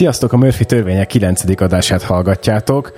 Sziasztok, 0.00 0.32
a 0.32 0.36
Murphy 0.36 0.64
törvények 0.64 1.06
9. 1.06 1.60
adását 1.60 2.02
hallgatjátok. 2.02 2.92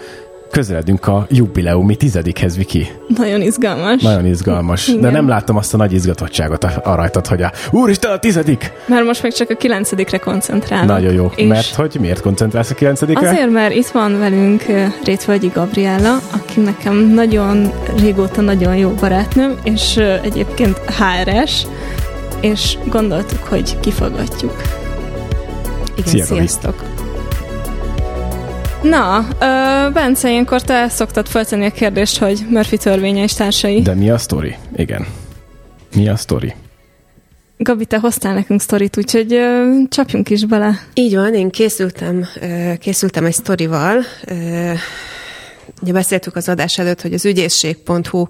Közeledünk 0.51 1.07
a 1.07 1.27
jubileumi 1.31 1.97
tizedikhez, 1.97 2.57
Viki. 2.57 2.87
Nagyon 3.17 3.41
izgalmas. 3.41 4.03
Nagyon 4.03 4.27
izgalmas. 4.27 4.89
Igen. 4.89 5.01
De 5.01 5.11
nem 5.11 5.29
láttam 5.29 5.57
azt 5.57 5.75
a 5.75 5.77
nagy 5.77 5.93
izgatottságot 5.93 6.65
a, 6.65 6.81
a 6.85 6.95
rajtad, 6.95 7.27
hogy 7.27 7.43
a 7.43 7.53
úristen 7.71 8.11
a 8.11 8.19
tizedik! 8.19 8.73
Mert 8.87 9.05
most 9.05 9.23
meg 9.23 9.33
csak 9.33 9.51
a 9.51 9.55
kilencedikre 9.55 10.19
koncentrálok. 10.19 10.87
Nagyon 10.87 11.13
jó. 11.13 11.31
És 11.37 11.47
mert 11.47 11.75
hogy 11.75 11.97
miért 12.01 12.21
koncentrálsz 12.21 12.71
a 12.71 12.75
kilencedikre? 12.75 13.29
Azért, 13.29 13.51
mert 13.51 13.75
itt 13.75 13.89
van 13.89 14.19
velünk 14.19 14.65
Rétvölgyi 15.05 15.51
Gabriella, 15.55 16.19
aki 16.33 16.61
nekem 16.61 16.97
nagyon 16.97 17.73
régóta 17.99 18.41
nagyon 18.41 18.77
jó 18.77 18.91
barátnőm, 18.91 19.55
és 19.63 19.97
egyébként 20.23 20.79
HRS, 20.79 21.67
és 22.41 22.79
gondoltuk, 22.87 23.43
hogy 23.45 23.81
kifogatjuk. 23.81 24.63
Igen, 25.97 26.11
Szia, 26.11 26.25
sziasztok! 26.25 26.92
Na, 28.83 29.19
uh, 29.19 29.93
Bence, 29.93 30.31
ilyenkor 30.31 30.63
te 30.63 30.89
szoktad 30.89 31.29
feltenni 31.29 31.67
a 31.67 31.71
kérdést, 31.71 32.19
hogy 32.19 32.47
Murphy 32.49 32.77
törvénye 32.77 33.23
és 33.23 33.33
társai. 33.33 33.83
De 33.83 33.95
mi 33.95 34.11
a 34.11 34.19
sztori? 34.19 34.57
Igen. 34.77 35.07
Mi 35.95 36.09
a 36.09 36.17
sztori? 36.17 36.55
Gabi, 37.57 37.87
te 37.87 37.99
hoztál 37.99 38.35
nekünk 38.35 38.61
sztorit, 38.61 38.97
úgyhogy 38.97 39.35
uh, 39.35 39.89
csapjunk 39.89 40.31
is 40.31 40.45
bele. 40.45 40.81
Így 40.95 41.15
van, 41.15 41.35
én 41.35 41.51
készültem, 41.51 42.27
uh, 42.41 42.77
készültem 42.77 43.25
egy 43.25 43.33
sztorival. 43.33 43.97
Uh, 44.31 44.79
ugye 45.83 45.93
beszéltük 45.93 46.37
az 46.37 46.49
adás 46.49 46.79
előtt, 46.79 47.01
hogy 47.01 47.13
az 47.13 47.25
ügyészség.hu 47.25 48.27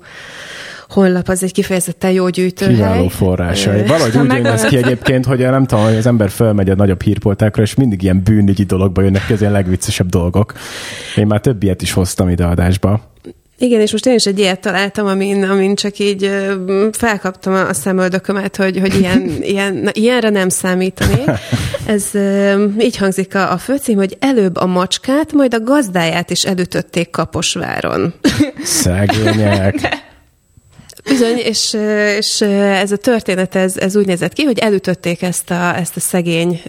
honlap 0.92 1.28
az 1.28 1.42
egy 1.42 1.52
kifejezetten 1.52 2.10
jó 2.10 2.28
gyűjtőhely. 2.28 2.74
Kiváló 2.74 3.08
forrásai. 3.08 3.86
Valahogy 3.86 4.16
úgy 4.16 4.32
jön 4.32 4.46
ez 4.46 4.64
ki 4.64 4.76
egyébként, 4.76 5.24
hogy 5.24 5.38
nem 5.38 5.66
tudom, 5.66 5.84
hogy 5.84 5.96
az 5.96 6.06
ember 6.06 6.30
fölmegy 6.30 6.70
a 6.70 6.74
nagyobb 6.74 7.02
hírportákra, 7.02 7.62
és 7.62 7.74
mindig 7.74 8.02
ilyen 8.02 8.22
bűnügyi 8.22 8.64
dologba 8.64 9.02
jönnek 9.02 9.26
ki 9.26 9.32
az 9.32 9.40
ilyen 9.40 9.52
legviccesebb 9.52 10.08
dolgok. 10.08 10.52
Én 11.16 11.26
már 11.26 11.40
több 11.40 11.62
ilyet 11.62 11.82
is 11.82 11.92
hoztam 11.92 12.28
ide 12.28 12.44
adásba. 12.44 13.10
Igen, 13.58 13.80
és 13.80 13.92
most 13.92 14.06
én 14.06 14.14
is 14.14 14.24
egy 14.24 14.38
ilyet 14.38 14.60
találtam, 14.60 15.06
amin, 15.06 15.44
amin 15.44 15.74
csak 15.74 15.98
így 15.98 16.30
felkaptam 16.92 17.54
a 17.54 17.72
szemöldökömet, 17.72 18.56
hogy, 18.56 18.78
hogy 18.78 18.94
ilyen, 18.98 19.30
ilyen, 19.54 19.74
na, 19.74 19.90
ilyenre 19.92 20.28
nem 20.28 20.48
számítani. 20.48 21.24
Ez 21.86 22.10
így 22.80 22.96
hangzik 22.96 23.34
a, 23.34 23.52
a 23.52 23.58
főcím, 23.58 23.96
hogy 23.96 24.16
előbb 24.20 24.56
a 24.56 24.66
macskát, 24.66 25.32
majd 25.32 25.54
a 25.54 25.60
gazdáját 25.60 26.30
is 26.30 26.42
elütötték 26.42 27.10
Kaposváron. 27.10 28.14
Szegények. 28.62 29.80
Bizony, 31.04 31.36
és, 31.36 31.76
és 32.18 32.40
ez 32.40 32.92
a 32.92 32.96
történet, 32.96 33.54
ez, 33.54 33.76
ez 33.76 33.96
úgy 33.96 34.06
nézett 34.06 34.32
ki, 34.32 34.42
hogy 34.42 34.58
elütötték 34.58 35.22
ezt 35.22 35.50
a, 35.50 35.76
ezt 35.76 35.96
a 35.96 36.00
szegény 36.00 36.62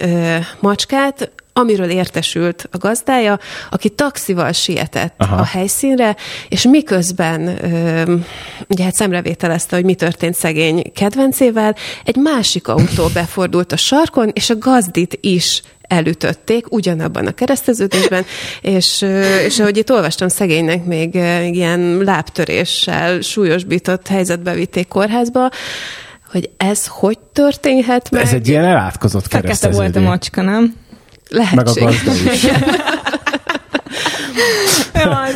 macskát, 0.60 1.32
amiről 1.54 1.90
értesült 1.90 2.68
a 2.72 2.78
gazdája, 2.78 3.40
aki 3.70 3.90
taxival 3.90 4.52
sietett 4.52 5.14
Aha. 5.18 5.36
a 5.36 5.44
helyszínre, 5.44 6.16
és 6.50 6.64
miközben 6.64 7.48
ö, 7.48 8.16
ugye 8.68 8.84
hát 8.84 8.94
szemrevételezte, 8.94 9.76
hogy 9.76 9.86
mi 9.86 9.96
történt 9.96 10.36
szegény 10.36 10.92
kedvencével, 10.96 11.76
egy 12.04 12.16
másik 12.16 12.68
autó 12.68 13.08
befordult 13.14 13.72
a 13.72 13.78
sarkon, 13.78 14.32
és 14.34 14.50
a 14.50 14.58
gazdit 14.58 15.18
is 15.22 15.62
elütötték 15.94 16.72
ugyanabban 16.72 17.28
a 17.28 17.32
kereszteződésben, 17.32 18.26
és, 18.62 19.06
és 19.46 19.60
ahogy 19.60 19.78
itt 19.78 19.92
olvastam, 19.92 20.28
szegénynek 20.28 20.86
még 20.86 21.14
ilyen 21.52 21.98
lábtöréssel 21.98 23.22
súlyosbított 23.22 24.08
helyzetbe 24.08 24.54
vitték 24.54 24.88
kórházba, 24.88 25.50
hogy 26.32 26.50
ez 26.58 26.88
hogy 26.88 27.18
történhet 27.34 28.12
meg? 28.12 28.22
Ez 28.22 28.34
egy 28.34 28.48
ilyen 28.48 28.64
elátkozott 28.64 29.28
kereszteződés. 29.28 29.78
Fekete 29.78 30.00
volt 30.00 30.06
a 30.06 30.10
macska, 30.10 30.42
nem? 30.42 30.76
Lehetséges. 31.30 31.76
Meg 31.76 31.88
a 31.88 32.06
gazda 32.06 32.32
is. 32.32 32.46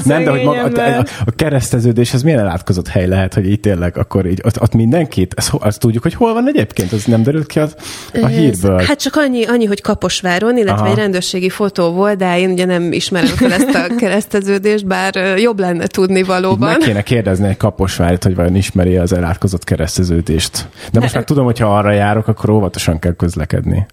nem, 0.03 0.23
de 0.23 0.29
hogy 0.29 0.43
maga, 0.43 0.83
a, 0.83 1.05
a 1.25 1.31
kereszteződés, 1.35 2.13
ez 2.13 2.21
milyen 2.21 2.39
elátkozott 2.39 2.87
hely 2.87 3.07
lehet, 3.07 3.33
hogy 3.33 3.51
itt 3.51 3.61
tényleg 3.61 3.97
akkor 3.97 4.25
így, 4.25 4.41
ott, 4.43 4.61
ott 4.61 4.73
mindenkit, 4.73 5.33
ezt, 5.37 5.53
azt 5.59 5.79
tudjuk, 5.79 6.03
hogy 6.03 6.13
hol 6.13 6.33
van 6.33 6.47
egyébként, 6.47 6.91
az 6.91 7.03
nem 7.05 7.23
derült 7.23 7.45
ki 7.45 7.59
az, 7.59 7.75
a 8.21 8.25
hírből. 8.25 8.81
Hát 8.81 9.01
csak 9.01 9.15
annyi, 9.15 9.45
annyi 9.45 9.65
hogy 9.65 9.81
Kaposváron, 9.81 10.57
illetve 10.57 10.81
Aha. 10.81 10.89
egy 10.89 10.95
rendőrségi 10.95 11.49
fotó 11.49 11.91
volt, 11.91 12.17
de 12.17 12.39
én 12.39 12.49
ugye 12.49 12.65
nem 12.65 12.91
ismerem 12.91 13.35
fel 13.35 13.53
ezt 13.53 13.75
a 13.75 13.95
kereszteződést, 13.99 14.85
bár 14.85 15.15
jobb 15.37 15.59
lenne 15.59 15.87
tudni 15.87 16.23
valóban. 16.23 16.69
Meg 16.69 16.77
kéne 16.77 17.01
kérdezni 17.01 17.47
egy 17.47 17.57
Kaposvárit, 17.57 18.23
hogy 18.23 18.35
vajon 18.35 18.55
ismeri 18.55 18.97
az 18.97 19.13
elátkozott 19.13 19.63
kereszteződést. 19.63 20.67
De 20.91 20.99
most 20.99 21.13
már 21.13 21.23
tudom, 21.23 21.45
hogy 21.45 21.59
ha 21.59 21.77
arra 21.77 21.91
járok, 21.91 22.27
akkor 22.27 22.49
óvatosan 22.49 22.99
kell 22.99 23.13
közlekedni. 23.13 23.85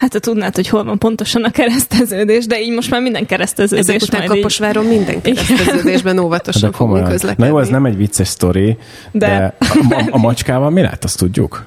Hát 0.00 0.12
ha 0.12 0.18
tudnád, 0.18 0.54
hogy 0.54 0.68
hol 0.68 0.84
van 0.84 0.98
pontosan 0.98 1.44
a 1.44 1.50
kereszteződés, 1.50 2.46
de 2.46 2.60
így 2.60 2.72
most 2.72 2.90
már 2.90 3.02
minden 3.02 3.26
kereszteződés. 3.26 3.86
Ezek 3.86 4.02
után 4.02 4.26
Kaposváron 4.26 4.84
így... 4.84 4.90
minden 4.90 5.22
kereszteződésben 5.22 6.18
óvatosan 6.18 6.72
fogunk 6.72 7.08
közlekedni. 7.08 7.44
Na 7.44 7.50
jó, 7.50 7.58
ez 7.58 7.68
nem 7.68 7.84
egy 7.84 7.96
vicces 7.96 8.28
sztori, 8.28 8.76
de, 9.12 9.26
de 9.26 9.54
a, 9.94 10.08
a, 10.10 10.18
macskával 10.18 10.70
mi 10.70 10.80
lehet, 10.80 11.04
azt 11.04 11.18
tudjuk? 11.18 11.66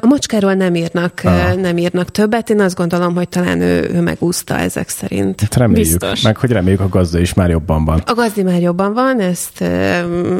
A 0.00 0.06
macskáról 0.06 0.54
nem 0.54 0.74
írnak, 0.74 1.20
ah. 1.24 1.54
nem 1.54 1.76
írnak 1.76 2.10
többet. 2.10 2.50
Én 2.50 2.60
azt 2.60 2.76
gondolom, 2.76 3.14
hogy 3.14 3.28
talán 3.28 3.60
ő, 3.60 3.90
ő 3.94 4.00
megúszta 4.00 4.58
ezek 4.58 4.88
szerint. 4.88 5.40
Hát 5.40 5.56
reméljük. 5.56 5.88
Biztos. 5.88 6.20
Meg 6.20 6.36
hogy 6.36 6.50
reméljük 6.50 6.80
a 6.80 6.88
gazda 6.88 7.18
is 7.18 7.34
már 7.34 7.50
jobban 7.50 7.84
van. 7.84 8.02
A 8.06 8.14
gazdi 8.14 8.42
már 8.42 8.60
jobban 8.60 8.92
van, 8.92 9.20
ezt, 9.20 9.60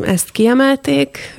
ezt 0.06 0.30
kiemelték, 0.30 1.34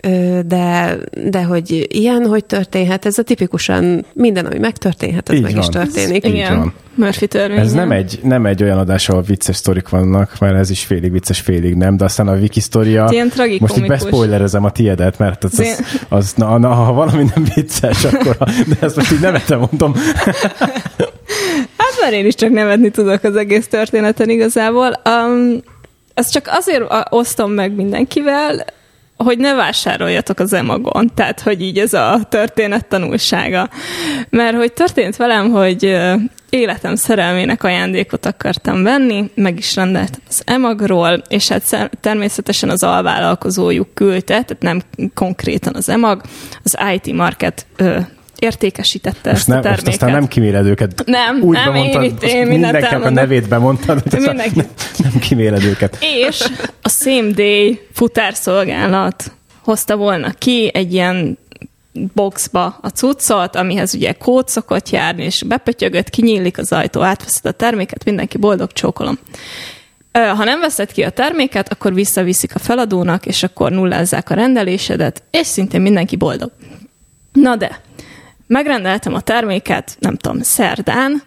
de, 0.45 0.97
de 1.25 1.43
hogy 1.43 1.87
ilyen, 1.89 2.25
hogy 2.25 2.45
történhet, 2.45 3.05
ez 3.05 3.17
a 3.17 3.23
tipikusan 3.23 4.05
minden, 4.13 4.45
ami 4.45 4.57
megtörténhet, 4.57 5.29
ez 5.29 5.35
Így 5.35 5.41
meg 5.41 5.51
van. 5.51 5.61
is 5.61 5.67
történt 5.67 5.89
történik. 5.91 6.25
Igen. 6.25 6.57
Van. 6.57 6.73
Murphy 6.95 7.27
törvény. 7.27 7.59
Ez 7.59 7.71
nem 7.71 7.91
egy, 7.91 8.19
nem 8.23 8.45
egy 8.45 8.63
olyan 8.63 8.77
adás, 8.77 9.09
ahol 9.09 9.21
vicces 9.21 9.55
sztorik 9.55 9.89
vannak, 9.89 10.39
mert 10.39 10.55
ez 10.55 10.69
is 10.69 10.83
félig 10.83 11.11
vicces, 11.11 11.39
félig 11.39 11.75
nem, 11.75 11.97
de 11.97 12.03
aztán 12.03 12.27
a 12.27 12.35
wiki 12.35 12.59
sztoria... 12.59 13.07
Ilyen 13.11 13.31
most 13.59 13.77
így 13.77 13.87
bespoilerezem 13.87 14.63
a 14.63 14.71
tiedet, 14.71 15.17
mert 15.17 15.43
az, 15.43 15.59
az, 15.59 15.83
az 16.09 16.33
na, 16.33 16.57
na, 16.57 16.73
ha 16.73 16.93
valami 16.93 17.25
nem 17.35 17.45
vicces, 17.55 18.05
akkor... 18.05 18.37
De 18.67 18.75
ezt 18.79 18.95
most 18.95 19.11
így 19.11 19.19
nevetem 19.19 19.59
mondom. 19.59 19.93
hát 21.81 21.93
már 22.01 22.13
én 22.13 22.25
is 22.25 22.35
csak 22.35 22.49
nevetni 22.49 22.89
tudok 22.89 23.23
az 23.23 23.35
egész 23.35 23.67
történeten 23.67 24.29
igazából. 24.29 25.01
Um, 25.05 25.61
ezt 26.13 26.31
csak 26.31 26.47
azért 26.49 26.83
osztom 27.09 27.51
meg 27.51 27.75
mindenkivel, 27.75 28.65
hogy 29.23 29.37
ne 29.37 29.53
vásároljatok 29.53 30.39
az 30.39 30.53
emagon. 30.53 31.11
Tehát, 31.15 31.39
hogy 31.39 31.61
így 31.61 31.77
ez 31.79 31.93
a 31.93 32.19
történet 32.29 32.85
tanulsága. 32.85 33.69
Mert 34.29 34.55
hogy 34.55 34.73
történt 34.73 35.15
velem, 35.15 35.51
hogy 35.51 35.97
életem 36.49 36.95
szerelmének 36.95 37.63
ajándékot 37.63 38.25
akartam 38.25 38.83
venni, 38.83 39.31
meg 39.35 39.57
is 39.57 39.75
rendeltem 39.75 40.21
az 40.27 40.41
emagról, 40.45 41.21
és 41.27 41.47
hát 41.47 41.91
természetesen 42.01 42.69
az 42.69 42.83
alvállalkozójuk 42.83 43.93
küldte, 43.93 44.43
tehát 44.43 44.57
nem 44.59 44.81
konkrétan 45.13 45.75
az 45.75 45.89
emag, 45.89 46.21
az 46.63 46.77
IT 46.93 47.13
Market 47.13 47.65
értékesítette 48.41 49.29
most 49.29 49.41
ezt 49.41 49.47
nem, 49.47 49.57
a 49.57 49.61
terméket. 49.61 49.85
Most 49.85 50.01
aztán 50.01 50.19
nem 50.19 50.27
kiméled 50.27 50.65
őket. 50.65 51.03
Nem, 51.05 51.41
Úgy 51.41 51.55
nem, 51.55 51.73
bemondtad, 51.73 52.03
én, 52.03 52.15
én 52.19 52.47
mindenkinek 52.47 53.03
a 53.03 53.09
nevét 53.09 53.47
bemondtad, 53.47 54.01
hogy 54.09 54.21
nem, 54.21 54.35
nem 54.97 55.19
kiméled 55.19 55.63
őket. 55.63 55.97
És 55.99 56.43
a 56.81 56.89
Same 56.89 57.31
Day 57.31 57.79
futárszolgálat 57.93 59.31
hozta 59.63 59.95
volna 59.95 60.31
ki 60.31 60.71
egy 60.73 60.93
ilyen 60.93 61.37
boxba 62.13 62.77
a 62.81 62.87
cuccot, 62.87 63.55
amihez 63.55 63.95
ugye 63.95 64.11
kód 64.11 64.47
szokott 64.47 64.89
járni, 64.89 65.23
és 65.23 65.43
bepötyögött, 65.43 66.09
kinyílik 66.09 66.57
az 66.57 66.71
ajtó, 66.71 67.01
átveszed 67.01 67.45
a 67.45 67.51
terméket, 67.51 68.05
mindenki 68.05 68.37
boldog, 68.37 68.71
csókolom. 68.71 69.19
Ha 70.11 70.43
nem 70.43 70.59
veszed 70.59 70.91
ki 70.91 71.03
a 71.03 71.09
terméket, 71.09 71.71
akkor 71.71 71.93
visszaviszik 71.93 72.55
a 72.55 72.59
feladónak, 72.59 73.25
és 73.25 73.43
akkor 73.43 73.71
nullázzák 73.71 74.29
a 74.29 74.33
rendelésedet, 74.33 75.23
és 75.31 75.47
szintén 75.47 75.81
mindenki 75.81 76.15
boldog. 76.15 76.51
Na 77.31 77.55
de, 77.55 77.81
megrendeltem 78.51 79.13
a 79.13 79.19
terméket, 79.21 79.95
nem 79.99 80.15
tudom, 80.15 80.41
szerdán, 80.41 81.21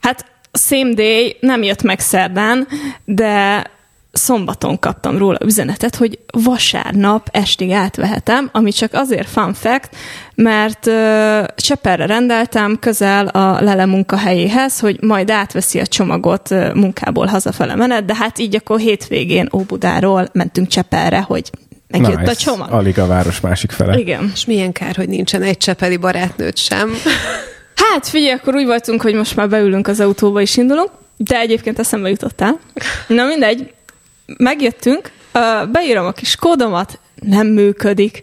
hát 0.00 0.24
same 0.52 0.94
day 0.94 1.36
nem 1.40 1.62
jött 1.62 1.82
meg 1.82 2.00
szerdán, 2.00 2.68
de 3.04 3.66
szombaton 4.12 4.78
kaptam 4.78 5.18
róla 5.18 5.38
üzenetet, 5.44 5.96
hogy 5.96 6.18
vasárnap 6.32 7.28
estig 7.32 7.70
átvehetem, 7.70 8.48
ami 8.52 8.70
csak 8.70 8.92
azért 8.94 9.28
fun 9.28 9.54
fact, 9.54 9.96
mert 10.34 10.86
uh, 10.86 11.44
Cseperre 11.56 12.06
rendeltem 12.06 12.78
közel 12.78 13.26
a 13.26 13.60
Lele 13.60 13.86
munkahelyéhez, 13.86 14.80
hogy 14.80 15.00
majd 15.00 15.30
átveszi 15.30 15.80
a 15.80 15.86
csomagot 15.86 16.50
uh, 16.50 16.74
munkából 16.74 17.26
hazafele 17.26 17.74
menet, 17.74 18.04
de 18.04 18.14
hát 18.14 18.38
így 18.38 18.56
akkor 18.56 18.78
hétvégén 18.78 19.48
Óbudáról 19.54 20.28
mentünk 20.32 20.68
Cseperre, 20.68 21.20
hogy 21.20 21.50
megjött 21.92 22.18
nice. 22.18 22.30
a 22.30 22.34
csomag. 22.34 22.70
Alig 22.70 22.98
a 22.98 23.06
város 23.06 23.40
másik 23.40 23.70
fele. 23.70 23.98
Igen. 23.98 24.30
És 24.34 24.44
milyen 24.44 24.72
kár, 24.72 24.96
hogy 24.96 25.08
nincsen 25.08 25.42
egy 25.42 25.58
csepeli 25.58 25.96
barátnőt 25.96 26.56
sem. 26.56 26.94
Hát 27.74 28.08
figyelj, 28.08 28.32
akkor 28.32 28.54
úgy 28.54 28.66
voltunk, 28.66 29.02
hogy 29.02 29.14
most 29.14 29.36
már 29.36 29.48
beülünk 29.48 29.86
az 29.88 30.00
autóba 30.00 30.40
és 30.40 30.56
indulunk, 30.56 30.90
de 31.16 31.38
egyébként 31.38 31.78
eszembe 31.78 32.08
jutottál. 32.08 32.58
Na 33.06 33.24
mindegy, 33.24 33.72
megjöttünk, 34.36 35.10
beírom 35.72 36.06
a 36.06 36.12
kis 36.12 36.36
kódomat, 36.36 36.98
nem 37.14 37.46
működik. 37.46 38.22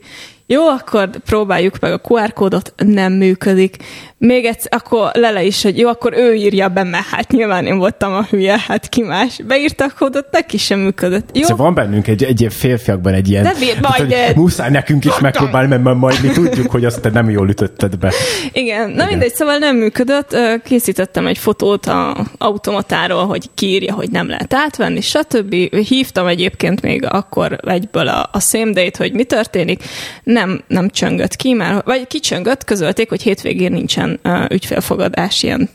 Jó, 0.52 0.68
akkor 0.68 1.10
próbáljuk 1.26 1.80
meg 1.80 1.92
a 1.94 2.02
QR 2.08 2.34
kódot, 2.34 2.74
nem 2.78 3.14
működik. 3.14 3.76
Még 4.18 4.46
egyszer, 4.46 4.72
akkor 4.74 5.12
lele 5.14 5.44
is, 5.44 5.64
hogy 5.64 5.78
jó, 5.78 5.90
akkor 5.90 6.14
ő 6.14 6.34
írja 6.34 6.68
be, 6.68 6.84
mert 6.84 7.06
hát 7.06 7.32
nyilván 7.32 7.66
én 7.66 7.78
voltam 7.78 8.14
a 8.14 8.24
hülye, 8.30 8.60
hát 8.68 8.90
ki 8.90 9.02
más. 9.02 9.42
Beírta 9.48 9.84
a 9.84 9.90
kódot, 9.98 10.28
neki 10.32 10.58
sem 10.58 10.80
működött. 10.80 11.30
Jó? 11.34 11.42
Szóval 11.42 11.66
van 11.66 11.74
bennünk 11.74 12.08
egy, 12.08 12.24
egy 12.24 12.48
férfiakban 12.50 13.14
egy 13.14 13.30
ilyen... 13.30 13.44
De 13.44 13.54
vér, 13.60 13.78
majd, 13.82 14.14
hát, 14.14 14.36
muszáj 14.36 14.70
nekünk 14.70 15.06
is 15.06 15.20
megpróbálni, 15.20 15.78
mert 15.78 15.98
majd 15.98 16.22
mi 16.22 16.30
tudjuk, 16.30 16.72
hogy 16.72 16.86
azt 16.86 17.02
te 17.02 17.10
nem 17.10 17.30
jól 17.30 17.50
ütötted 17.50 17.98
be. 17.98 18.14
Igen, 18.52 18.90
na 18.90 18.94
Igen. 18.96 19.08
mindegy, 19.08 19.34
szóval 19.34 19.58
nem 19.58 19.76
működött. 19.76 20.38
Készítettem 20.64 21.28
egy 21.28 21.38
fotót 21.38 21.86
a 21.86 22.26
automatáról, 22.38 23.26
hogy 23.26 23.50
kiírja, 23.54 23.94
hogy 23.94 24.12
nem 24.12 24.30
lehet 24.30 24.54
átvenni, 24.54 25.02
stb. 25.02 25.56
Hívtam 25.88 26.28
egyébként 26.28 26.82
még 26.82 27.06
akkor 27.06 27.60
egyből 27.68 28.08
a, 28.08 28.30
a 28.32 28.40
same 28.40 28.72
date, 28.72 28.98
hogy 28.98 29.14
mi 29.14 29.24
történik. 29.24 29.84
Nem, 30.24 30.39
nem 30.68 30.90
csöngött 30.90 31.36
ki, 31.36 31.54
mert, 31.54 31.86
vagy 31.86 32.08
kicsöngött, 32.08 32.64
közölték, 32.64 33.10
hogy 33.10 33.22
hétvégén 33.22 33.72
nincsen 33.72 34.20
uh, 34.24 34.46
ügyfélfogadás 34.50 35.44
ilyen 35.44 35.70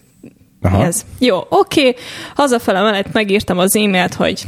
Aha. 0.62 0.84
ez. 0.84 1.04
Jó, 1.18 1.36
oké. 1.48 1.88
Okay. 1.88 1.94
Hazafele 2.34 2.82
mellett 2.82 3.12
megírtam 3.12 3.58
az 3.58 3.76
e-mailt, 3.76 4.14
hogy 4.14 4.44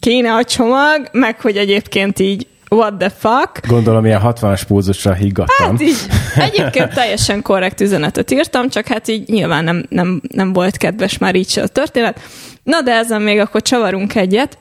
kéne 0.00 0.34
a 0.34 0.44
csomag, 0.44 1.08
meg 1.12 1.40
hogy 1.40 1.56
egyébként 1.56 2.18
így 2.18 2.46
what 2.68 2.94
the 2.98 3.10
fuck. 3.10 3.66
Gondolom, 3.66 4.06
ilyen 4.06 4.20
60-as 4.24 4.62
pulzusra 4.66 5.12
higgadtam. 5.12 5.70
Hát 5.70 5.80
így, 5.80 5.96
egyébként 6.36 6.94
teljesen 6.94 7.42
korrekt 7.42 7.80
üzenetet 7.80 8.30
írtam, 8.30 8.68
csak 8.68 8.86
hát 8.86 9.08
így 9.08 9.28
nyilván 9.28 9.64
nem, 9.64 9.86
nem, 9.88 10.22
nem 10.28 10.52
volt 10.52 10.76
kedves 10.76 11.18
már 11.18 11.34
így 11.34 11.48
se 11.48 11.62
a 11.62 11.66
történet. 11.66 12.20
Na 12.62 12.82
de 12.82 12.92
ezen 12.92 13.22
még 13.22 13.38
akkor 13.38 13.62
csavarunk 13.62 14.14
egyet. 14.14 14.58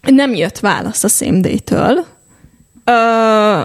Nem 0.00 0.34
jött 0.34 0.58
válasz 0.58 1.04
a 1.04 1.08
same 1.08 1.40
day-től. 1.40 2.06
Ö, 2.84 3.60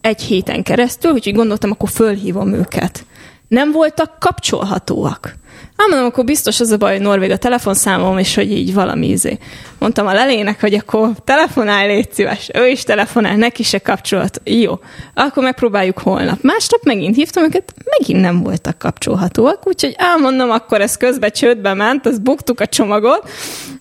egy 0.00 0.22
héten 0.22 0.62
keresztül, 0.62 1.12
úgyhogy 1.12 1.34
gondoltam, 1.34 1.70
akkor 1.70 1.88
fölhívom 1.88 2.52
őket. 2.52 3.04
Nem 3.48 3.72
voltak 3.72 4.18
kapcsolhatóak. 4.18 5.38
Hát 5.76 5.88
mondom, 5.88 6.06
akkor 6.06 6.24
biztos 6.24 6.60
az 6.60 6.70
a 6.70 6.76
baj, 6.76 6.92
hogy 6.92 7.00
Norvég 7.00 7.30
a 7.30 7.36
telefonszámom, 7.36 8.18
és 8.18 8.34
hogy 8.34 8.52
így 8.52 8.74
valami 8.74 9.08
izé. 9.08 9.38
Mondtam 9.78 10.06
a 10.06 10.12
lelének, 10.12 10.60
hogy 10.60 10.74
akkor 10.74 11.10
telefonálj, 11.24 11.86
légy 11.86 12.12
szíves. 12.12 12.50
Ő 12.54 12.66
is 12.68 12.82
telefonál, 12.82 13.36
neki 13.36 13.62
se 13.62 13.78
kapcsolat. 13.78 14.40
Jó, 14.44 14.78
akkor 15.14 15.42
megpróbáljuk 15.42 15.98
holnap. 15.98 16.42
Másnap 16.42 16.82
megint 16.82 17.14
hívtam 17.14 17.44
őket, 17.44 17.74
megint 17.98 18.20
nem 18.20 18.42
voltak 18.42 18.78
kapcsolhatóak, 18.78 19.66
úgyhogy 19.66 19.94
elmondom, 19.98 20.50
akkor 20.50 20.80
ez 20.80 20.96
közbe 20.96 21.28
csődbe 21.28 21.74
ment, 21.74 22.06
az 22.06 22.18
buktuk 22.18 22.60
a 22.60 22.66
csomagot. 22.66 23.30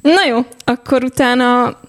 Na 0.01 0.25
jó, 0.29 0.39
akkor 0.63 1.03
utána 1.03 1.79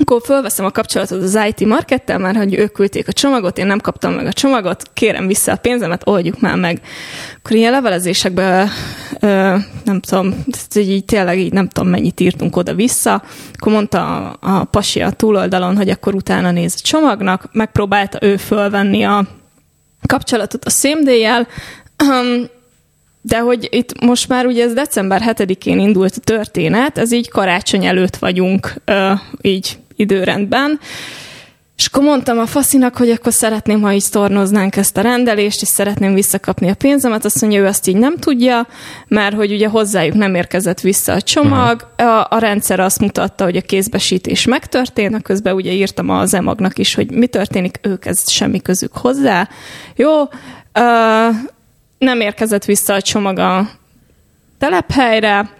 akkor 0.00 0.20
fölveszem 0.24 0.64
a 0.64 0.70
kapcsolatot 0.70 1.22
az 1.22 1.38
IT 1.48 1.66
markettel, 1.66 2.18
mert 2.18 2.36
hogy 2.36 2.54
ők 2.54 2.72
küldték 2.72 3.08
a 3.08 3.12
csomagot, 3.12 3.58
én 3.58 3.66
nem 3.66 3.78
kaptam 3.78 4.12
meg 4.12 4.26
a 4.26 4.32
csomagot, 4.32 4.82
kérem 4.94 5.26
vissza 5.26 5.52
a 5.52 5.56
pénzemet, 5.56 6.02
oldjuk 6.04 6.40
már 6.40 6.56
meg. 6.56 6.80
Akkor 7.38 7.56
ilyen 7.56 7.72
levelezésekben, 7.72 8.68
nem 9.84 10.00
tudom, 10.00 10.44
így 10.74 11.04
tényleg 11.04 11.38
így 11.38 11.52
nem 11.52 11.68
tudom 11.68 11.90
mennyit 11.90 12.20
írtunk 12.20 12.56
oda-vissza, 12.56 13.22
akkor 13.52 13.72
mondta 13.72 14.30
a, 14.30 14.38
a 14.40 14.64
pasi 14.64 15.00
a 15.00 15.10
túloldalon, 15.10 15.76
hogy 15.76 15.88
akkor 15.88 16.14
utána 16.14 16.50
néz 16.50 16.74
a 16.78 16.82
csomagnak, 16.82 17.48
megpróbálta 17.52 18.18
ő 18.20 18.36
fölvenni 18.36 19.02
a 19.02 19.26
kapcsolatot 20.06 20.64
a 20.64 20.70
szémdéjjel, 20.70 21.46
de 23.22 23.38
hogy 23.38 23.68
itt 23.70 24.00
most 24.00 24.28
már 24.28 24.46
ugye 24.46 24.64
ez 24.64 24.72
december 24.72 25.22
7-én 25.26 25.78
indult 25.78 26.14
a 26.16 26.20
történet, 26.20 26.98
ez 26.98 27.12
így 27.12 27.28
karácsony 27.28 27.84
előtt 27.84 28.16
vagyunk, 28.16 28.74
így 29.40 29.78
időrendben. 30.00 30.80
És 31.80 31.86
akkor 31.86 32.02
mondtam 32.02 32.38
a 32.38 32.46
faszinak, 32.46 32.96
hogy 32.96 33.10
akkor 33.10 33.32
szeretném, 33.32 33.80
ha 33.80 33.92
így 33.92 34.06
tornoznánk 34.10 34.76
ezt 34.76 34.96
a 34.96 35.00
rendelést, 35.00 35.62
és 35.62 35.68
szeretném 35.68 36.14
visszakapni 36.14 36.68
a 36.68 36.74
pénzemet. 36.74 37.24
Azt 37.24 37.40
mondja, 37.40 37.60
ő 37.60 37.66
azt 37.66 37.86
így 37.86 37.96
nem 37.96 38.16
tudja, 38.16 38.66
mert 39.08 39.34
hogy 39.34 39.52
ugye 39.52 39.68
hozzájuk 39.68 40.14
nem 40.14 40.34
érkezett 40.34 40.80
vissza 40.80 41.12
a 41.12 41.20
csomag. 41.20 41.88
Uh-huh. 41.98 42.16
A, 42.16 42.26
a 42.30 42.38
rendszer 42.38 42.80
azt 42.80 43.00
mutatta, 43.00 43.44
hogy 43.44 43.56
a 43.56 43.60
kézbesítés 43.60 44.44
megtörtént, 44.44 45.22
közben 45.22 45.54
ugye 45.54 45.72
írtam 45.72 46.10
az 46.10 46.34
emagnak 46.34 46.78
is, 46.78 46.94
hogy 46.94 47.10
mi 47.10 47.26
történik, 47.26 47.78
ők 47.82 48.06
ez 48.06 48.30
semmi 48.30 48.62
közük 48.62 48.96
hozzá. 48.96 49.48
Jó, 49.96 50.20
uh, 50.22 50.28
nem 51.98 52.20
érkezett 52.20 52.64
vissza 52.64 52.94
a 52.94 53.02
csomag 53.02 53.38
a 53.38 53.70
telephelyre, 54.58 55.50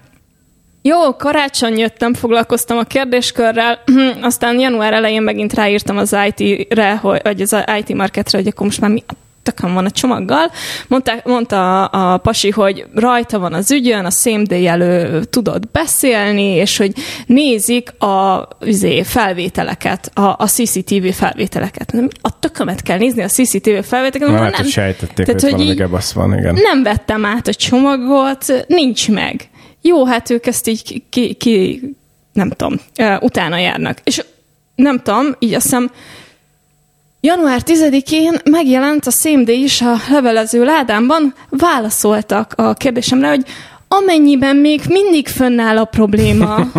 jó, 0.83 1.17
karácsony 1.17 1.79
jöttem, 1.79 2.15
foglalkoztam 2.15 2.79
a 2.79 2.83
kérdéskörrel, 2.83 3.83
aztán 4.21 4.61
január 4.61 4.93
elején 4.93 5.23
megint 5.23 5.55
ráírtam 5.55 5.97
az 5.97 6.17
IT-re, 6.27 6.99
vagy 7.03 7.41
az 7.41 7.57
IT 7.79 7.95
marketre, 7.95 8.39
hogy 8.39 8.47
akkor 8.47 8.67
most 8.67 8.81
már 8.81 8.91
mi 8.91 9.05
tökön 9.43 9.75
van 9.75 9.85
a 9.85 9.91
csomaggal. 9.91 10.51
Mondta, 10.89 11.13
mondta 11.25 11.85
a, 11.85 12.13
a 12.13 12.17
pasi, 12.17 12.51
hogy 12.51 12.87
rajta 12.95 13.39
van 13.39 13.53
az 13.53 13.71
ügyön, 13.71 14.05
a 14.05 14.11
same 14.11 14.43
day 14.43 14.67
elő 14.67 15.23
tudott 15.25 15.71
beszélni, 15.71 16.43
és 16.43 16.77
hogy 16.77 16.93
nézik 17.27 18.03
a 18.03 18.49
üzé, 18.61 19.03
felvételeket, 19.03 20.11
a, 20.15 20.35
a 20.39 20.47
CCTV 20.47 21.07
felvételeket. 21.07 21.95
A 22.21 22.39
tökömet 22.39 22.83
kell 22.83 22.99
nézni 22.99 23.23
a 23.23 23.29
CCTV 23.29 23.79
felvételeket. 23.83 24.41
Nem, 24.41 24.51
nem, 24.57 24.65
sejtették, 24.65 25.27
Tehát, 25.27 25.41
hogy, 25.41 25.53
hogy 25.53 25.77
valami 25.79 26.05
van, 26.15 26.39
igen. 26.39 26.55
Nem 26.55 26.83
vettem 26.83 27.25
át 27.25 27.49
a 27.49 27.55
csomagot, 27.55 28.65
nincs 28.67 29.11
meg 29.11 29.50
jó, 29.83 30.05
hát 30.05 30.31
ők 30.31 30.47
ezt 30.47 30.69
így 30.69 31.03
ki, 31.09 31.35
ki 31.35 31.83
nem 32.33 32.51
tudom, 32.51 32.81
utána 33.21 33.59
járnak. 33.59 33.99
És 34.05 34.25
nem 34.75 35.01
tudom, 35.03 35.27
így 35.39 35.55
azt 35.55 35.63
hiszem, 35.63 35.91
január 37.21 37.61
10-én 37.65 38.41
megjelent 38.45 39.07
a 39.07 39.11
CMD 39.11 39.49
is 39.49 39.81
a 39.81 39.97
levelező 40.11 40.65
ládámban, 40.65 41.35
válaszoltak 41.49 42.53
a 42.57 42.75
kérdésemre, 42.75 43.29
hogy 43.29 43.45
amennyiben 43.89 44.57
még 44.57 44.81
mindig 44.89 45.29
fönnáll 45.29 45.79
a 45.79 45.85
probléma, 45.85 46.57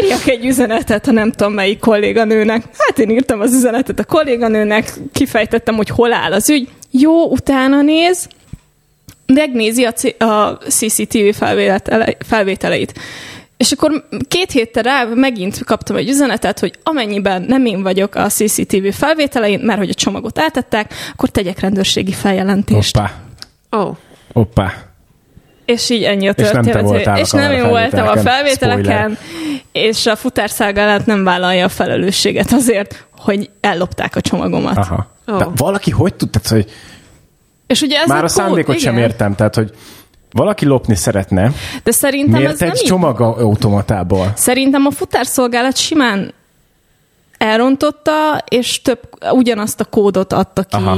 írjak 0.00 0.26
egy 0.26 0.44
üzenetet, 0.44 1.06
ha 1.06 1.12
nem 1.12 1.32
tudom 1.32 1.52
melyik 1.52 1.78
kolléganőnek. 1.78 2.64
Hát 2.78 2.98
én 2.98 3.10
írtam 3.10 3.40
az 3.40 3.54
üzenetet 3.54 3.98
a 3.98 4.04
kolléganőnek, 4.04 4.92
kifejtettem, 5.12 5.76
hogy 5.76 5.88
hol 5.88 6.12
áll 6.12 6.32
az 6.32 6.50
ügy. 6.50 6.68
Jó, 6.90 7.24
utána 7.24 7.82
néz, 7.82 8.28
megnézi 9.34 9.84
a, 9.84 9.92
C- 9.92 10.22
a 10.22 10.58
CCTV 10.68 11.44
felvételeit. 12.18 12.92
És 13.56 13.72
akkor 13.72 14.04
két 14.28 14.50
héttel 14.50 14.82
rá 14.82 15.04
megint 15.14 15.64
kaptam 15.64 15.96
egy 15.96 16.08
üzenetet, 16.08 16.58
hogy 16.58 16.78
amennyiben 16.82 17.42
nem 17.42 17.66
én 17.66 17.82
vagyok 17.82 18.14
a 18.14 18.26
CCTV 18.26 18.86
felvételein, 18.92 19.60
mert 19.60 19.78
hogy 19.78 19.90
a 19.90 19.94
csomagot 19.94 20.38
eltettek, 20.38 20.94
akkor 21.12 21.28
tegyek 21.28 21.60
rendőrségi 21.60 22.12
feljelentést. 22.12 22.96
Hoppá. 22.96 23.12
Oh. 23.70 23.96
Hoppá. 24.32 24.72
És 25.64 25.90
így 25.90 26.02
ennyi 26.02 26.28
a 26.28 26.32
történet. 26.32 26.66
És 26.66 26.72
nem, 26.72 27.02
te 27.02 27.20
és 27.20 27.30
nem 27.30 27.52
én 27.52 27.68
voltam 27.68 28.06
a 28.06 28.16
felvételeken, 28.16 28.84
Spoiler. 28.84 29.18
és 29.72 30.06
a 30.06 30.16
futárszolgálat 30.16 31.06
nem 31.06 31.24
vállalja 31.24 31.64
a 31.64 31.68
felelősséget 31.68 32.52
azért, 32.52 33.06
hogy 33.18 33.50
ellopták 33.60 34.16
a 34.16 34.20
csomagomat. 34.20 34.76
Aha. 34.76 35.06
Oh. 35.26 35.38
De 35.38 35.46
valaki 35.56 35.90
hogy 35.90 36.14
tudta, 36.14 36.40
hogy 36.48 36.70
és 37.70 37.80
ugye 37.80 37.98
ez 37.98 38.08
Már 38.08 38.22
a, 38.22 38.24
a 38.24 38.28
szándékot 38.28 38.74
igen. 38.74 38.92
sem 38.92 39.02
értem, 39.02 39.34
tehát 39.34 39.54
hogy 39.54 39.70
valaki 40.30 40.64
lopni 40.66 40.94
szeretne. 40.94 41.52
De 41.82 41.90
szerintem 41.90 42.40
Miért 42.40 42.52
ez 42.52 42.62
egy 42.62 42.72
nem 42.72 42.84
csomag 42.84 43.20
automatából? 43.20 44.32
Szerintem 44.36 44.86
a 44.86 44.90
futárszolgálat 44.90 45.76
simán 45.76 46.34
elrontotta, 47.38 48.44
és 48.48 48.82
több 48.82 49.00
ugyanazt 49.32 49.80
a 49.80 49.84
kódot 49.84 50.32
adta 50.32 50.62
ki. 50.62 50.76
Aha 50.76 50.96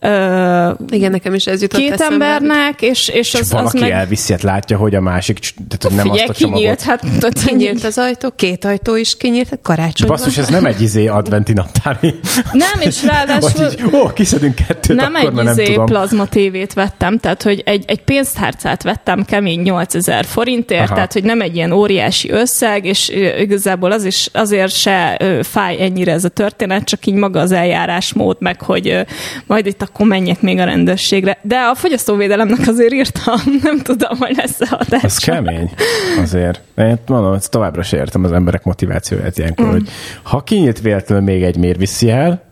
Ö, 0.00 0.70
Igen, 0.88 1.10
nekem 1.10 1.34
is 1.34 1.46
ez 1.46 1.62
jutott 1.62 1.80
Két 1.80 1.92
eszembe. 1.92 2.26
embernek, 2.26 2.82
és, 2.82 3.08
és, 3.08 3.34
és 3.34 3.34
az, 3.34 3.50
valaki 3.52 3.76
az 3.76 3.82
meg... 3.82 3.90
elviszi, 3.90 4.32
hát 4.32 4.42
látja, 4.42 4.76
hogy 4.76 4.94
a 4.94 5.00
másik, 5.00 5.38
tehát 5.38 5.82
hogy 5.82 5.92
nem 5.92 6.04
Figyelj, 6.04 6.20
azt 6.20 6.30
a 6.30 6.34
csomagot. 6.34 6.60
Kinyílt, 6.60 6.82
hát, 6.82 7.44
kinyílt 7.44 7.84
az 7.84 7.98
ajtó, 7.98 8.30
két 8.36 8.64
ajtó 8.64 8.96
is 8.96 9.16
kinyílt, 9.16 9.48
hát 9.48 9.58
karácsony 9.62 10.08
Basszus, 10.08 10.38
ez 10.38 10.48
nem 10.48 10.64
egy 10.64 10.80
izé 10.80 11.06
adventi 11.06 11.52
naptári. 11.52 12.14
Nem, 12.52 12.80
és 12.80 13.04
ráadásul... 13.12 13.70
így, 13.70 13.94
ó, 13.94 14.12
kiszedünk 14.12 14.54
kettőt, 14.54 14.96
nem 14.96 15.14
akkor, 15.14 15.38
egy 15.38 15.48
izé 15.48 15.74
nem 15.76 15.84
plazma 15.84 16.26
tévét 16.26 16.72
vettem, 16.72 17.18
tehát 17.18 17.42
hogy 17.42 17.62
egy, 17.64 17.84
egy 17.86 18.02
pénztárcát 18.02 18.82
vettem 18.82 19.24
kemény 19.24 19.60
8000 19.60 20.24
forintért, 20.24 20.84
Aha. 20.84 20.94
tehát 20.94 21.12
hogy 21.12 21.24
nem 21.24 21.40
egy 21.40 21.56
ilyen 21.56 21.72
óriási 21.72 22.30
összeg, 22.30 22.84
és 22.84 23.08
igazából 23.38 23.92
az 23.92 24.04
is 24.04 24.28
azért 24.32 24.72
se 24.72 25.18
fáj 25.42 25.80
ennyire 25.80 26.12
ez 26.12 26.24
a 26.24 26.28
történet, 26.28 26.84
csak 26.84 27.06
így 27.06 27.14
maga 27.14 27.40
az 27.40 27.52
eljárásmód, 27.52 28.36
meg 28.40 28.62
hogy 28.62 29.06
majd 29.46 29.66
itt 29.66 29.82
a 29.82 29.88
akkor 29.92 30.06
menjek 30.06 30.40
még 30.40 30.58
a 30.58 30.64
rendőrségre. 30.64 31.38
De 31.42 31.56
a 31.56 31.74
fogyasztóvédelemnek 31.74 32.68
azért 32.68 32.92
írtam, 32.92 33.38
nem 33.62 33.78
tudom, 33.78 34.18
hogy 34.18 34.36
lesz-e 34.36 34.66
hatás. 34.68 35.02
Ez 35.02 35.16
kemény 35.16 35.70
azért. 36.18 36.60
Én 36.76 36.98
mondom, 37.06 37.32
ezt 37.32 37.50
továbbra 37.50 37.82
sem 37.82 37.98
értem 37.98 38.24
az 38.24 38.32
emberek 38.32 38.64
motivációját 38.64 39.38
ilyenkor, 39.38 39.66
mm. 39.66 39.70
hogy 39.70 39.88
ha 40.22 40.42
kinyílt 40.42 40.80
véletlenül 40.80 41.24
még 41.24 41.42
egy 41.42 41.56
miért 41.56 41.78
viszi 41.78 42.10
el, 42.10 42.42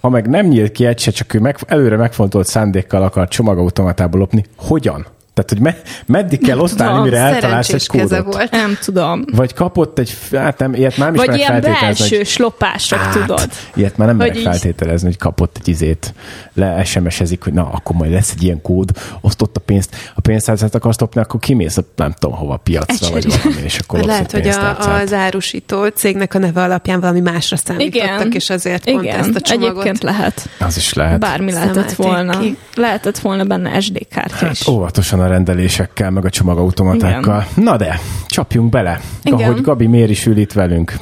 ha 0.00 0.08
meg 0.08 0.28
nem 0.28 0.46
nyílt 0.46 0.72
ki 0.72 0.86
egy 0.86 0.98
se, 0.98 1.10
csak 1.10 1.34
ő 1.34 1.40
meg, 1.40 1.56
előre 1.66 1.96
megfontolt 1.96 2.46
szándékkal 2.46 3.02
akar 3.02 3.28
csomagautomatából 3.28 4.20
lopni, 4.20 4.44
hogyan? 4.56 5.06
Tehát, 5.34 5.50
hogy 5.50 5.60
me- 5.60 6.02
meddig 6.06 6.46
kell 6.46 6.58
osztálni, 6.58 7.02
mire 7.02 7.18
eltalálsz 7.18 7.68
egy 7.68 7.86
kódot? 7.86 8.24
volt. 8.34 8.50
Nem 8.50 8.78
tudom. 8.84 9.24
Vagy 9.32 9.54
kapott 9.54 9.98
egy, 9.98 10.16
hát 10.32 10.58
nem, 10.58 10.74
ilyet 10.74 10.96
már 10.96 11.12
nem 11.12 11.20
is 11.20 11.26
Vagy 11.26 11.36
ilyen 11.36 11.50
feltételezni, 11.50 12.08
belső 12.08 12.24
slopások, 12.24 12.98
Hát, 12.98 13.12
tudod. 13.18 13.48
Ilyet 13.74 13.96
már 13.96 14.08
nem 14.08 14.16
merek 14.16 14.36
így- 14.36 14.42
feltételezni, 14.42 15.06
hogy 15.06 15.16
kapott 15.18 15.56
egy 15.60 15.68
izét, 15.68 16.14
le 16.54 16.84
SMS-ezik, 16.84 17.42
hogy 17.44 17.52
na, 17.52 17.68
akkor 17.72 17.96
majd 17.96 18.12
lesz 18.12 18.32
egy 18.36 18.42
ilyen 18.42 18.62
kód, 18.62 18.90
osztott 19.20 19.56
a 19.56 19.60
pénzt, 19.60 19.96
a 20.14 20.20
pénztárcát 20.20 20.74
akarsz 20.74 20.98
lopni, 21.00 21.20
akkor 21.20 21.40
kimész, 21.40 21.76
a, 21.76 21.82
nem 21.96 22.12
tudom 22.18 22.36
hova, 22.36 22.56
piacra, 22.56 23.10
vagy 23.10 23.24
Egyszerű. 23.24 23.42
valami, 23.42 23.62
és 23.64 23.78
akkor 23.78 23.98
Vagy 23.98 24.08
lehet, 24.08 24.32
hogy 24.32 24.48
a, 24.48 24.78
az 25.00 25.12
árusító 25.12 25.86
cégnek 25.86 26.34
a 26.34 26.38
neve 26.38 26.62
alapján 26.62 27.00
valami 27.00 27.20
másra 27.20 27.56
számítottak, 27.56 28.16
Igen. 28.20 28.32
és 28.32 28.50
azért 28.50 28.84
pont 28.84 29.02
Igen. 29.04 29.18
ezt 29.18 29.34
a 29.34 29.40
csomagot. 29.40 29.70
Egyébként 29.70 30.02
lehet. 30.02 30.48
Az 30.58 30.76
is 30.76 30.92
lehet. 30.92 31.18
Bármi 31.20 31.52
lehetett 31.52 31.92
volna. 31.92 32.38
ki. 32.38 32.56
Lehetett 32.74 33.18
volna 33.18 33.44
benne 33.44 33.80
SD 33.80 34.06
kártya 34.10 34.34
Hát 34.36 34.52
is. 34.52 34.66
óvatosan 34.66 35.19
a 35.20 35.26
rendelésekkel, 35.26 36.10
meg 36.10 36.24
a 36.24 36.30
csomagautomatákkal. 36.30 37.46
Na 37.56 37.76
de, 37.76 38.00
csapjunk 38.26 38.70
bele, 38.70 39.00
Igen. 39.22 39.48
ahogy 39.48 39.60
Gabi 39.60 39.86
miért 39.86 40.10
is 40.10 40.26
ül 40.26 40.36
itt 40.36 40.52
velünk, 40.52 40.92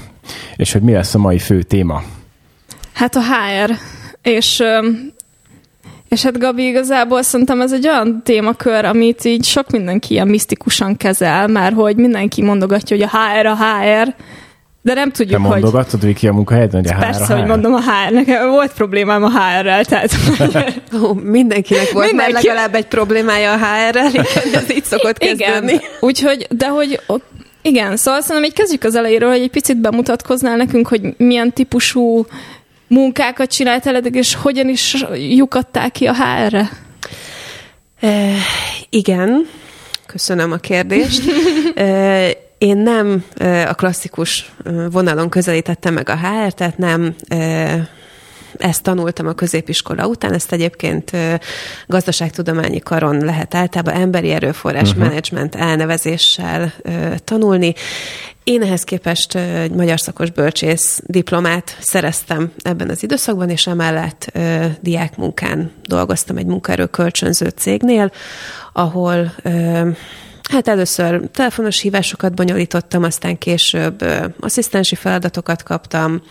és 0.56 0.72
hogy 0.72 0.82
mi 0.82 0.92
lesz 0.92 1.14
a 1.14 1.18
mai 1.18 1.38
fő 1.38 1.62
téma. 1.62 2.02
Hát 2.92 3.16
a 3.16 3.20
HR. 3.20 3.74
És, 4.22 4.62
és 6.08 6.22
hát 6.22 6.38
Gabi, 6.38 6.66
igazából 6.66 7.22
szerintem 7.22 7.60
ez 7.60 7.72
egy 7.72 7.88
olyan 7.88 8.22
témakör, 8.24 8.84
amit 8.84 9.24
így 9.24 9.44
sok 9.44 9.70
mindenki 9.70 10.12
ilyen 10.12 10.28
misztikusan 10.28 10.96
kezel, 10.96 11.46
már 11.46 11.72
hogy 11.72 11.96
mindenki 11.96 12.42
mondogatja, 12.42 12.96
hogy 12.96 13.08
a 13.12 13.18
HR 13.18 13.46
a 13.46 13.56
HR, 13.56 14.14
de 14.82 14.94
nem 14.94 15.10
Te 15.10 15.16
tudjuk, 15.16 15.40
hogy... 15.40 15.50
mondogatod, 15.50 16.04
Viki, 16.04 16.28
a 16.28 16.32
munkahelyeden, 16.32 16.82
hogy 16.82 16.92
a 16.92 16.98
Persze, 16.98 17.24
HR, 17.24 17.38
hogy 17.38 17.48
mondom 17.48 17.74
a 17.74 17.80
HR. 17.80 18.12
Nekem 18.12 18.50
volt 18.50 18.72
problémám 18.72 19.22
a 19.24 19.30
HR-rel, 19.30 19.84
tehát 19.84 20.10
Ó, 21.02 21.12
mindenkinek 21.12 21.90
volt 21.90 22.06
Mindenki- 22.06 22.32
már 22.32 22.42
legalább 22.42 22.74
egy 22.74 22.86
problémája 22.86 23.52
a 23.52 23.56
HR-rel, 23.56 24.10
ez 24.54 24.70
így 24.70 24.84
szokott 24.84 25.18
kezdődni. 25.18 25.72
Igen, 25.72 25.82
úgyhogy, 26.00 26.46
de 26.50 26.66
hogy 26.68 27.00
ott, 27.06 27.24
igen, 27.62 27.96
szóval 27.96 28.20
szerintem 28.20 28.44
így 28.44 28.56
kezdjük 28.56 28.84
az 28.84 28.94
elejéről, 28.94 29.30
hogy 29.30 29.40
egy 29.40 29.50
picit 29.50 29.76
bemutatkoznál 29.76 30.56
nekünk, 30.56 30.88
hogy 30.88 31.00
milyen 31.16 31.52
típusú 31.52 32.26
munkákat 32.86 33.50
csináltál 33.50 33.94
eddig, 33.96 34.14
és 34.14 34.34
hogyan 34.34 34.68
is 34.68 35.04
lyukadtál 35.14 35.90
ki 35.90 36.06
a 36.06 36.14
HR-re? 36.14 36.70
E, 38.00 38.32
igen, 38.90 39.48
köszönöm 40.06 40.52
a 40.52 40.56
kérdést. 40.56 41.22
E, 41.74 42.28
én 42.58 42.76
nem 42.76 43.24
a 43.68 43.74
klasszikus 43.74 44.52
vonalon 44.90 45.28
közelítettem 45.28 45.94
meg 45.94 46.08
a 46.08 46.16
HR, 46.16 46.52
tehát 46.52 46.78
nem 46.78 47.14
ezt 48.56 48.82
tanultam 48.82 49.26
a 49.26 49.32
középiskola 49.32 50.06
után, 50.06 50.32
ezt 50.32 50.52
egyébként 50.52 51.10
gazdaságtudományi 51.86 52.78
karon 52.78 53.24
lehet 53.24 53.54
általában 53.54 54.00
emberi 54.00 54.30
erőforrás 54.30 54.88
uh-huh. 54.88 55.04
menedzsment 55.04 55.54
elnevezéssel 55.54 56.72
tanulni. 57.24 57.74
Én 58.44 58.62
ehhez 58.62 58.84
képest 58.84 59.34
egy 59.34 59.70
magyar 59.70 60.00
szakos 60.00 60.30
bölcsész 60.30 61.02
diplomát 61.06 61.76
szereztem 61.80 62.52
ebben 62.62 62.90
az 62.90 63.02
időszakban, 63.02 63.50
és 63.50 63.66
emellett 63.66 64.30
ö, 64.32 64.66
diákmunkán 64.80 65.72
dolgoztam 65.84 66.36
egy 66.36 66.46
munkaerő 66.46 66.86
kölcsönző 66.86 67.48
cégnél, 67.48 68.12
ahol 68.72 69.32
ö, 69.42 69.88
Hát 70.48 70.68
először 70.68 71.20
telefonos 71.32 71.80
hívásokat 71.80 72.34
bonyolítottam, 72.34 73.02
aztán 73.02 73.38
később 73.38 74.04
asszisztensi 74.40 74.94
feladatokat 74.94 75.62
kaptam, 75.62 76.22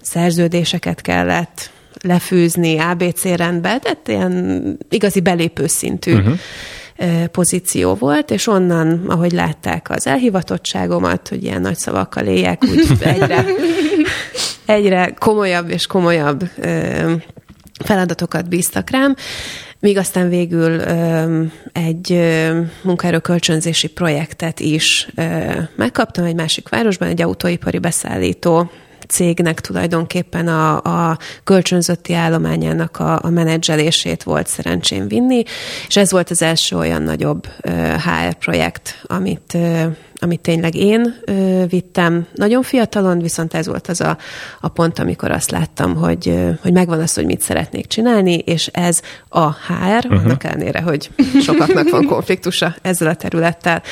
szerződéseket 0.00 1.00
kellett 1.00 1.70
lefűzni 2.02 2.78
ABC 2.78 3.24
rendbe, 3.24 3.78
tehát 3.78 4.08
ilyen 4.08 4.78
igazi 4.90 5.20
belépő 5.20 5.66
szintű 5.66 6.14
uh-huh. 6.14 7.24
pozíció 7.24 7.94
volt, 7.94 8.30
és 8.30 8.46
onnan, 8.46 9.04
ahogy 9.08 9.32
látták 9.32 9.90
az 9.90 10.06
elhivatottságomat, 10.06 11.28
hogy 11.28 11.44
ilyen 11.44 11.60
nagy 11.60 11.76
szavakkal 11.76 12.26
éljek, 12.26 12.64
úgy 12.64 12.86
egyre, 13.00 13.44
egyre 14.66 15.14
komolyabb 15.18 15.68
és 15.68 15.86
komolyabb 15.86 16.50
feladatokat 17.84 18.48
bíztak 18.48 18.90
rám, 18.90 19.14
míg 19.80 19.98
aztán 19.98 20.28
végül 20.28 20.80
egy 21.72 22.20
munkaerőkölcsönzési 22.82 23.88
projektet 23.88 24.60
is 24.60 25.08
megkaptam 25.76 26.24
egy 26.24 26.34
másik 26.34 26.68
városban, 26.68 27.08
egy 27.08 27.22
autóipari 27.22 27.78
beszállító 27.78 28.70
cégnek 29.08 29.60
tulajdonképpen 29.60 30.48
a, 30.48 30.82
a 31.10 31.18
kölcsönzötti 31.44 32.14
állományának 32.14 32.98
a, 32.98 33.18
a 33.22 33.30
menedzselését 33.30 34.22
volt 34.22 34.46
szerencsém 34.46 35.08
vinni, 35.08 35.42
és 35.88 35.96
ez 35.96 36.10
volt 36.10 36.30
az 36.30 36.42
első 36.42 36.76
olyan 36.76 37.02
nagyobb 37.02 37.46
HR 38.04 38.34
projekt, 38.38 39.02
amit, 39.06 39.56
amit 40.20 40.40
tényleg 40.40 40.74
én 40.74 41.14
uh, 41.26 41.68
vittem 41.68 42.26
nagyon 42.34 42.62
fiatalon, 42.62 43.18
viszont 43.18 43.54
ez 43.54 43.66
volt 43.66 43.86
az 43.86 44.00
a, 44.00 44.18
a 44.60 44.68
pont, 44.68 44.98
amikor 44.98 45.30
azt 45.30 45.50
láttam, 45.50 45.94
hogy, 45.94 46.26
uh, 46.26 46.58
hogy 46.62 46.72
megvan 46.72 47.00
az, 47.00 47.14
hogy 47.14 47.26
mit 47.26 47.40
szeretnék 47.40 47.86
csinálni, 47.86 48.34
és 48.34 48.66
ez 48.66 49.00
a 49.28 49.50
HR, 49.52 50.04
uh-huh. 50.04 50.24
annak 50.24 50.44
ellenére, 50.44 50.80
hogy 50.80 51.10
sokaknak 51.42 51.90
van 51.90 52.04
konfliktusa 52.04 52.74
ezzel 52.82 53.08
a 53.08 53.14
területtel. 53.14 53.82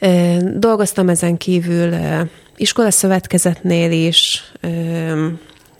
Uh, 0.00 0.36
dolgoztam 0.58 1.08
ezen 1.08 1.36
kívül 1.36 1.88
uh, 1.88 2.20
iskolaszövetkezetnél 2.56 3.92
is 3.92 4.42
ö, 4.60 5.26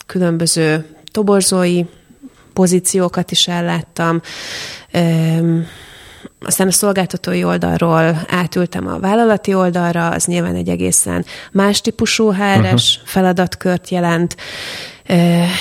különböző 0.07 0.87
toborzói 1.11 1.83
pozíciókat 2.53 3.31
is 3.31 3.49
elláttam. 3.49 4.21
Ö, 4.93 5.59
aztán 6.45 6.67
a 6.67 6.73
szolgáltatói 6.73 7.45
oldalról 7.45 8.25
átültem 8.29 8.87
a 8.87 8.99
vállalati 8.99 9.55
oldalra, 9.55 10.09
az 10.09 10.25
nyilván 10.25 10.55
egy 10.55 10.69
egészen 10.69 11.25
más 11.53 11.81
típusú 11.81 12.33
HRS 12.33 12.95
uh-huh. 12.95 13.09
feladatkört 13.09 13.89
jelent, 13.89 14.37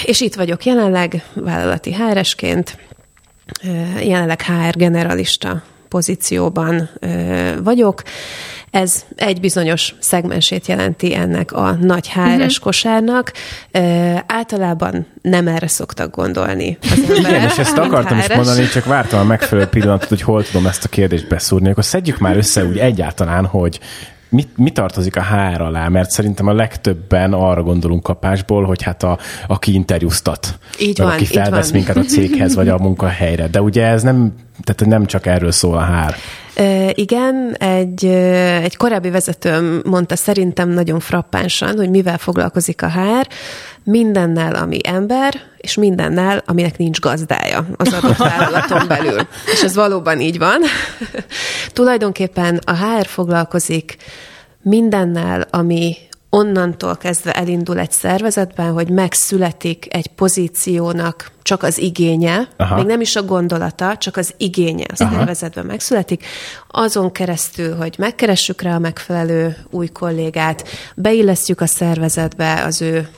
és 0.03 0.21
itt 0.21 0.35
vagyok 0.35 0.65
jelenleg 0.65 1.23
vállalati 1.33 1.93
HR-esként, 1.93 2.77
ö, 3.63 3.99
jelenleg 3.99 4.41
HR 4.41 4.75
generalista 4.77 5.63
pozícióban 5.89 6.89
vagyok. 7.63 8.01
Ez 8.71 9.05
egy 9.15 9.39
bizonyos 9.39 9.95
szegmensét 9.99 10.67
jelenti 10.67 11.15
ennek 11.15 11.51
a 11.51 11.77
nagy 11.81 12.09
HR-es 12.09 12.37
uh-huh. 12.37 12.55
kosárnak. 12.61 13.31
E, 13.71 14.23
általában 14.27 15.05
nem 15.21 15.47
erre 15.47 15.67
szoktak 15.67 16.15
gondolni 16.15 16.77
az 16.81 16.89
emberek. 16.91 17.19
Igen, 17.19 17.49
és 17.49 17.57
ezt 17.57 17.77
akartam 17.77 18.17
is 18.17 18.27
mondani, 18.27 18.67
csak 18.67 18.85
vártam 18.85 19.19
a 19.19 19.23
megfelelő 19.23 19.67
pillanatot, 19.67 20.09
hogy 20.09 20.21
hol 20.21 20.43
tudom 20.43 20.65
ezt 20.65 20.85
a 20.85 20.89
kérdést 20.89 21.27
beszúrni. 21.27 21.69
Akkor 21.69 21.85
szedjük 21.85 22.17
már 22.17 22.37
össze 22.37 22.65
úgy 22.65 22.77
egyáltalán, 22.77 23.45
hogy 23.45 23.79
mi, 24.31 24.47
mi 24.55 24.69
tartozik 24.69 25.15
a 25.15 25.23
HR 25.23 25.61
alá, 25.61 25.87
mert 25.87 26.09
szerintem 26.09 26.47
a 26.47 26.53
legtöbben 26.53 27.33
arra 27.33 27.63
gondolunk 27.63 28.03
kapásból, 28.03 28.63
hogy 28.63 28.81
hát 28.81 29.03
a, 29.03 29.17
aki 29.47 29.73
interjúztat, 29.73 30.59
Így 30.79 30.97
van, 30.97 31.11
aki 31.11 31.21
így 31.21 31.27
felvesz 31.27 31.69
van. 31.69 31.75
minket 31.77 31.97
a 31.97 32.01
céghez, 32.01 32.55
vagy 32.55 32.67
a 32.67 32.77
munkahelyre. 32.77 33.47
De 33.47 33.61
ugye 33.61 33.85
ez 33.85 34.03
nem, 34.03 34.33
tehát 34.63 34.93
nem 34.93 35.05
csak 35.05 35.25
erről 35.25 35.51
szól 35.51 35.77
a 35.77 35.85
HR. 35.85 36.15
Igen, 36.93 37.55
egy, 37.59 38.05
egy 38.63 38.77
korábbi 38.77 39.09
vezetőm 39.09 39.81
mondta 39.85 40.15
szerintem 40.15 40.69
nagyon 40.69 40.99
frappánsan, 40.99 41.75
hogy 41.77 41.89
mivel 41.89 42.17
foglalkozik 42.17 42.81
a 42.81 42.89
HR, 42.89 43.27
mindennel, 43.83 44.55
ami 44.55 44.79
ember, 44.83 45.41
és 45.57 45.75
mindennel, 45.75 46.43
aminek 46.45 46.77
nincs 46.77 46.99
gazdája 46.99 47.65
az 47.77 47.93
adott 47.93 48.17
vállalaton 48.29 48.87
belül. 48.87 49.27
És 49.51 49.63
ez 49.63 49.75
valóban 49.75 50.19
így 50.19 50.37
van. 50.37 50.61
Tulajdonképpen 51.73 52.59
a 52.65 52.75
HR 52.75 53.05
foglalkozik 53.05 53.95
mindennel, 54.61 55.47
ami 55.49 55.95
onnantól 56.33 56.97
kezdve 56.97 57.31
elindul 57.31 57.79
egy 57.79 57.91
szervezetben, 57.91 58.71
hogy 58.71 58.89
megszületik 58.89 59.95
egy 59.95 60.07
pozíciónak 60.07 61.31
csak 61.41 61.63
az 61.63 61.77
igénye, 61.77 62.47
Aha. 62.57 62.75
Még 62.75 62.85
nem 62.85 63.01
is 63.01 63.15
a 63.15 63.23
gondolata, 63.23 63.97
csak 63.97 64.17
az 64.17 64.33
igénye 64.37 64.85
a 64.87 65.03
Aha. 65.03 65.15
szervezetben 65.15 65.65
megszületik, 65.65 66.25
azon 66.67 67.11
keresztül, 67.11 67.75
hogy 67.75 67.95
megkeressük 67.97 68.61
rá 68.61 68.75
a 68.75 68.79
megfelelő 68.79 69.57
új 69.69 69.87
kollégát, 69.87 70.67
beillesztjük 70.95 71.61
a 71.61 71.67
szervezetbe 71.67 72.63
az 72.63 72.81
ő 72.81 73.09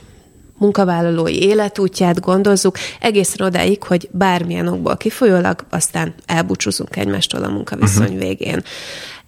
munkavállalói 0.58 1.42
életútját 1.42 2.20
gondozzuk, 2.20 2.78
egészen 3.00 3.46
odáig, 3.46 3.84
hogy 3.84 4.10
bármilyen 4.12 4.68
okból 4.68 4.98
kifolyólag 4.98 5.66
aztán 5.70 6.14
elbúcsúzunk 6.26 6.96
egymástól 6.96 7.44
a 7.44 7.50
munkaviszony 7.50 8.04
uh-huh. 8.04 8.20
végén. 8.20 8.64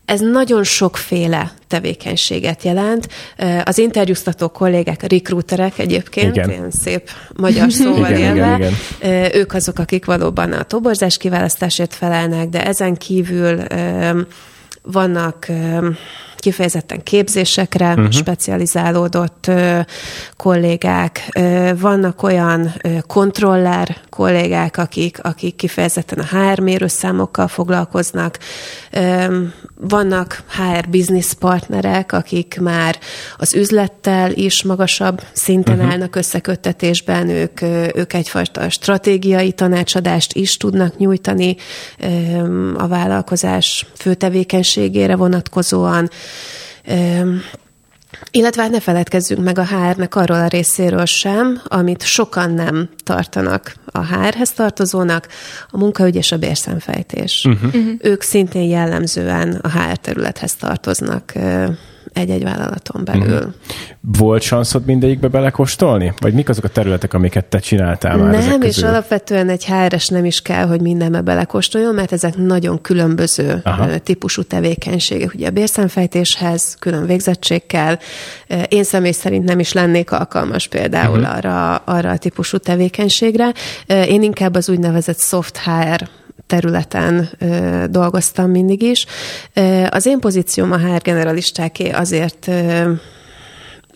Ez 0.06 0.20
nagyon 0.20 0.64
sokféle 0.64 1.52
tevékenységet 1.68 2.64
jelent. 2.64 3.08
Az 3.64 3.78
interjúztató 3.78 4.50
kollégák, 4.50 5.04
a 5.04 5.08
recruiterek 5.08 5.80
egyébként, 5.80 6.36
Igen. 6.36 6.50
ilyen 6.50 6.72
szép 6.72 7.10
magyar 7.36 7.72
szóval 7.82 8.12
Igen, 8.12 8.18
igen, 8.18 8.36
élve, 8.36 8.56
igen. 9.00 9.32
ők 9.34 9.54
azok, 9.54 9.80
akik 9.80 10.06
valóban 10.06 10.52
a 10.52 10.64
toborzás 10.64 11.18
kiválasztásért 11.18 11.94
felelnek, 11.94 12.50
de 12.50 12.66
ezen 12.66 12.96
kívül 12.96 13.64
vannak 14.82 15.48
kifejezetten 16.46 17.04
képzésekre 17.04 17.90
uh-huh. 17.90 18.12
specializálódott 18.12 19.48
ö, 19.48 19.80
kollégák, 20.38 21.30
ö, 21.36 21.72
vannak 21.80 22.24
olyan 22.24 22.74
ö, 22.82 22.98
kontroller 23.08 23.98
kollégák, 24.10 24.78
akik, 24.78 25.20
akik 25.24 25.56
kifejezetten 25.56 26.20
a 26.20 26.38
HR 26.38 26.60
mérőszámokkal 26.60 27.48
foglalkoznak, 27.48 28.40
ö, 28.92 29.38
vannak 29.80 30.44
HR 30.48 30.90
business 30.90 31.34
partnerek, 31.34 32.12
akik 32.12 32.60
már 32.62 33.00
az 33.38 33.54
üzlettel 33.54 34.32
is 34.32 34.64
magasabb 34.64 35.22
szinten 35.34 35.76
uh-huh. 35.76 35.92
állnak 35.92 36.16
összeköttetésben, 36.16 37.30
ők, 37.30 37.62
ők 37.96 38.14
egyfajta 38.14 38.70
stratégiai 38.70 39.52
tanácsadást 39.52 40.34
is 40.34 40.58
tudnak 40.58 40.98
nyújtani 40.98 41.56
a 42.78 42.88
vállalkozás 42.88 43.86
főtevékenységére 43.98 45.16
vonatkozóan. 45.16 46.10
Illetve 48.32 48.62
hát 48.62 48.72
ne 48.72 48.80
feledkezzünk 48.80 49.44
meg 49.44 49.58
a 49.58 49.66
HR-nek 49.66 50.16
arról 50.16 50.38
a 50.38 50.48
részéről 50.48 51.06
sem, 51.06 51.62
amit 51.66 52.04
sokan 52.04 52.52
nem 52.52 52.90
tartanak 53.04 53.76
a 53.86 54.06
HR-hez 54.06 54.52
tartozónak, 54.52 55.28
a 55.70 55.78
munkaügy 55.78 56.16
és 56.16 56.32
a 56.32 56.38
bérszemfejtés. 56.38 57.46
Uh-huh. 57.46 57.76
Uh-huh. 57.76 57.94
Ők 58.02 58.22
szintén 58.22 58.70
jellemzően 58.70 59.60
a 59.62 59.70
HR 59.70 59.98
területhez 59.98 60.56
tartoznak 60.56 61.34
egy-egy 62.16 62.44
vállalaton 62.44 63.04
belül. 63.04 63.46
Mm. 63.46 63.50
Volt 64.02 64.42
sanszod 64.42 64.86
mindegyikbe 64.86 65.28
belekóstolni? 65.28 66.14
Vagy 66.18 66.34
mik 66.34 66.50
azok 66.50 66.64
a 66.64 66.68
területek, 66.68 67.14
amiket 67.14 67.46
te 67.46 67.60
csináltál 67.60 68.18
már 68.18 68.48
Nem, 68.48 68.62
és 68.62 68.84
alapvetően 68.84 69.50
egy 69.50 69.66
HRS 69.66 70.08
nem 70.08 70.26
is 70.26 70.42
kell, 70.42 70.68
hogy 70.68 70.82
mindenbe 70.82 71.22
belekóstoljon, 71.22 71.94
mert 71.96 72.12
ezek 72.12 72.38
nagyon 72.38 72.82
különböző 72.82 73.62
Aha. 73.64 73.98
típusú 73.98 74.44
tevékenységek. 74.44 75.34
Ugye 75.34 75.48
a 75.48 75.52
bérszemfejtéshez 75.52 76.76
külön 76.80 77.06
végzettség 77.06 77.66
kell. 77.66 77.98
Én 78.70 78.84
személy 78.84 79.12
szerint 79.12 79.44
nem 79.44 79.60
is 79.60 79.74
lennék 79.74 80.12
alkalmas 80.12 80.68
például 80.68 81.20
uh-huh. 81.20 81.36
arra, 81.36 81.76
arra 81.76 82.10
a 82.10 82.18
típusú 82.18 82.58
tevékenységre. 82.58 83.54
Én 83.88 84.24
inkább 84.24 84.56
az 84.56 84.70
úgynevezett 84.70 85.20
soft 85.20 85.58
HR 85.58 86.10
területen 86.48 87.30
ö, 87.40 87.84
dolgoztam 87.90 88.50
mindig 88.50 88.82
is. 88.82 89.06
Ö, 89.54 89.86
az 89.90 90.06
én 90.06 90.20
pozícióm 90.20 90.72
a 90.72 90.78
HR 90.78 91.02
generalistáké 91.02 91.90
azért 91.90 92.48
ö, 92.48 92.92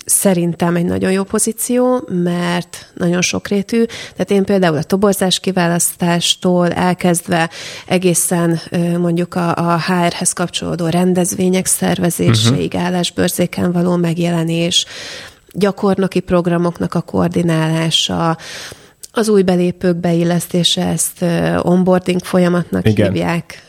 szerintem 0.09 0.75
egy 0.75 0.85
nagyon 0.85 1.11
jó 1.11 1.23
pozíció, 1.23 2.07
mert 2.07 2.91
nagyon 2.93 3.21
sokrétű. 3.21 3.83
Tehát 4.11 4.31
én 4.31 4.43
például 4.43 4.77
a 4.77 4.83
toborzás 4.83 5.39
kiválasztástól 5.39 6.71
elkezdve 6.71 7.49
egészen 7.87 8.59
mondjuk 8.97 9.35
a, 9.35 9.55
a 9.55 9.79
HR-hez 9.79 10.33
kapcsolódó 10.33 10.87
rendezvények 10.87 11.65
szervezéséig, 11.65 12.73
uh-huh. 12.73 12.85
állásbörzéken 12.85 13.71
való 13.71 13.95
megjelenés, 13.95 14.85
gyakornoki 15.51 16.19
programoknak 16.19 16.93
a 16.93 17.01
koordinálása, 17.01 18.37
az 19.11 19.29
új 19.29 19.41
belépők 19.41 19.95
beillesztése, 19.95 20.85
ezt 20.85 21.25
onboarding 21.61 22.23
folyamatnak 22.23 22.87
Igen. 22.87 23.11
hívják. 23.11 23.63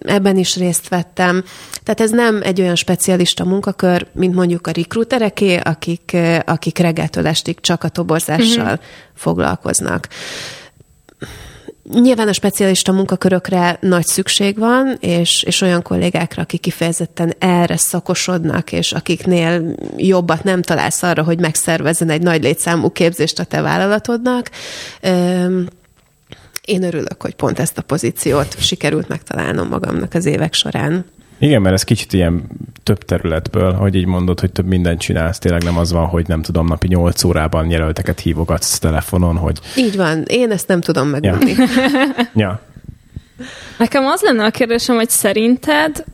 Ebben 0.00 0.36
is 0.36 0.56
részt 0.56 0.88
vettem. 0.88 1.44
Tehát 1.82 2.00
ez 2.00 2.10
nem 2.10 2.40
egy 2.42 2.60
olyan 2.60 2.74
specialista 2.74 3.44
munkakör, 3.44 4.06
mint 4.12 4.34
mondjuk 4.34 4.66
a 4.66 4.70
rekrutereké, 4.70 5.56
akik, 5.56 6.16
akik 6.44 6.78
reggeltől 6.78 7.26
estig 7.26 7.60
csak 7.60 7.84
a 7.84 7.88
toborzással 7.88 8.64
uh-huh. 8.64 8.78
foglalkoznak. 9.14 10.08
Nyilván 11.92 12.28
a 12.28 12.32
specialista 12.32 12.92
munkakörökre 12.92 13.78
nagy 13.80 14.06
szükség 14.06 14.58
van, 14.58 14.96
és, 15.00 15.42
és 15.42 15.60
olyan 15.60 15.82
kollégákra, 15.82 16.42
akik 16.42 16.60
kifejezetten 16.60 17.34
erre 17.38 17.76
szakosodnak, 17.76 18.72
és 18.72 18.92
akiknél 18.92 19.74
jobbat 19.96 20.44
nem 20.44 20.62
találsz 20.62 21.02
arra, 21.02 21.22
hogy 21.22 21.40
megszervezzen 21.40 22.10
egy 22.10 22.22
nagy 22.22 22.42
létszámú 22.42 22.90
képzést 22.90 23.38
a 23.38 23.44
te 23.44 23.60
vállalatodnak. 23.60 24.50
Én 26.64 26.82
örülök, 26.82 27.22
hogy 27.22 27.34
pont 27.34 27.58
ezt 27.58 27.78
a 27.78 27.82
pozíciót 27.82 28.60
sikerült 28.60 29.08
megtalálnom 29.08 29.68
magamnak 29.68 30.14
az 30.14 30.26
évek 30.26 30.54
során. 30.54 31.04
Igen, 31.38 31.62
mert 31.62 31.74
ez 31.74 31.82
kicsit 31.82 32.12
ilyen 32.12 32.42
több 32.82 33.04
területből, 33.04 33.72
hogy 33.72 33.94
így 33.94 34.06
mondod, 34.06 34.40
hogy 34.40 34.52
több 34.52 34.66
mindent 34.66 35.00
csinálsz, 35.00 35.38
tényleg 35.38 35.62
nem 35.62 35.78
az 35.78 35.92
van, 35.92 36.06
hogy 36.06 36.28
nem 36.28 36.42
tudom, 36.42 36.66
napi 36.66 36.86
8 36.86 37.24
órában 37.24 37.70
jelölteket 37.70 38.20
hívogatsz 38.20 38.78
telefonon, 38.78 39.36
hogy... 39.36 39.58
Így 39.76 39.96
van, 39.96 40.22
én 40.26 40.50
ezt 40.50 40.68
nem 40.68 40.80
tudom 40.80 41.08
megmondani. 41.08 41.50
Ja. 41.50 41.66
ja. 42.46 42.60
Nekem 43.78 44.06
az 44.06 44.20
lenne 44.20 44.44
a 44.44 44.50
kérdésem, 44.50 44.96
hogy 44.96 45.08
szerinted 45.08 46.04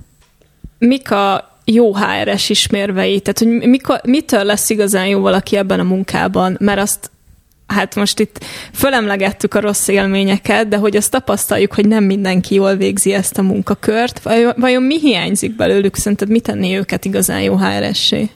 mik 0.79 1.11
a 1.11 1.59
jó 1.65 1.95
HRS 1.97 2.49
ismérvei? 2.49 3.21
Tehát, 3.21 3.39
hogy 3.39 3.69
mikor, 3.69 4.00
mitől 4.04 4.45
lesz 4.45 4.71
igazán 4.71 5.06
jó 5.06 5.21
valaki 5.21 5.56
ebben 5.56 5.80
a 5.80 5.85
munkában? 5.85 6.56
Mert 6.61 6.80
azt 6.80 7.11
hát 7.71 7.95
most 7.95 8.21
itt 8.21 8.45
fölemlegettük 8.73 9.54
a 9.54 9.61
rossz 9.61 9.89
élményeket, 9.89 10.69
de 10.69 10.76
hogy 10.76 10.97
azt 10.97 11.11
tapasztaljuk, 11.11 11.75
hogy 11.75 11.89
nem 11.89 12.04
mindenki 12.04 12.54
jól 12.54 12.75
végzi 12.76 13.13
ezt 13.13 13.39
a 13.39 13.43
munkakört. 13.43 14.21
Vajon 14.56 14.83
mi 14.83 14.99
hiányzik 14.99 15.56
belőlük? 15.56 15.97
Szerinted 15.97 16.28
mit 16.28 16.43
tenni 16.43 16.76
őket 16.76 17.04
igazán 17.04 17.41
jó 17.41 17.56
HRS-é? 17.56 18.30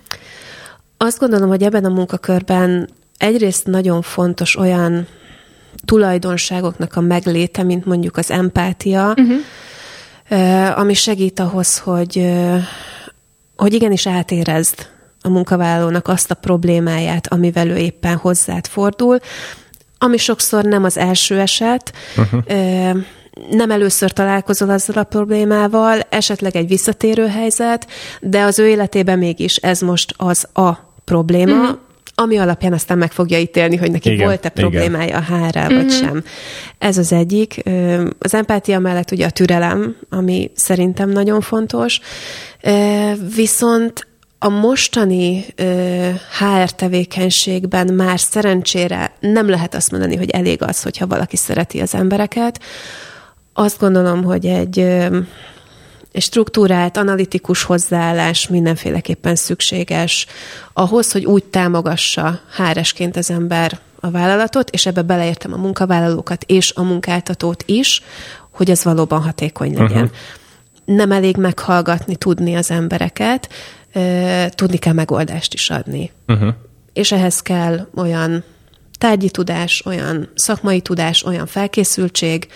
Azt 0.97 1.18
gondolom, 1.18 1.49
hogy 1.49 1.62
ebben 1.62 1.85
a 1.85 1.88
munkakörben 1.88 2.88
egyrészt 3.18 3.66
nagyon 3.66 4.03
fontos 4.03 4.57
olyan 4.57 5.07
tulajdonságoknak 5.85 6.97
a 6.97 7.01
megléte, 7.01 7.62
mint 7.62 7.85
mondjuk 7.85 8.16
az 8.16 8.31
empátia, 8.31 9.14
uh-huh. 9.16 10.79
ami 10.79 10.94
segít 10.94 11.40
ahhoz, 11.40 11.79
hogy, 11.79 12.33
hogy 13.57 13.73
igenis 13.75 14.07
átérezd 14.07 14.92
a 15.26 15.28
munkavállalónak 15.28 16.08
azt 16.08 16.30
a 16.30 16.34
problémáját, 16.34 17.32
amivel 17.32 17.68
ő 17.68 17.76
éppen 17.76 18.16
hozzád 18.16 18.66
fordul, 18.66 19.18
ami 19.98 20.16
sokszor 20.16 20.64
nem 20.64 20.84
az 20.84 20.98
első 20.98 21.40
eset, 21.40 21.92
uh-huh. 22.16 22.42
nem 23.50 23.70
először 23.70 24.12
találkozol 24.12 24.70
azzal 24.70 24.96
a 24.96 25.04
problémával, 25.04 26.00
esetleg 26.08 26.56
egy 26.56 26.68
visszatérő 26.68 27.26
helyzet, 27.26 27.87
de 28.20 28.42
az 28.42 28.58
ő 28.58 28.68
életében 28.68 29.18
mégis 29.18 29.56
ez 29.56 29.80
most 29.80 30.14
az 30.16 30.48
a 30.52 30.72
probléma, 31.04 31.60
uh-huh 31.60 31.78
ami 32.16 32.37
alapján 32.37 32.72
aztán 32.72 32.98
meg 32.98 33.12
fogja 33.12 33.38
ítélni, 33.38 33.76
hogy 33.76 33.90
neki 33.90 34.12
igen, 34.12 34.26
volt-e 34.26 34.48
problémája 34.48 35.06
igen. 35.06 35.18
a 35.18 35.22
hárral, 35.22 35.68
vagy 35.68 35.76
mm-hmm. 35.76 35.88
sem. 35.88 36.24
Ez 36.78 36.98
az 36.98 37.12
egyik. 37.12 37.62
Az 38.18 38.34
empátia 38.34 38.78
mellett 38.78 39.10
ugye 39.10 39.26
a 39.26 39.30
türelem, 39.30 39.96
ami 40.10 40.50
szerintem 40.54 41.10
nagyon 41.10 41.40
fontos. 41.40 42.00
Viszont 43.34 44.06
a 44.44 44.48
mostani 44.48 45.44
ö, 45.54 46.11
HR 46.38 46.70
tevékenységben 46.70 47.94
már 47.94 48.20
szerencsére 48.20 49.12
nem 49.20 49.48
lehet 49.48 49.74
azt 49.74 49.90
mondani, 49.90 50.16
hogy 50.16 50.30
elég 50.30 50.62
az, 50.62 50.83
hogyha 50.83 51.07
valaki 51.07 51.37
szereti 51.37 51.80
az 51.80 51.94
embereket. 51.94 52.61
Azt 53.52 53.78
gondolom, 53.78 54.24
hogy 54.24 54.46
egy, 54.46 54.78
ö, 54.78 55.18
struktúrált, 56.14 56.96
analitikus 56.96 57.62
hozzáállás 57.62 58.48
mindenféleképpen 58.48 59.35
szükséges 59.35 60.26
ahhoz, 60.72 61.12
hogy 61.12 61.24
úgy 61.24 61.44
támogassa 61.44 62.40
HR-esként 62.57 63.16
az 63.16 63.30
ember 63.30 63.78
a 64.00 64.11
vállalatot, 64.11 64.70
és 64.70 64.87
ebbe 64.87 65.02
beleértem 65.02 65.52
a 65.52 65.57
munkavállalókat 65.57 66.44
és 66.46 66.72
a 66.74 66.83
munkáltatót 66.83 67.62
is, 67.66 68.02
hogy 68.50 68.70
ez 68.70 68.85
valóban 68.85 69.22
hatékony 69.22 69.72
legyen. 69.72 70.02
Uh-huh. 70.02 70.11
Nem 70.85 71.12
elég 71.12 71.37
meghallgatni, 71.37 72.16
tudni 72.16 72.54
az 72.54 72.70
embereket, 72.70 73.48
tudni 74.48 74.76
kell 74.76 74.92
megoldást 74.92 75.54
is 75.54 75.70
adni. 75.70 76.11
Uh-huh. 76.26 76.54
És 76.92 77.12
ehhez 77.12 77.40
kell 77.40 77.88
olyan 77.94 78.44
tárgyi 78.98 79.30
tudás, 79.30 79.83
olyan 79.87 80.28
szakmai 80.35 80.80
tudás, 80.80 81.24
olyan 81.24 81.46
felkészültség, 81.46 82.46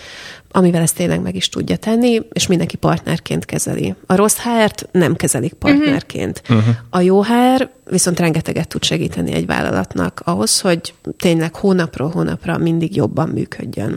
amivel 0.51 0.81
ezt 0.81 0.95
tényleg 0.95 1.21
meg 1.21 1.35
is 1.35 1.49
tudja 1.49 1.75
tenni, 1.75 2.21
és 2.31 2.47
mindenki 2.47 2.77
partnerként 2.77 3.45
kezeli. 3.45 3.95
A 4.05 4.15
rossz 4.15 4.37
HR-t 4.37 4.87
nem 4.91 5.15
kezelik 5.15 5.55
mhm. 5.59 5.59
partnerként. 5.59 6.41
Uh-huh. 6.49 6.75
A 6.89 6.99
jó 6.99 7.23
HR 7.23 7.69
viszont 7.89 8.19
rengeteget 8.19 8.67
tud 8.67 8.83
segíteni 8.83 9.31
egy 9.31 9.45
vállalatnak 9.45 10.21
ahhoz, 10.25 10.59
hogy 10.59 10.93
tényleg 11.17 11.55
hónapról 11.55 12.09
hónapra 12.09 12.57
mindig 12.57 12.95
jobban 12.95 13.29
működjön. 13.29 13.95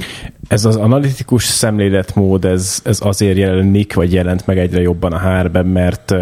Ez 0.48 0.64
az 0.64 0.76
analitikus 0.76 1.44
szemléletmód, 1.44 2.44
ez, 2.44 2.80
ez 2.84 2.98
azért 3.02 3.36
jelenik, 3.36 3.94
vagy 3.94 4.12
jelent 4.12 4.46
meg 4.46 4.58
egyre 4.58 4.80
jobban 4.80 5.12
a 5.12 5.18
HR-ben, 5.18 5.66
mert 5.66 6.14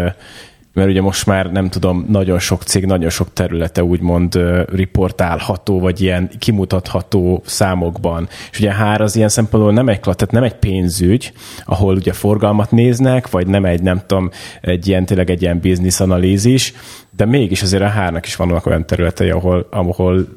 mert 0.73 0.89
ugye 0.89 1.01
most 1.01 1.25
már 1.25 1.51
nem 1.51 1.69
tudom, 1.69 2.05
nagyon 2.09 2.39
sok 2.39 2.63
cég, 2.63 2.85
nagyon 2.85 3.09
sok 3.09 3.33
területe 3.33 3.83
úgymond 3.83 4.39
riportálható, 4.73 5.79
vagy 5.79 6.01
ilyen 6.01 6.29
kimutatható 6.39 7.41
számokban. 7.45 8.27
És 8.51 8.59
ugye 8.59 8.73
hár 8.73 9.01
az 9.01 9.15
ilyen 9.15 9.29
szempontból 9.29 9.73
nem 9.73 9.89
egy, 9.89 9.99
tehát 9.99 10.31
nem 10.31 10.43
egy 10.43 10.55
pénzügy, 10.55 11.33
ahol 11.65 11.95
ugye 11.95 12.13
forgalmat 12.13 12.71
néznek, 12.71 13.29
vagy 13.29 13.47
nem 13.47 13.65
egy, 13.65 13.81
nem 13.81 14.01
tudom, 14.07 14.29
egy 14.61 14.87
ilyen 14.87 15.05
tényleg 15.05 15.29
egy 15.29 15.41
ilyen 15.41 15.59
biznisz 15.59 15.99
analízis, 15.99 16.73
de 17.21 17.27
mégis 17.27 17.61
azért 17.61 17.83
a 17.83 17.87
hárnak 17.87 18.25
is 18.25 18.35
vannak 18.35 18.65
olyan 18.65 18.85
területei, 18.85 19.29
ahol, 19.29 19.67
ahol 19.69 20.27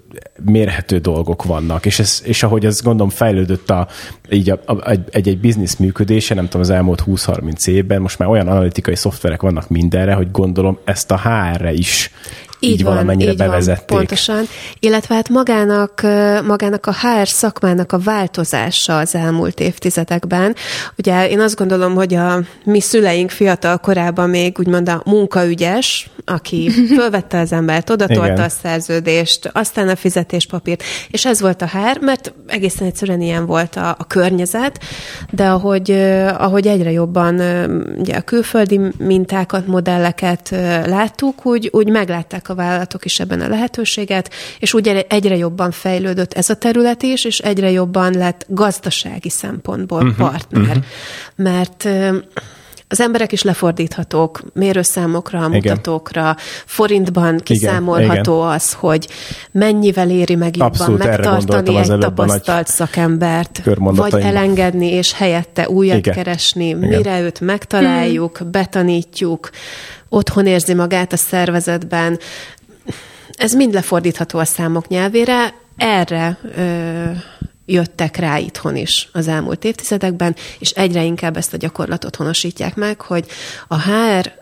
mérhető 0.44 0.98
dolgok 0.98 1.44
vannak, 1.44 1.86
és, 1.86 1.98
ez, 1.98 2.22
és 2.24 2.42
ahogy 2.42 2.64
ez 2.64 2.82
gondolom 2.82 3.10
fejlődött 3.10 3.70
a, 3.70 3.88
így 4.30 4.50
a, 4.50 4.58
a, 4.66 4.90
egy, 4.90 5.28
egy 5.28 5.38
biznisz 5.38 5.76
működése, 5.76 6.34
nem 6.34 6.44
tudom, 6.44 6.60
az 6.60 6.70
elmúlt 6.70 7.02
20-30 7.06 7.68
évben, 7.68 8.00
most 8.00 8.18
már 8.18 8.28
olyan 8.28 8.48
analitikai 8.48 8.96
szoftverek 8.96 9.42
vannak 9.42 9.68
mindenre, 9.68 10.14
hogy 10.14 10.30
gondolom 10.30 10.78
ezt 10.84 11.10
a 11.10 11.18
HR-re 11.18 11.72
is 11.72 12.10
így, 12.64 12.70
így 12.70 12.82
van, 12.82 12.92
valamennyire 12.92 13.30
így 13.30 13.36
bevezették. 13.36 13.88
Van, 13.88 13.98
pontosan. 13.98 14.44
Illetve 14.80 15.14
hát 15.14 15.28
magának, 15.28 16.02
magának 16.46 16.86
a 16.86 16.92
HR 16.92 17.28
szakmának 17.28 17.92
a 17.92 17.98
változása 17.98 18.98
az 18.98 19.14
elmúlt 19.14 19.60
évtizedekben. 19.60 20.54
Ugye 20.96 21.28
én 21.28 21.40
azt 21.40 21.56
gondolom, 21.56 21.94
hogy 21.94 22.14
a 22.14 22.40
mi 22.64 22.80
szüleink 22.80 23.30
fiatal 23.30 23.78
korában 23.78 24.30
még 24.30 24.58
úgymond 24.58 24.88
a 24.88 25.02
munkaügyes, 25.04 26.10
aki 26.24 26.70
fölvette 26.96 27.38
az 27.38 27.52
embert, 27.52 27.90
odatolta 27.90 28.42
a 28.42 28.48
szerződést, 28.48 29.50
aztán 29.52 29.88
a 29.88 29.96
fizetéspapírt, 29.96 30.82
és 31.10 31.26
ez 31.26 31.40
volt 31.40 31.62
a 31.62 31.66
HR, 31.66 31.98
mert 32.00 32.32
egészen 32.46 32.86
egyszerűen 32.86 33.20
ilyen 33.20 33.46
volt 33.46 33.76
a, 33.76 33.88
a 33.98 34.04
környezet, 34.06 34.78
de 35.30 35.46
ahogy, 35.46 35.90
ahogy 36.38 36.66
egyre 36.66 36.90
jobban 36.90 37.40
ugye 37.98 38.16
a 38.16 38.20
külföldi 38.20 38.80
mintákat, 38.98 39.66
modelleket 39.66 40.48
láttuk, 40.86 41.46
úgy, 41.46 41.68
úgy 41.72 41.88
meglátták 41.88 42.48
a 42.48 42.53
a 42.54 42.62
vállalatok 42.62 43.04
is 43.04 43.20
ebben 43.20 43.40
a 43.40 43.48
lehetőséget, 43.48 44.30
és 44.58 44.74
úgy 44.74 44.88
egyre 45.08 45.36
jobban 45.36 45.70
fejlődött 45.70 46.32
ez 46.32 46.50
a 46.50 46.54
terület 46.54 47.02
is, 47.02 47.24
és 47.24 47.38
egyre 47.38 47.70
jobban 47.70 48.12
lett 48.12 48.44
gazdasági 48.48 49.30
szempontból 49.30 50.02
uh-huh, 50.02 50.16
partner. 50.16 50.76
Uh-huh. 50.76 50.84
Mert 51.36 51.88
az 52.94 53.00
emberek 53.00 53.32
is 53.32 53.42
lefordíthatók 53.42 54.40
mérőszámokra, 54.52 55.48
mutatókra, 55.48 56.36
forintban 56.66 57.38
kiszámolható 57.38 58.36
igen, 58.38 58.54
az, 58.54 58.72
hogy 58.72 59.08
mennyivel 59.50 60.10
éri 60.10 60.34
meg 60.34 60.56
jobban 60.56 60.92
megtartani 60.92 61.76
egy 61.76 61.98
tapasztalt 61.98 62.66
szakembert, 62.66 63.62
vagy 63.74 64.14
elengedni, 64.14 64.86
és 64.86 65.12
helyette 65.12 65.68
újat 65.68 65.98
igen. 65.98 66.14
keresni, 66.14 66.66
igen. 66.66 66.78
mire 66.78 67.20
őt 67.20 67.40
megtaláljuk, 67.40 68.36
hmm. 68.36 68.50
betanítjuk, 68.50 69.50
otthon 70.08 70.46
érzi 70.46 70.74
magát 70.74 71.12
a 71.12 71.16
szervezetben. 71.16 72.18
Ez 73.32 73.52
mind 73.54 73.72
lefordítható 73.72 74.38
a 74.38 74.44
számok 74.44 74.88
nyelvére. 74.88 75.54
Erre 75.76 76.38
ö, 76.56 77.10
jöttek 77.66 78.16
rá 78.16 78.38
itthon 78.38 78.76
is 78.76 79.08
az 79.12 79.28
elmúlt 79.28 79.64
évtizedekben, 79.64 80.36
és 80.58 80.70
egyre 80.70 81.04
inkább 81.04 81.36
ezt 81.36 81.54
a 81.54 81.56
gyakorlatot 81.56 82.16
honosítják 82.16 82.74
meg, 82.74 83.00
hogy 83.00 83.26
a 83.68 83.80
HR 83.80 84.32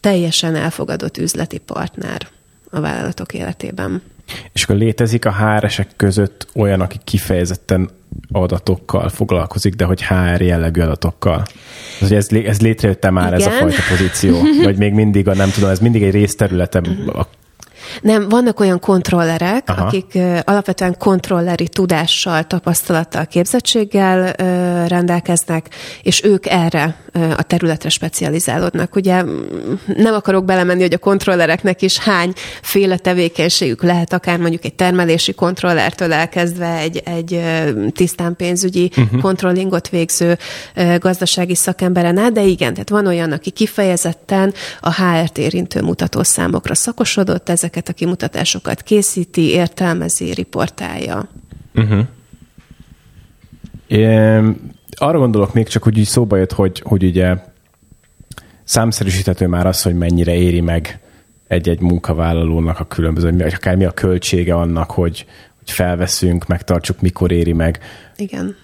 teljesen 0.00 0.54
elfogadott 0.54 1.18
üzleti 1.18 1.58
partner 1.58 2.28
a 2.70 2.80
vállalatok 2.80 3.34
életében. 3.34 4.02
És 4.52 4.62
akkor 4.62 4.76
létezik 4.76 5.24
a 5.24 5.32
HR-esek 5.32 5.88
között 5.96 6.46
olyan, 6.54 6.80
aki 6.80 6.98
kifejezetten 7.04 7.90
adatokkal 8.32 9.08
foglalkozik, 9.08 9.74
de 9.74 9.84
hogy 9.84 10.02
HR 10.02 10.40
jellegű 10.40 10.80
adatokkal. 10.80 11.46
Ez, 12.00 12.10
ez, 12.10 12.28
ez 12.30 12.60
létrejött 12.60 13.10
már 13.10 13.34
Igen. 13.34 13.40
ez 13.40 13.46
a 13.46 13.50
fajta 13.50 13.82
pozíció? 13.88 14.40
Vagy 14.64 14.76
még 14.76 14.92
mindig, 14.92 15.28
a, 15.28 15.34
nem 15.34 15.50
tudom, 15.50 15.70
ez 15.70 15.78
mindig 15.78 16.02
egy 16.02 16.12
részterülete 16.12 16.82
a 17.06 17.26
nem, 18.00 18.28
vannak 18.28 18.60
olyan 18.60 18.80
kontrollerek, 18.80 19.68
Aha. 19.68 19.84
akik 19.84 20.10
uh, 20.14 20.38
alapvetően 20.44 20.96
kontrolleri 20.98 21.68
tudással, 21.68 22.44
tapasztalattal, 22.44 23.26
képzettséggel 23.26 24.20
uh, 24.20 24.88
rendelkeznek, 24.88 25.68
és 26.02 26.24
ők 26.24 26.46
erre 26.46 26.96
a 27.12 27.42
területre 27.42 27.88
specializálódnak. 27.88 28.96
Ugye 28.96 29.24
nem 29.86 30.14
akarok 30.14 30.44
belemenni, 30.44 30.80
hogy 30.80 30.92
a 30.94 30.98
kontrollereknek 30.98 31.82
is 31.82 31.98
hány 31.98 32.32
féle 32.62 32.96
tevékenységük 32.96 33.82
lehet, 33.82 34.12
akár 34.12 34.38
mondjuk 34.38 34.64
egy 34.64 34.74
termelési 34.74 35.34
kontrollertől 35.34 36.12
elkezdve 36.12 36.76
egy, 36.76 37.02
egy 37.04 37.42
tisztán 37.92 38.36
pénzügyi 38.36 38.90
uh-huh. 38.96 39.20
kontrollingot 39.20 39.88
végző 39.88 40.38
gazdasági 40.98 41.54
szakemberen 41.54 42.18
át, 42.18 42.32
de 42.32 42.42
igen, 42.42 42.72
tehát 42.72 42.88
van 42.88 43.06
olyan, 43.06 43.32
aki 43.32 43.50
kifejezetten 43.50 44.54
a 44.80 45.02
HR-t 45.02 45.38
érintő 45.38 45.82
mutatószámokra 45.82 46.74
szakosodott, 46.74 47.48
ezeket 47.48 47.88
a 47.88 47.92
kimutatásokat 47.92 48.82
készíti, 48.82 49.42
értelmezi, 49.42 50.32
riportálja. 50.32 51.28
Uh-huh. 51.74 52.00
É, 53.86 54.40
arra 55.00 55.18
gondolok 55.18 55.54
még 55.54 55.68
csak, 55.68 55.82
hogy 55.82 55.98
így 55.98 56.06
szóba 56.06 56.36
jött, 56.36 56.52
hogy, 56.52 56.82
hogy 56.84 57.04
ugye 57.04 57.34
számszerűsíthető 58.64 59.46
már 59.46 59.66
az, 59.66 59.82
hogy 59.82 59.94
mennyire 59.94 60.34
éri 60.34 60.60
meg 60.60 61.00
egy-egy 61.48 61.80
munkavállalónak 61.80 62.80
a 62.80 62.84
különböző, 62.84 63.36
vagy 63.36 63.54
akár 63.54 63.76
mi 63.76 63.84
a 63.84 63.90
költsége 63.90 64.54
annak, 64.54 64.90
hogy, 64.90 65.26
hogy 65.58 65.70
felveszünk, 65.70 66.46
megtartsuk, 66.46 67.00
mikor 67.00 67.32
éri 67.32 67.52
meg. 67.52 67.78
Igen. 68.16 68.56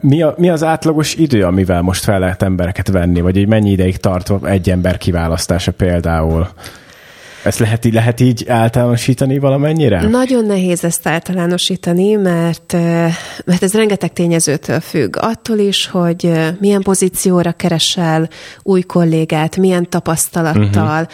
Mi, 0.00 0.22
a, 0.22 0.34
mi 0.38 0.48
az 0.48 0.62
átlagos 0.62 1.14
idő, 1.14 1.44
amivel 1.44 1.82
most 1.82 2.04
fel 2.04 2.18
lehet 2.18 2.42
embereket 2.42 2.88
venni, 2.88 3.20
vagy 3.20 3.38
egy 3.38 3.48
mennyi 3.48 3.70
ideig 3.70 3.96
tart 3.96 4.44
egy 4.44 4.70
ember 4.70 4.98
kiválasztása 4.98 5.72
például? 5.72 6.48
Ezt 7.44 7.58
lehet, 7.58 7.84
lehet 7.92 8.20
így 8.20 8.48
általánosítani 8.48 9.38
valamennyire? 9.38 10.08
Nagyon 10.08 10.44
nehéz 10.44 10.84
ezt 10.84 11.06
általánosítani, 11.06 12.14
mert, 12.14 12.72
mert 13.44 13.62
ez 13.62 13.74
rengeteg 13.74 14.12
tényezőtől 14.12 14.80
függ. 14.80 15.16
Attól 15.18 15.58
is, 15.58 15.86
hogy 15.86 16.32
milyen 16.58 16.82
pozícióra 16.82 17.52
keresel 17.52 18.28
új 18.62 18.80
kollégát, 18.80 19.56
milyen 19.56 19.88
tapasztalattal. 19.88 21.00
Uh-huh. 21.00 21.08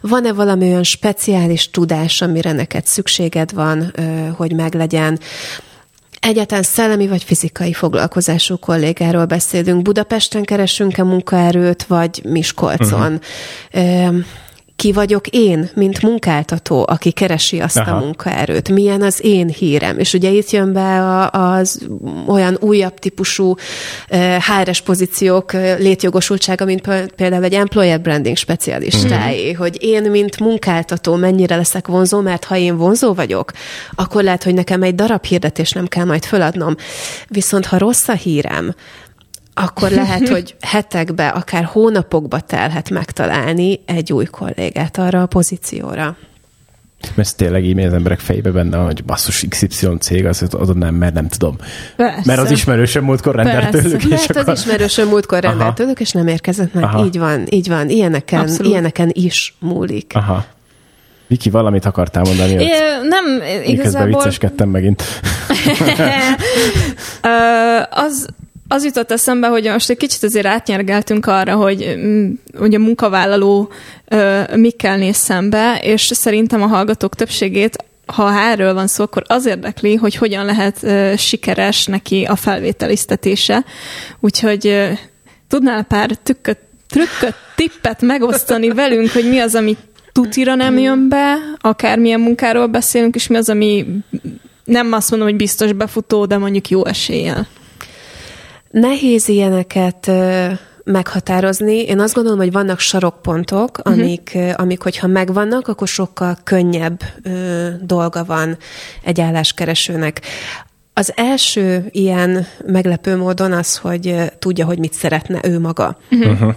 Van-e 0.00 0.32
valami 0.32 0.64
olyan 0.64 0.82
speciális 0.82 1.70
tudás, 1.70 2.22
amire 2.22 2.52
neked 2.52 2.86
szükséged 2.86 3.52
van, 3.52 3.92
hogy 4.36 4.52
meglegyen. 4.52 5.18
Egyáltalán 6.20 6.62
szellemi 6.62 7.08
vagy 7.08 7.22
fizikai 7.22 7.72
foglalkozású 7.72 8.56
kollégáról 8.56 9.24
beszélünk. 9.24 9.82
Budapesten 9.82 10.42
keresünk-e 10.42 11.02
munkaerőt, 11.02 11.82
vagy 11.82 12.20
Miskolcon? 12.24 13.20
Uh-huh 13.72 14.24
ki 14.76 14.92
vagyok 14.92 15.26
én, 15.26 15.70
mint 15.74 16.02
munkáltató, 16.02 16.84
aki 16.88 17.10
keresi 17.10 17.60
azt 17.60 17.76
Aha. 17.76 17.90
a 17.90 17.98
munkaerőt, 17.98 18.68
milyen 18.68 19.02
az 19.02 19.24
én 19.24 19.48
hírem. 19.48 19.98
És 19.98 20.12
ugye 20.12 20.30
itt 20.30 20.50
jön 20.50 20.72
be 20.72 21.00
az 21.32 21.88
olyan 22.26 22.56
újabb 22.60 22.98
típusú 22.98 23.54
HRS 24.46 24.80
pozíciók 24.80 25.52
létjogosultsága, 25.78 26.64
mint 26.64 26.88
például 27.16 27.44
egy 27.44 27.54
employer 27.54 28.00
branding 28.00 28.36
specialistái, 28.36 29.52
mm. 29.52 29.56
hogy 29.56 29.76
én, 29.80 30.10
mint 30.10 30.38
munkáltató 30.38 31.14
mennyire 31.14 31.56
leszek 31.56 31.86
vonzó, 31.86 32.20
mert 32.20 32.44
ha 32.44 32.56
én 32.56 32.76
vonzó 32.76 33.14
vagyok, 33.14 33.52
akkor 33.94 34.22
lehet, 34.22 34.42
hogy 34.42 34.54
nekem 34.54 34.82
egy 34.82 34.94
darab 34.94 35.24
hirdetés 35.24 35.70
nem 35.70 35.86
kell 35.86 36.04
majd 36.04 36.24
föladnom. 36.24 36.76
Viszont 37.28 37.66
ha 37.66 37.78
rossz 37.78 38.08
a 38.08 38.14
hírem, 38.14 38.74
akkor 39.58 39.90
lehet, 39.90 40.28
hogy 40.34 40.56
hetekbe, 40.60 41.28
akár 41.28 41.64
hónapokba 41.64 42.40
telhet 42.40 42.90
megtalálni 42.90 43.80
egy 43.86 44.12
új 44.12 44.24
kollégát 44.24 44.98
arra 44.98 45.22
a 45.22 45.26
pozícióra. 45.26 46.16
Mert 47.00 47.18
ez 47.18 47.34
tényleg 47.34 47.64
így 47.64 47.78
az 47.78 47.92
emberek 47.92 48.18
fejbe 48.18 48.50
benne, 48.50 48.76
hogy 48.76 49.04
basszus 49.04 49.46
XY 49.48 49.88
cég, 50.00 50.26
az, 50.26 50.46
az 50.50 50.68
nem, 50.74 50.94
mert 50.94 51.14
nem 51.14 51.28
tudom. 51.28 51.56
Persze. 51.96 52.22
Mert 52.24 52.40
az 52.40 52.50
ismerősöm 52.50 53.04
múltkor 53.04 53.34
rendelt 53.34 53.70
tőlük. 53.70 54.04
És 54.04 54.08
mert 54.08 54.36
akkor... 54.36 54.48
az 54.48 54.58
ismerősöm 54.58 55.08
múltkor 55.08 55.40
rendelt 55.40 55.74
tőlük, 55.74 56.00
és 56.00 56.10
nem 56.10 56.26
érkezett 56.26 56.74
meg. 56.74 56.84
Aha. 56.84 57.04
Így 57.04 57.18
van, 57.18 57.44
így 57.50 57.68
van. 57.68 57.88
Ilyeneken, 57.88 58.50
ilyeneken 58.58 59.10
is 59.12 59.54
múlik. 59.58 60.12
Aha. 60.14 60.44
Viki, 61.26 61.50
valamit 61.50 61.84
akartál 61.84 62.22
mondani? 62.22 62.52
É, 62.52 62.68
nem, 63.08 63.24
igazából... 63.64 64.08
vicceskedtem 64.08 64.68
megint. 64.68 65.02
az, 68.06 68.28
az 68.68 68.84
jutott 68.84 69.12
eszembe, 69.12 69.46
hogy 69.46 69.64
most 69.64 69.90
egy 69.90 69.96
kicsit 69.96 70.22
azért 70.22 70.46
átnyergeltünk 70.46 71.26
arra, 71.26 71.54
hogy, 71.54 71.94
mm, 71.96 72.30
hogy 72.58 72.74
a 72.74 72.78
munkavállaló 72.78 73.70
mikkel 74.54 74.96
néz 74.96 75.16
szembe, 75.16 75.78
és 75.82 76.10
szerintem 76.14 76.62
a 76.62 76.66
hallgatók 76.66 77.14
többségét 77.14 77.84
ha 78.06 78.32
erről 78.32 78.74
van 78.74 78.86
szó, 78.86 79.04
akkor 79.04 79.22
az 79.26 79.46
érdekli, 79.46 79.94
hogy 79.94 80.14
hogyan 80.14 80.44
lehet 80.44 80.86
sikeres 81.18 81.86
neki 81.86 82.24
a 82.24 82.36
felvételiztetése. 82.36 83.64
Úgyhogy 84.20 84.90
tudnál 85.48 85.82
pár 85.82 86.10
tükköt, 86.22 86.58
trükköt, 86.88 87.34
tippet 87.54 88.02
megosztani 88.02 88.68
velünk, 88.68 89.10
hogy 89.10 89.28
mi 89.28 89.38
az, 89.38 89.54
ami 89.54 89.76
tutira 90.12 90.54
nem 90.54 90.78
jön 90.78 91.08
be, 91.08 91.36
akármilyen 91.60 92.20
munkáról 92.20 92.66
beszélünk, 92.66 93.14
és 93.14 93.26
mi 93.26 93.36
az, 93.36 93.48
ami 93.48 93.86
nem 94.64 94.92
azt 94.92 95.10
mondom, 95.10 95.28
hogy 95.28 95.36
biztos 95.36 95.72
befutó, 95.72 96.26
de 96.26 96.36
mondjuk 96.36 96.68
jó 96.68 96.86
eséllyel. 96.86 97.46
Nehéz 98.80 99.28
ilyeneket 99.28 100.10
meghatározni. 100.84 101.82
Én 101.82 102.00
azt 102.00 102.14
gondolom, 102.14 102.38
hogy 102.38 102.52
vannak 102.52 102.78
sarokpontok, 102.78 103.78
uh-huh. 103.78 103.92
amik, 103.92 104.38
amik, 104.56 104.82
hogyha 104.82 105.06
megvannak, 105.06 105.68
akkor 105.68 105.88
sokkal 105.88 106.38
könnyebb 106.44 107.00
ö, 107.22 107.68
dolga 107.80 108.24
van 108.24 108.56
egy 109.02 109.20
álláskeresőnek. 109.20 110.20
Az 110.92 111.12
első 111.16 111.88
ilyen 111.90 112.46
meglepő 112.66 113.16
módon 113.16 113.52
az, 113.52 113.76
hogy 113.76 114.14
tudja, 114.38 114.64
hogy 114.66 114.78
mit 114.78 114.92
szeretne 114.92 115.40
ő 115.42 115.60
maga. 115.60 115.98
Uh-huh. 116.10 116.54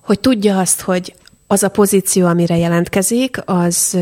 Hogy 0.00 0.20
tudja 0.20 0.58
azt, 0.58 0.80
hogy 0.80 1.14
az 1.46 1.62
a 1.62 1.68
pozíció, 1.68 2.26
amire 2.26 2.56
jelentkezik, 2.56 3.36
az, 3.44 3.98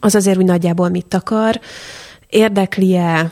az 0.00 0.14
azért 0.14 0.38
úgy 0.38 0.44
nagyjából 0.44 0.88
mit 0.88 1.14
akar, 1.14 1.60
érdekli-e, 2.28 3.30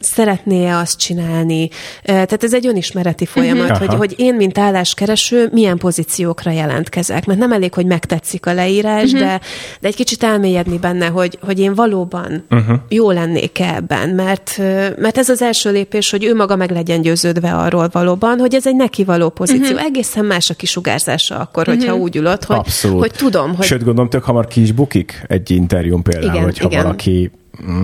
szeretné-e 0.00 0.76
azt 0.76 0.98
csinálni. 0.98 1.68
Tehát 2.02 2.44
ez 2.44 2.54
egy 2.54 2.66
önismereti 2.66 3.26
folyamat, 3.26 3.70
uh-huh. 3.70 3.88
hogy, 3.88 3.96
hogy 3.96 4.14
én, 4.16 4.34
mint 4.34 4.58
álláskereső, 4.58 5.48
milyen 5.52 5.78
pozíciókra 5.78 6.50
jelentkezek. 6.50 7.26
Mert 7.26 7.38
nem 7.38 7.52
elég, 7.52 7.74
hogy 7.74 7.86
megtetszik 7.86 8.46
a 8.46 8.52
leírás, 8.52 9.12
uh-huh. 9.12 9.20
de, 9.20 9.40
de 9.80 9.88
egy 9.88 9.94
kicsit 9.94 10.22
elmélyedni 10.22 10.78
benne, 10.78 11.06
hogy, 11.06 11.38
hogy 11.42 11.60
én 11.60 11.74
valóban 11.74 12.44
uh-huh. 12.50 12.76
jó 12.88 13.10
lennék 13.10 13.60
ebben. 13.60 14.08
Mert, 14.08 14.58
mert 14.98 15.18
ez 15.18 15.28
az 15.28 15.42
első 15.42 15.72
lépés, 15.72 16.10
hogy 16.10 16.24
ő 16.24 16.34
maga 16.34 16.56
meg 16.56 16.70
legyen 16.70 17.00
győződve 17.00 17.54
arról 17.54 17.88
valóban, 17.92 18.38
hogy 18.38 18.54
ez 18.54 18.66
egy 18.66 18.76
neki 18.76 19.04
való 19.04 19.28
pozíció. 19.28 19.74
Uh-huh. 19.74 19.84
Egészen 19.84 20.24
más 20.24 20.50
a 20.50 20.54
kisugárzása 20.54 21.38
akkor, 21.38 21.66
hogyha 21.66 21.92
uh-huh. 21.92 22.02
úgy 22.02 22.16
ülött, 22.16 22.44
hogy, 22.44 22.60
hogy 22.82 23.12
tudom, 23.12 23.54
hogy... 23.54 23.66
Sőt, 23.66 23.84
gondolom, 23.84 24.10
tök 24.10 24.24
hamar 24.24 24.46
ki 24.46 24.62
is 24.62 24.72
bukik 24.72 25.24
egy 25.28 25.50
interjún 25.50 26.02
például, 26.02 26.32
igen, 26.32 26.44
hogyha 26.44 26.66
igen. 26.66 26.82
valaki 26.82 27.30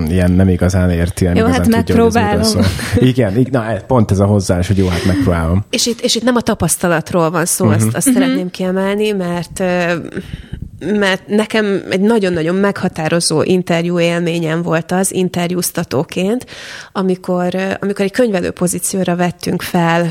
ilyen 0.09 0.31
nem 0.31 0.49
igazán 0.49 0.91
érti, 0.91 1.25
nem 1.25 1.35
jó, 1.35 1.41
igazán 1.41 1.73
hát 1.73 1.85
tudja, 1.85 1.95
megpróbálom. 1.95 2.65
Igen, 2.97 3.47
na, 3.51 3.77
pont 3.87 4.11
ez 4.11 4.19
a 4.19 4.27
hozzáállás, 4.27 4.67
hogy 4.67 4.79
jó, 4.79 4.87
hát 4.87 5.05
megpróbálom. 5.05 5.65
És 5.71 5.87
itt, 5.87 6.01
és 6.01 6.15
itt 6.15 6.23
nem 6.23 6.37
a 6.37 6.41
tapasztalatról 6.41 7.31
van 7.31 7.45
szó, 7.45 7.65
uh-huh. 7.65 7.83
azt, 7.83 7.97
azt 7.97 8.07
uh-huh. 8.07 8.23
szeretném 8.23 8.51
kiemelni, 8.51 9.11
mert 9.11 9.63
mert 10.99 11.27
nekem 11.27 11.83
egy 11.91 12.01
nagyon-nagyon 12.01 12.55
meghatározó 12.55 13.43
interjú 13.43 13.99
élményem 13.99 14.63
volt 14.63 14.93
az, 14.93 15.13
interjúztatóként, 15.13 16.47
amikor, 16.93 17.55
amikor 17.81 18.05
egy 18.05 18.13
könyvelő 18.13 18.51
pozícióra 18.51 19.17
vettünk 19.17 19.63
fel 19.63 20.07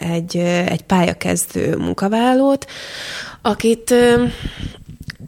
egy, 0.00 0.36
egy 0.66 0.82
pályakezdő 0.82 1.76
munkavállalót, 1.76 2.66
akit 3.42 3.94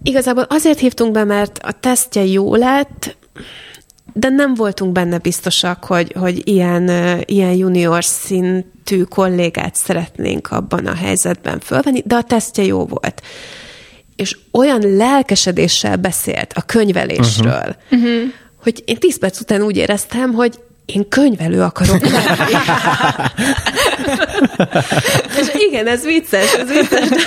igazából 0.02 0.46
azért 0.48 0.78
hívtunk 0.78 1.12
be, 1.12 1.24
mert 1.24 1.58
a 1.62 1.72
tesztje 1.72 2.24
jó 2.24 2.54
lett, 2.54 3.16
de 4.12 4.28
nem 4.28 4.54
voltunk 4.54 4.92
benne 4.92 5.18
biztosak, 5.18 5.84
hogy, 5.84 6.14
hogy 6.18 6.48
ilyen, 6.48 6.90
ilyen 7.24 7.52
junior 7.52 8.04
szintű 8.04 9.02
kollégát 9.02 9.74
szeretnénk 9.74 10.50
abban 10.50 10.86
a 10.86 10.94
helyzetben 10.94 11.60
fölvenni, 11.60 12.02
de 12.04 12.14
a 12.14 12.22
tesztje 12.22 12.64
jó 12.64 12.84
volt. 12.84 13.22
És 14.16 14.38
olyan 14.52 14.96
lelkesedéssel 14.96 15.96
beszélt 15.96 16.52
a 16.52 16.62
könyvelésről, 16.62 17.76
uh-huh. 17.90 18.02
Uh-huh. 18.02 18.30
hogy 18.62 18.82
én 18.86 18.98
tíz 18.98 19.18
perc 19.18 19.40
után 19.40 19.62
úgy 19.62 19.76
éreztem, 19.76 20.32
hogy 20.32 20.58
én 20.86 21.08
könyvelő 21.08 21.62
akarok 21.62 22.00
lenni. 22.00 22.52
És 25.40 25.46
igen, 25.68 25.86
ez 25.86 26.04
vicces, 26.04 26.54
ez 26.54 26.68
vicces. 26.68 27.08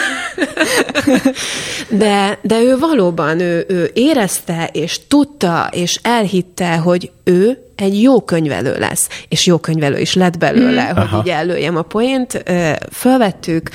De, 1.89 2.39
de 2.41 2.61
ő 2.61 2.77
valóban, 2.77 3.39
ő, 3.39 3.65
ő 3.67 3.91
érezte, 3.93 4.69
és 4.71 4.99
tudta, 5.07 5.69
és 5.71 5.99
elhitte, 6.01 6.75
hogy 6.75 7.11
ő 7.23 7.57
egy 7.75 8.01
jó 8.01 8.21
könyvelő 8.21 8.75
lesz, 8.79 9.09
és 9.27 9.45
jó 9.45 9.57
könyvelő 9.57 9.99
is 9.99 10.13
lett 10.13 10.37
belőle, 10.37 10.83
mm. 10.83 10.95
hogy 10.95 11.03
Aha. 11.03 11.21
így 11.25 11.29
előjem 11.29 11.77
a 11.77 11.81
poént. 11.81 12.43
Fölvettük, 12.91 13.69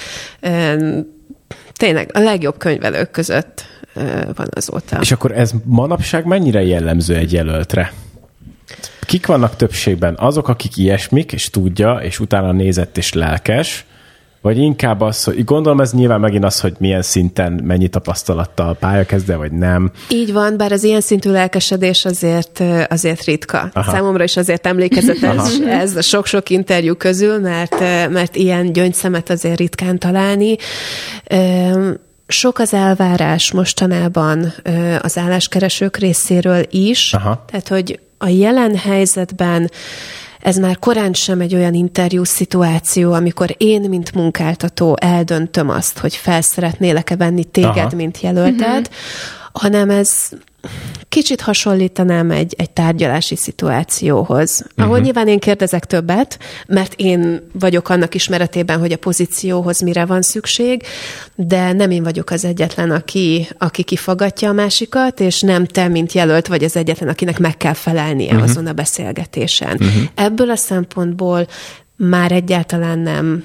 tényleg 1.72 2.10
a 2.12 2.18
legjobb 2.18 2.58
könyvelők 2.58 3.10
között 3.10 3.64
van 4.34 4.48
azóta. 4.50 4.98
És 5.00 5.12
akkor 5.12 5.32
ez 5.32 5.52
manapság 5.64 6.24
mennyire 6.24 6.62
jellemző 6.62 7.14
egy 7.14 7.32
jelöltre? 7.32 7.92
Kik 9.06 9.26
vannak 9.26 9.56
többségben? 9.56 10.14
Azok, 10.18 10.48
akik 10.48 10.76
ilyesmik, 10.76 11.32
és 11.32 11.50
tudja, 11.50 11.94
és 11.94 12.20
utána 12.20 12.52
nézett 12.52 12.96
és 12.96 13.12
lelkes, 13.12 13.84
vagy 14.42 14.58
inkább 14.58 15.00
az, 15.00 15.24
hogy 15.24 15.44
gondolom 15.44 15.80
ez 15.80 15.92
nyilván 15.92 16.20
megint 16.20 16.44
az, 16.44 16.60
hogy 16.60 16.74
milyen 16.78 17.02
szinten, 17.02 17.52
mennyi 17.52 17.88
tapasztalattal 17.88 18.74
pályakezde, 18.74 19.36
vagy 19.36 19.52
nem. 19.52 19.90
Így 20.08 20.32
van, 20.32 20.56
bár 20.56 20.72
az 20.72 20.84
ilyen 20.84 21.00
szintű 21.00 21.30
lelkesedés 21.30 22.04
azért, 22.04 22.62
azért 22.88 23.24
ritka. 23.24 23.70
Aha. 23.72 23.90
Számomra 23.90 24.24
is 24.24 24.36
azért 24.36 24.66
emlékezetes 24.66 25.58
ez 25.82 25.96
a 25.96 26.02
sok-sok 26.02 26.50
interjú 26.50 26.94
közül, 26.94 27.38
mert, 27.38 27.80
mert 28.10 28.36
ilyen 28.36 28.72
gyöngyszemet 28.72 29.30
azért 29.30 29.58
ritkán 29.58 29.98
találni. 29.98 30.56
Sok 32.26 32.58
az 32.58 32.74
elvárás 32.74 33.52
mostanában 33.52 34.52
az 35.02 35.18
álláskeresők 35.18 35.96
részéről 35.96 36.66
is, 36.70 37.14
Aha. 37.14 37.44
tehát 37.46 37.68
hogy 37.68 38.00
a 38.22 38.28
jelen 38.28 38.76
helyzetben 38.76 39.70
ez 40.40 40.56
már 40.56 40.78
korán 40.78 41.12
sem 41.12 41.40
egy 41.40 41.54
olyan 41.54 41.74
interjú 41.74 42.24
szituáció, 42.24 43.12
amikor 43.12 43.54
én, 43.58 43.80
mint 43.80 44.14
munkáltató 44.14 44.96
eldöntöm 45.00 45.68
azt, 45.68 45.98
hogy 45.98 46.14
felszeretnélek-e 46.16 47.16
venni 47.16 47.44
téged, 47.44 47.76
Aha. 47.76 47.96
mint 47.96 48.20
jelölted, 48.20 48.88
uh-huh. 48.88 49.52
hanem 49.52 49.90
ez 49.90 50.28
kicsit 51.08 51.40
hasonlítanám 51.40 52.30
egy, 52.30 52.54
egy 52.58 52.70
tárgyalási 52.70 53.36
szituációhoz, 53.36 54.66
ahol 54.76 54.90
uh-huh. 54.90 55.04
nyilván 55.04 55.28
én 55.28 55.38
kérdezek 55.38 55.84
többet, 55.84 56.38
mert 56.66 56.94
én 56.96 57.48
vagyok 57.52 57.88
annak 57.88 58.14
ismeretében, 58.14 58.78
hogy 58.78 58.92
a 58.92 58.96
pozícióhoz 58.96 59.80
mire 59.80 60.04
van 60.04 60.22
szükség, 60.22 60.82
de 61.34 61.72
nem 61.72 61.90
én 61.90 62.02
vagyok 62.02 62.30
az 62.30 62.44
egyetlen, 62.44 62.90
aki, 62.90 63.48
aki 63.58 63.82
kifogatja 63.82 64.48
a 64.48 64.52
másikat, 64.52 65.20
és 65.20 65.40
nem 65.40 65.66
te, 65.66 65.88
mint 65.88 66.12
jelölt, 66.12 66.46
vagy 66.46 66.64
az 66.64 66.76
egyetlen, 66.76 67.08
akinek 67.08 67.38
meg 67.38 67.56
kell 67.56 67.74
felelnie 67.74 68.32
uh-huh. 68.32 68.50
azon 68.50 68.66
a 68.66 68.72
beszélgetésen. 68.72 69.72
Uh-huh. 69.72 70.02
Ebből 70.14 70.50
a 70.50 70.56
szempontból 70.56 71.46
már 71.96 72.32
egyáltalán 72.32 72.98
nem 72.98 73.44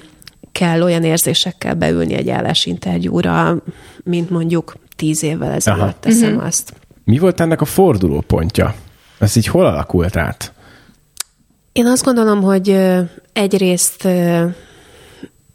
kell 0.52 0.82
olyan 0.82 1.04
érzésekkel 1.04 1.74
beülni 1.74 2.14
egy 2.14 2.28
állásinterjúra, 2.28 3.62
mint 4.04 4.30
mondjuk 4.30 4.76
tíz 4.96 5.22
évvel 5.22 5.52
ezelőtt 5.52 6.00
teszem 6.00 6.32
uh-huh. 6.32 6.46
azt. 6.46 6.72
Mi 7.08 7.18
volt 7.18 7.40
ennek 7.40 7.60
a 7.60 7.64
fordulópontja? 7.64 8.74
Ez 9.18 9.36
így 9.36 9.46
hol 9.46 9.66
alakult 9.66 10.16
át? 10.16 10.52
Én 11.72 11.86
azt 11.86 12.04
gondolom, 12.04 12.42
hogy 12.42 12.78
egyrészt 13.32 14.08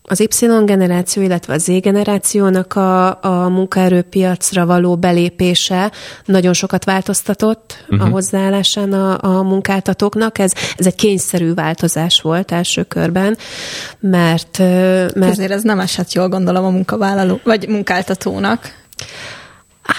az 0.03 0.19
Y 0.19 0.47
generáció, 0.65 1.23
illetve 1.23 1.53
a 1.53 1.57
Z 1.57 1.65
generációnak 1.65 2.73
a, 2.75 3.23
a 3.23 3.49
munkaerőpiacra 3.49 4.65
való 4.65 4.95
belépése 4.95 5.91
nagyon 6.25 6.53
sokat 6.53 6.85
változtatott 6.85 7.77
uh-huh. 7.81 8.01
a 8.01 8.03
mhm. 8.03 8.13
hozzáállásán 8.13 8.93
a, 8.93 9.37
a 9.37 9.41
munkáltatóknak. 9.41 10.39
Ez, 10.39 10.51
ez 10.77 10.85
egy 10.85 10.95
kényszerű 10.95 11.53
változás 11.53 12.21
volt 12.21 12.51
első 12.51 12.83
körben, 12.83 13.37
mert... 13.99 14.57
mert... 14.57 15.31
Ezért 15.31 15.51
ez 15.51 15.63
nem 15.63 15.79
esett 15.79 16.11
jól 16.11 16.29
gondolom 16.29 16.65
a 16.65 16.69
munkavállaló, 16.69 17.39
vagy 17.43 17.67
munkáltatónak. 17.67 18.81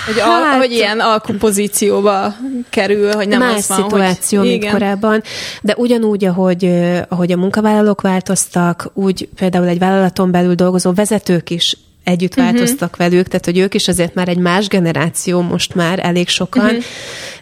Hogy, 0.07 0.21
hát, 0.21 0.55
a, 0.55 0.57
hogy 0.57 0.73
ilyen 0.73 1.01
alkupozícióba 1.01 2.35
kerül, 2.71 3.13
hogy 3.13 3.29
nem 3.29 3.39
más 3.39 3.57
az 3.57 3.69
van, 3.69 3.79
szituáció, 3.83 4.39
hogy, 4.39 4.49
mint 4.49 4.63
igen. 4.63 4.73
korábban, 4.73 5.23
de 5.63 5.75
ugyanúgy, 5.77 6.25
ahogy, 6.25 6.71
ahogy 7.09 7.33
a 7.33 7.37
munkavállalók 7.37 8.01
változtak, 8.01 8.91
úgy 8.95 9.29
például 9.37 9.67
egy 9.67 9.79
vállalaton 9.79 10.31
belül 10.31 10.55
dolgozó 10.55 10.93
vezetők 10.93 11.51
is 11.51 11.77
együtt 12.05 12.37
uh-huh. 12.37 12.45
változtak 12.45 12.97
velük, 12.97 13.27
tehát 13.27 13.45
hogy 13.45 13.59
ők 13.59 13.75
is 13.75 13.89
azért 13.89 14.15
már 14.15 14.29
egy 14.29 14.39
más 14.39 14.69
generáció 14.69 15.41
most 15.41 15.75
már 15.75 15.99
elég 16.03 16.29
sokan. 16.29 16.65
Uh-huh. 16.65 16.83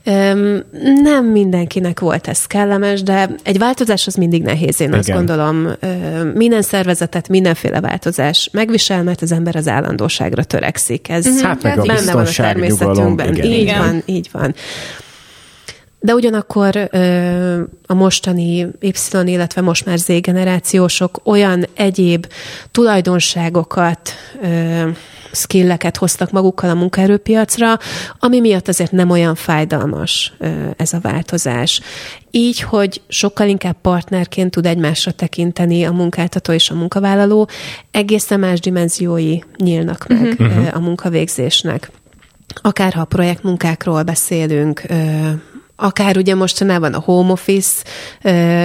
Um, 0.05 0.63
nem 1.03 1.25
mindenkinek 1.25 2.01
volt 2.01 2.29
ez 2.29 2.47
kellemes, 2.47 3.03
de 3.03 3.31
egy 3.43 3.59
változás 3.59 4.07
az 4.07 4.15
mindig 4.15 4.43
nehéz, 4.43 4.81
én 4.81 4.87
Igen. 4.89 4.99
azt 4.99 5.11
gondolom. 5.11 5.69
Minden 6.35 6.63
szervezetet, 6.63 7.29
mindenféle 7.29 7.81
változás 7.81 8.49
megvisel, 8.53 9.03
mert 9.03 9.23
az 9.23 9.33
ember 9.33 9.57
az 9.57 9.69
állandóságra 9.69 10.45
törekszik. 10.45 11.09
Ez 11.09 11.27
uh-huh. 11.27 11.43
hát 11.43 11.63
meg 11.63 11.79
a 11.79 11.83
benne 11.83 12.13
van 12.13 12.27
a 12.27 12.31
természetünkben. 12.31 13.35
Igen. 13.35 13.47
Így 13.47 13.61
Igen. 13.61 13.79
van, 13.79 14.03
így 14.07 14.29
van. 14.33 14.55
De 16.05 16.15
ugyanakkor 16.15 16.77
a 17.87 17.95
mostani 17.95 18.67
Y, 18.81 18.93
illetve 19.25 19.61
most 19.61 19.85
már 19.85 19.99
Z 19.99 20.21
generációsok 20.21 21.21
olyan 21.25 21.67
egyéb 21.75 22.27
tulajdonságokat, 22.71 24.11
skilleket 25.33 25.97
hoztak 25.97 26.31
magukkal 26.31 26.71
a 26.71 26.75
munkaerőpiacra, 26.75 27.79
ami 28.19 28.41
miatt 28.41 28.69
azért 28.69 28.93
nem 28.93 29.11
olyan 29.11 29.35
fájdalmas 29.35 30.33
ez 30.77 30.93
a 30.93 30.99
változás. 31.01 31.81
Így, 32.31 32.61
hogy 32.61 33.01
sokkal 33.09 33.49
inkább 33.49 33.77
partnerként 33.81 34.51
tud 34.51 34.67
egymásra 34.67 35.11
tekinteni 35.11 35.85
a 35.85 35.93
munkáltató 35.93 36.53
és 36.53 36.71
a 36.71 36.75
munkavállaló, 36.75 37.49
egészen 37.91 38.41
más 38.41 38.61
dimenziói 38.61 39.39
nyílnak 39.57 40.07
meg 40.09 40.37
uh-huh. 40.39 40.69
a 40.73 40.79
munkavégzésnek. 40.79 41.91
Akár 42.63 42.93
ha 42.93 43.01
a 43.01 43.05
projektmunkákról 43.05 44.03
beszélünk, 44.03 44.83
akár 45.77 46.17
ugye 46.17 46.35
mostanában 46.35 46.95
a 46.95 47.01
home 47.01 47.33
office 47.33 47.83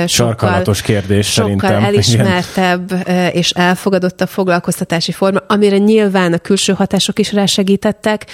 sokkal, 0.08 0.64
kérdés 0.84 1.32
sokkal 1.32 1.60
szerintem. 1.60 1.84
elismertebb 1.84 2.92
Igen. 2.92 3.32
és 3.32 3.50
elfogadott 3.50 4.22
a 4.22 4.28
foglalkoztatási 4.28 5.12
forma, 5.12 5.40
amire 5.48 5.78
nyilván 5.78 6.34
a 6.34 6.38
külső 6.38 6.74
hatások 6.74 7.20
is 7.20 7.34
rásegítettek, 7.34 8.26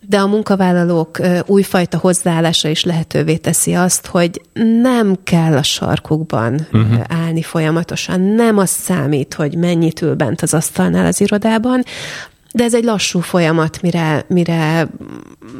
de 0.00 0.18
a 0.18 0.26
munkavállalók 0.26 1.18
újfajta 1.46 1.98
hozzáállása 1.98 2.68
is 2.68 2.84
lehetővé 2.84 3.36
teszi 3.36 3.74
azt, 3.74 4.06
hogy 4.06 4.40
nem 4.82 5.16
kell 5.24 5.56
a 5.56 5.62
sarkukban 5.62 6.66
uh-huh. 6.72 7.00
állni 7.08 7.42
folyamatosan. 7.42 8.20
Nem 8.20 8.58
az 8.58 8.70
számít, 8.70 9.34
hogy 9.34 9.56
mennyit 9.56 10.02
ül 10.02 10.14
bent 10.14 10.42
az 10.42 10.54
asztalnál 10.54 11.06
az 11.06 11.20
irodában, 11.20 11.82
de 12.52 12.64
ez 12.64 12.74
egy 12.74 12.84
lassú 12.84 13.20
folyamat, 13.20 13.82
mire, 13.82 14.24
mire 14.28 14.88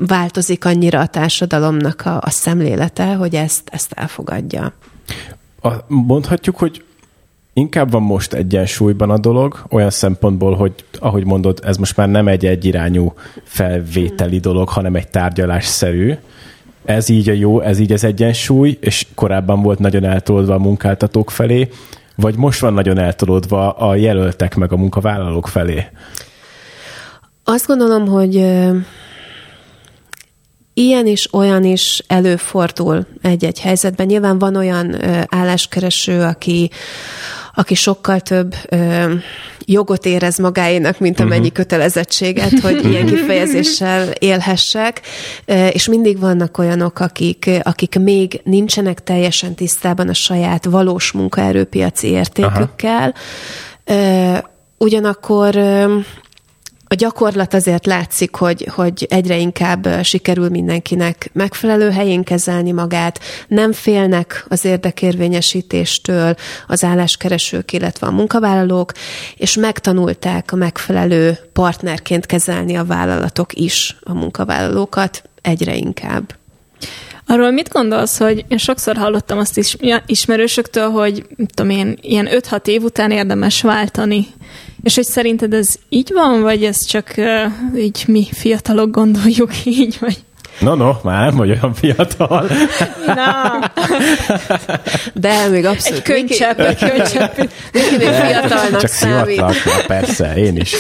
változik 0.07 0.65
annyira 0.65 1.01
a 1.01 1.07
társadalomnak 1.07 2.03
a, 2.07 2.19
a 2.21 2.31
szemlélete, 2.31 3.15
hogy 3.15 3.35
ezt, 3.35 3.69
ezt 3.73 3.93
elfogadja. 3.93 4.73
A, 5.63 5.71
mondhatjuk, 5.87 6.57
hogy 6.57 6.85
inkább 7.53 7.91
van 7.91 8.03
most 8.03 8.33
egyensúlyban 8.33 9.11
a 9.11 9.19
dolog, 9.19 9.65
olyan 9.71 9.91
szempontból, 9.91 10.55
hogy 10.55 10.73
ahogy 10.99 11.25
mondod, 11.25 11.61
ez 11.63 11.77
most 11.77 11.97
már 11.97 12.09
nem 12.09 12.29
egy 12.29 12.47
egyirányú 12.47 13.13
felvételi 13.43 14.39
dolog, 14.39 14.69
hanem 14.69 14.95
egy 14.95 15.09
tárgyalásszerű. 15.09 16.15
Ez 16.85 17.09
így 17.09 17.29
a 17.29 17.33
jó, 17.33 17.61
ez 17.61 17.79
így 17.79 17.93
az 17.93 18.05
egyensúly, 18.05 18.79
és 18.81 19.07
korábban 19.15 19.63
volt 19.63 19.79
nagyon 19.79 20.05
eltolódva 20.05 20.55
a 20.55 20.59
munkáltatók 20.59 21.31
felé, 21.31 21.69
vagy 22.15 22.37
most 22.37 22.61
van 22.61 22.73
nagyon 22.73 22.99
eltolódva 22.99 23.71
a 23.71 23.95
jelöltek 23.95 24.57
meg 24.57 24.73
a 24.73 24.77
munkavállalók 24.77 25.49
felé? 25.49 25.87
Azt 27.51 27.67
gondolom, 27.67 28.07
hogy 28.07 28.35
ilyen 30.75 31.07
is, 31.07 31.33
olyan 31.33 31.65
is 31.65 32.03
előfordul 32.07 33.07
egy-egy 33.23 33.61
helyzetben. 33.61 34.07
Nyilván 34.07 34.39
van 34.39 34.57
olyan 34.57 34.97
álláskereső, 35.29 36.23
aki, 36.23 36.71
aki 37.55 37.75
sokkal 37.75 38.21
több 38.21 38.55
ö, 38.69 39.13
jogot 39.65 40.07
érez 40.07 40.39
magáénak, 40.39 40.99
mint 40.99 41.21
amennyi 41.21 41.41
uh-huh. 41.41 41.57
kötelezettséget, 41.57 42.61
hogy 42.61 42.85
ilyen 42.91 43.07
kifejezéssel 43.07 44.11
élhessek, 44.11 45.01
és 45.73 45.89
mindig 45.89 46.19
vannak 46.19 46.59
olyanok, 46.59 47.01
akik, 47.01 47.51
akik 47.63 47.99
még 47.99 48.41
nincsenek 48.45 49.03
teljesen 49.03 49.55
tisztában 49.55 50.09
a 50.09 50.15
saját 50.15 50.65
valós 50.65 51.13
munkaerőpiaci 51.13 52.09
értékükkel, 52.09 53.15
Aha. 53.87 54.51
ugyanakkor 54.79 55.59
a 56.89 56.95
gyakorlat 56.95 57.55
azért 57.55 57.87
látszik, 57.87 58.35
hogy, 58.35 58.69
hogy 58.75 59.07
egyre 59.11 59.37
inkább 59.37 59.89
sikerül 60.03 60.49
mindenkinek 60.49 61.31
megfelelő 61.33 61.91
helyén 61.91 62.23
kezelni 62.23 62.73
magát, 62.73 63.21
nem 63.49 63.73
félnek 63.73 64.45
az 64.49 64.65
érdekérvényesítéstől 64.65 66.35
az 66.67 66.85
álláskeresők, 66.85 67.73
illetve 67.73 68.07
a 68.07 68.11
munkavállalók, 68.11 68.93
és 69.37 69.57
megtanulták 69.57 70.53
a 70.53 70.57
megfelelő 70.57 71.39
partnerként 71.53 72.27
kezelni 72.27 72.77
a 72.77 72.85
vállalatok 72.85 73.53
is 73.53 73.97
a 74.03 74.15
munkavállalókat 74.15 75.23
egyre 75.43 75.75
inkább. 75.75 76.35
Arról 77.27 77.51
mit 77.51 77.69
gondolsz, 77.69 78.19
hogy 78.19 78.45
én 78.49 78.59
sokszor 78.59 78.97
hallottam 78.97 79.39
azt 79.39 79.59
is 79.59 79.77
ismerősöktől, 80.07 80.91
hogy 80.91 81.27
tudom 81.55 81.71
én, 81.71 81.99
ilyen 82.01 82.29
5-6 82.31 82.67
év 82.67 82.83
után 82.83 83.11
érdemes 83.11 83.63
váltani. 83.63 84.27
És 84.83 84.95
hogy 84.95 85.05
szerinted 85.05 85.53
ez 85.55 85.75
így 85.89 86.11
van, 86.15 86.43
vagy 86.43 86.65
ez 86.65 86.85
csak 86.85 87.15
uh, 87.17 87.53
így 87.77 88.05
mi 88.07 88.29
fiatalok 88.33 88.91
gondoljuk 88.91 89.51
így, 89.65 89.97
vagy? 90.01 90.19
No, 90.61 90.75
no, 90.75 90.93
már 91.03 91.27
nem 91.27 91.37
vagy 91.37 91.51
olyan 91.51 91.75
fiatal. 91.75 92.51
Na. 93.07 93.73
De 95.15 95.49
még 95.49 95.65
abszolút. 95.65 95.99
Egy 95.99 96.05
könycsepp, 96.15 96.59
egy 96.59 96.79
könycsepp. 96.79 97.37
Még 97.73 97.83
fiatalnak 97.99 98.81
Csak 98.81 98.91
számít. 98.91 99.43
persze, 99.87 100.35
én 100.37 100.57
is. 100.57 100.77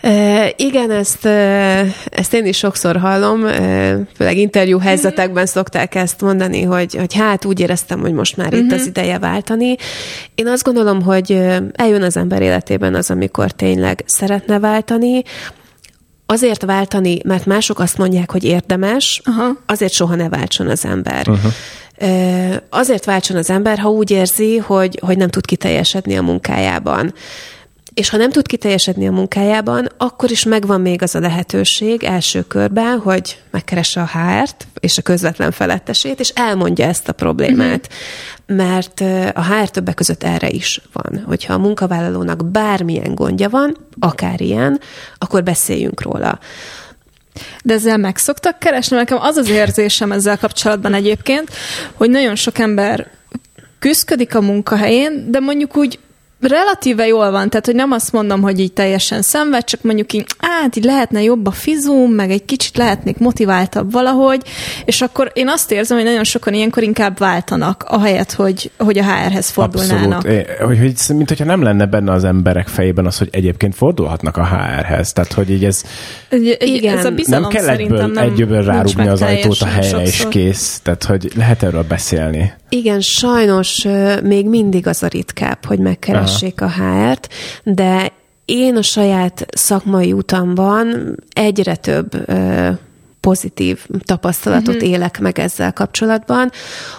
E, 0.00 0.52
igen, 0.56 0.90
ezt, 0.90 1.26
ezt 2.10 2.34
én 2.34 2.46
is 2.46 2.56
sokszor 2.56 2.96
hallom, 2.96 3.46
főleg 4.16 4.36
interjú 4.36 4.78
helyzetekben 4.78 5.46
szokták 5.46 5.94
ezt 5.94 6.20
mondani, 6.20 6.62
hogy, 6.62 6.94
hogy 6.94 7.14
hát 7.14 7.44
úgy 7.44 7.60
éreztem, 7.60 8.00
hogy 8.00 8.12
most 8.12 8.36
már 8.36 8.46
uh-huh. 8.46 8.64
itt 8.64 8.72
az 8.72 8.80
mhm. 8.80 8.88
ideje 8.88 9.18
váltani. 9.18 9.76
Én 10.34 10.46
azt 10.46 10.64
gondolom, 10.64 11.02
hogy 11.02 11.30
eljön 11.72 12.02
az 12.02 12.16
ember 12.16 12.42
életében 12.42 12.94
az, 12.94 13.10
amikor 13.10 13.50
tényleg 13.50 14.02
szeretne 14.06 14.58
váltani, 14.58 15.22
azért 16.26 16.64
váltani, 16.64 17.18
mert 17.24 17.46
mások 17.46 17.78
azt 17.78 17.98
mondják, 17.98 18.30
hogy 18.30 18.44
érdemes, 18.44 19.22
Aha. 19.24 19.56
azért 19.66 19.92
soha 19.92 20.14
ne 20.14 20.28
váltson 20.28 20.66
az 20.66 20.84
ember. 20.84 21.28
Uh-huh. 21.28 21.52
Azért 22.70 23.04
váltson 23.04 23.36
az 23.36 23.50
ember, 23.50 23.78
ha 23.78 23.88
úgy 23.88 24.10
érzi, 24.10 24.56
hogy, 24.56 24.98
hogy 25.06 25.16
nem 25.16 25.28
tud 25.28 25.46
kiteljesedni 25.46 26.16
a 26.16 26.22
munkájában 26.22 27.12
és 27.94 28.08
ha 28.08 28.16
nem 28.16 28.30
tud 28.30 28.46
kiteljesedni 28.46 29.06
a 29.06 29.12
munkájában, 29.12 29.88
akkor 29.96 30.30
is 30.30 30.44
megvan 30.44 30.80
még 30.80 31.02
az 31.02 31.14
a 31.14 31.20
lehetőség 31.20 32.04
első 32.04 32.42
körben, 32.42 32.98
hogy 32.98 33.38
megkeresse 33.50 34.00
a 34.00 34.10
HR-t 34.18 34.66
és 34.80 34.98
a 34.98 35.02
közvetlen 35.02 35.50
felettesét, 35.50 36.20
és 36.20 36.28
elmondja 36.28 36.86
ezt 36.86 37.08
a 37.08 37.12
problémát. 37.12 37.88
Mm-hmm. 37.88 38.56
Mert 38.66 39.00
a 39.36 39.44
HR 39.44 39.70
többek 39.70 39.94
között 39.94 40.22
erre 40.22 40.48
is 40.48 40.80
van, 40.92 41.22
hogyha 41.26 41.54
a 41.54 41.58
munkavállalónak 41.58 42.46
bármilyen 42.46 43.14
gondja 43.14 43.48
van, 43.48 43.76
akár 43.98 44.40
ilyen, 44.40 44.80
akkor 45.18 45.42
beszéljünk 45.42 46.02
róla. 46.02 46.38
De 47.64 47.74
ezzel 47.74 47.96
meg 47.96 48.16
szoktak 48.16 48.58
keresni? 48.58 48.96
Nekem 48.96 49.18
az 49.20 49.36
az 49.36 49.48
érzésem 49.48 50.12
ezzel 50.12 50.38
kapcsolatban 50.38 50.94
egyébként, 50.94 51.50
hogy 51.94 52.10
nagyon 52.10 52.34
sok 52.34 52.58
ember 52.58 53.10
küzdik 53.78 54.34
a 54.34 54.40
munkahelyén, 54.40 55.30
de 55.30 55.40
mondjuk 55.40 55.76
úgy 55.76 55.98
relatíve 56.40 57.06
jól 57.06 57.30
van, 57.30 57.50
tehát 57.50 57.66
hogy 57.66 57.74
nem 57.74 57.90
azt 57.90 58.12
mondom, 58.12 58.40
hogy 58.40 58.60
így 58.60 58.72
teljesen 58.72 59.22
szenved, 59.22 59.64
csak 59.64 59.82
mondjuk 59.82 60.12
így, 60.12 60.26
hát 60.38 60.76
így 60.76 60.84
lehetne 60.84 61.22
jobb 61.22 61.46
a 61.46 61.50
fizum, 61.50 62.12
meg 62.12 62.30
egy 62.30 62.44
kicsit 62.44 62.76
lehetnék 62.76 63.18
motiváltabb 63.18 63.92
valahogy, 63.92 64.42
és 64.84 65.00
akkor 65.00 65.30
én 65.34 65.48
azt 65.48 65.72
érzem, 65.72 65.96
hogy 65.96 66.06
nagyon 66.06 66.24
sokan 66.24 66.54
ilyenkor 66.54 66.82
inkább 66.82 67.18
váltanak, 67.18 67.84
ahelyett, 67.88 68.32
hogy, 68.32 68.70
hogy 68.78 68.98
a 68.98 69.02
HR-hez 69.02 69.50
fordulnának. 69.50 70.24
Abszolút. 70.24 70.46
Hogy, 70.58 70.78
hogy, 70.78 71.16
mint 71.16 71.28
hogyha 71.28 71.44
nem 71.44 71.62
lenne 71.62 71.86
benne 71.86 72.12
az 72.12 72.24
emberek 72.24 72.68
fejében 72.68 73.06
az, 73.06 73.18
hogy 73.18 73.28
egyébként 73.30 73.74
fordulhatnak 73.74 74.36
a 74.36 74.46
HR-hez. 74.46 75.12
Tehát, 75.12 75.32
hogy 75.32 75.50
így 75.50 75.64
ez... 75.64 75.82
Igen, 76.58 76.98
ez 76.98 77.04
a 77.04 77.12
nem 77.26 77.48
kell 77.48 77.68
egyből, 77.68 78.06
nem 78.06 78.24
egyből 78.24 78.62
rárugni 78.62 79.08
az 79.08 79.22
ajtót 79.22 79.60
a 79.60 79.66
helyre, 79.66 80.02
és 80.02 80.26
kész. 80.28 80.80
Tehát, 80.82 81.04
hogy 81.04 81.32
lehet 81.36 81.62
erről 81.62 81.84
beszélni. 81.88 82.52
Igen, 82.72 83.00
sajnos 83.00 83.86
még 84.22 84.48
mindig 84.48 84.86
az 84.86 85.02
a 85.02 85.06
ritkább, 85.06 85.64
hogy 85.64 85.78
megkeressék 85.78 86.60
Aha. 86.60 86.84
a 86.84 87.10
HR-t, 87.10 87.28
de 87.62 88.12
én 88.44 88.76
a 88.76 88.82
saját 88.82 89.46
szakmai 89.48 90.12
utamban 90.12 91.16
egyre 91.32 91.76
több 91.76 92.30
pozitív 93.20 93.86
tapasztalatot 94.04 94.74
uh-huh. 94.74 94.90
élek 94.90 95.20
meg 95.20 95.38
ezzel 95.38 95.72
kapcsolatban, 95.72 96.50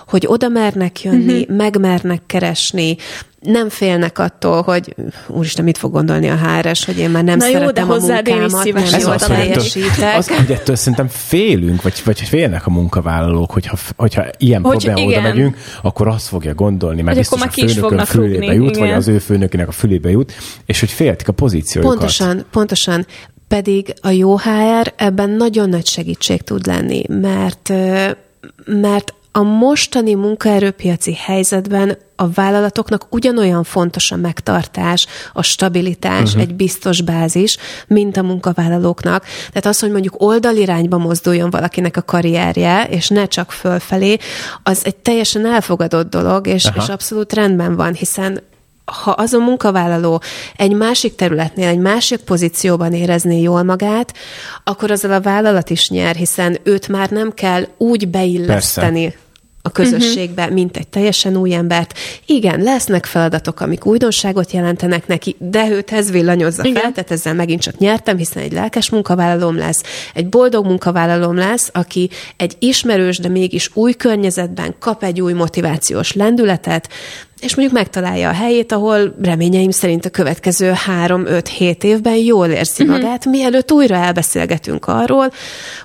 hogy 0.08 0.26
oda 0.28 0.48
mernek 0.48 1.02
jönni, 1.02 1.42
uh-huh. 1.42 1.58
megmernek 1.58 2.22
keresni, 2.26 2.96
nem 3.42 3.70
félnek 3.70 4.20
attól, 4.20 4.62
hogy 4.62 4.96
úristen, 5.28 5.64
mit 5.64 5.78
fog 5.78 5.92
gondolni 5.92 6.30
a 6.30 6.38
HRS, 6.38 6.86
hogy 6.86 6.98
én 6.98 7.10
már 7.10 7.24
nem 7.24 7.38
Na 7.38 7.44
szeretem 7.44 7.64
jó, 7.64 7.72
de 7.72 7.82
a 7.82 7.86
munkámat, 7.86 8.74
nem 8.74 9.00
jól 9.00 9.16
teljesítek. 9.16 10.18
Az, 10.18 10.28
hogy 10.28 10.52
ettől 10.52 10.76
szerintem 10.76 11.08
félünk, 11.08 11.82
vagy, 11.82 12.02
vagy 12.06 12.20
félnek 12.20 12.68
a 12.68 12.70
munkavállalók, 12.70 13.52
hogyha, 13.52 13.78
hogyha 13.96 14.24
ilyen 14.38 14.62
hogy 14.62 14.86
probléma 14.86 15.10
oda 15.10 15.22
megyünk, 15.22 15.58
akkor 15.82 16.08
azt 16.08 16.28
fogja 16.28 16.54
gondolni, 16.54 17.02
mert 17.02 17.18
biztos 17.18 17.42
a 17.42 17.50
főnökön 17.50 18.06
fülébe 18.06 18.46
rúgni, 18.46 18.56
jut, 18.56 18.76
igen. 18.76 18.88
vagy 18.88 18.98
az 18.98 19.08
ő 19.08 19.20
főnökének 19.20 19.68
a 19.68 19.72
fülébe 19.72 20.10
jut, 20.10 20.34
és 20.66 20.80
hogy 20.80 20.90
féltik 20.90 21.28
a 21.28 21.32
pozíciójukat. 21.32 21.98
Pontosan, 21.98 22.46
pontosan. 22.52 23.06
Pedig 23.52 23.94
a 24.02 24.10
jó 24.10 24.38
HR 24.38 24.94
ebben 24.96 25.30
nagyon 25.30 25.70
nagy 25.70 25.86
segítség 25.86 26.42
tud 26.42 26.66
lenni, 26.66 27.04
mert 27.08 27.74
mert 28.66 29.14
a 29.32 29.42
mostani 29.42 30.14
munkaerőpiaci 30.14 31.14
helyzetben 31.14 31.98
a 32.16 32.30
vállalatoknak 32.30 33.06
ugyanolyan 33.10 33.64
fontos 33.64 34.12
a 34.12 34.16
megtartás, 34.16 35.08
a 35.34 35.42
stabilitás, 35.42 36.30
uh-huh. 36.30 36.42
egy 36.42 36.56
biztos 36.56 37.02
bázis, 37.02 37.58
mint 37.88 38.18
a 38.18 38.24
munkavállalóknak. 38.24 39.26
Tehát 39.48 39.66
az, 39.66 39.80
hogy 39.80 39.92
mondjuk 39.92 40.22
oldalirányba 40.22 40.98
mozduljon 40.98 41.50
valakinek 41.50 41.98
a 41.98 42.02
karrierje, 42.02 42.88
és 42.90 43.08
ne 43.08 43.26
csak 43.26 43.52
fölfelé, 43.52 44.18
az 44.64 44.82
egy 44.86 44.96
teljesen 44.96 45.46
elfogadott 45.46 46.10
dolog, 46.10 46.48
és, 46.48 46.70
és 46.76 46.88
abszolút 46.88 47.34
rendben 47.34 47.76
van, 47.76 47.94
hiszen 47.94 48.42
ha 48.92 49.12
az 49.12 49.34
a 49.34 49.40
munkavállaló 49.40 50.22
egy 50.56 50.74
másik 50.74 51.16
területnél, 51.16 51.68
egy 51.68 51.80
másik 51.80 52.20
pozícióban 52.20 52.94
érezné 52.94 53.42
jól 53.42 53.64
magát, 53.64 54.14
akkor 54.64 54.92
azzal 54.92 55.12
a 55.12 55.22
vállalat 55.22 55.70
is 55.70 55.90
nyer, 55.90 56.16
hiszen 56.16 56.58
őt 56.64 56.88
már 56.88 57.10
nem 57.10 57.34
kell 57.34 57.68
úgy 57.78 58.08
beilleszteni. 58.08 59.04
Persze 59.04 59.30
a 59.64 59.70
közösségbe, 59.70 60.42
uh-huh. 60.42 60.58
mint 60.58 60.78
egy 60.78 60.88
teljesen 60.88 61.36
új 61.36 61.54
embert. 61.54 61.94
Igen, 62.26 62.62
lesznek 62.62 63.06
feladatok, 63.06 63.60
amik 63.60 63.86
újdonságot 63.86 64.52
jelentenek 64.52 65.08
neki, 65.08 65.36
de 65.40 65.70
őt 65.70 65.92
ez 65.92 66.12
villanyozza 66.12 66.64
Igen. 66.64 66.82
fel, 66.82 66.92
tehát 66.92 67.12
ezzel 67.12 67.34
megint 67.34 67.62
csak 67.62 67.78
nyertem, 67.78 68.18
hiszen 68.18 68.44
egy 68.44 68.52
lelkes 68.52 68.90
munkavállalóm 68.90 69.58
lesz, 69.58 69.84
egy 70.14 70.28
boldog 70.28 70.66
munkavállalóm 70.66 71.36
lesz, 71.36 71.70
aki 71.74 72.10
egy 72.38 72.56
ismerős, 72.60 73.18
de 73.18 73.30
mégis 73.30 73.70
új 73.74 73.94
környezetben 73.94 74.76
kap 74.80 75.04
egy 75.04 75.22
új 75.22 75.34
motivációs 75.34 76.14
lendületet, 76.14 76.90
és 77.42 77.56
mondjuk 77.56 77.78
megtalálja 77.78 78.30
a 78.30 78.34
helyét, 78.34 78.72
ahol 78.72 79.16
reményeim 79.22 79.72
szerint 79.72 80.06
a 80.06 80.10
következő 80.10 80.72
három-öt-hét 80.76 81.84
évben 81.84 82.16
jól 82.16 82.48
érzi 82.48 82.84
uh-huh. 82.84 82.98
magát, 83.02 83.26
mielőtt 83.26 83.72
újra 83.72 83.96
elbeszélgetünk 83.96 84.88
arról, 84.88 85.32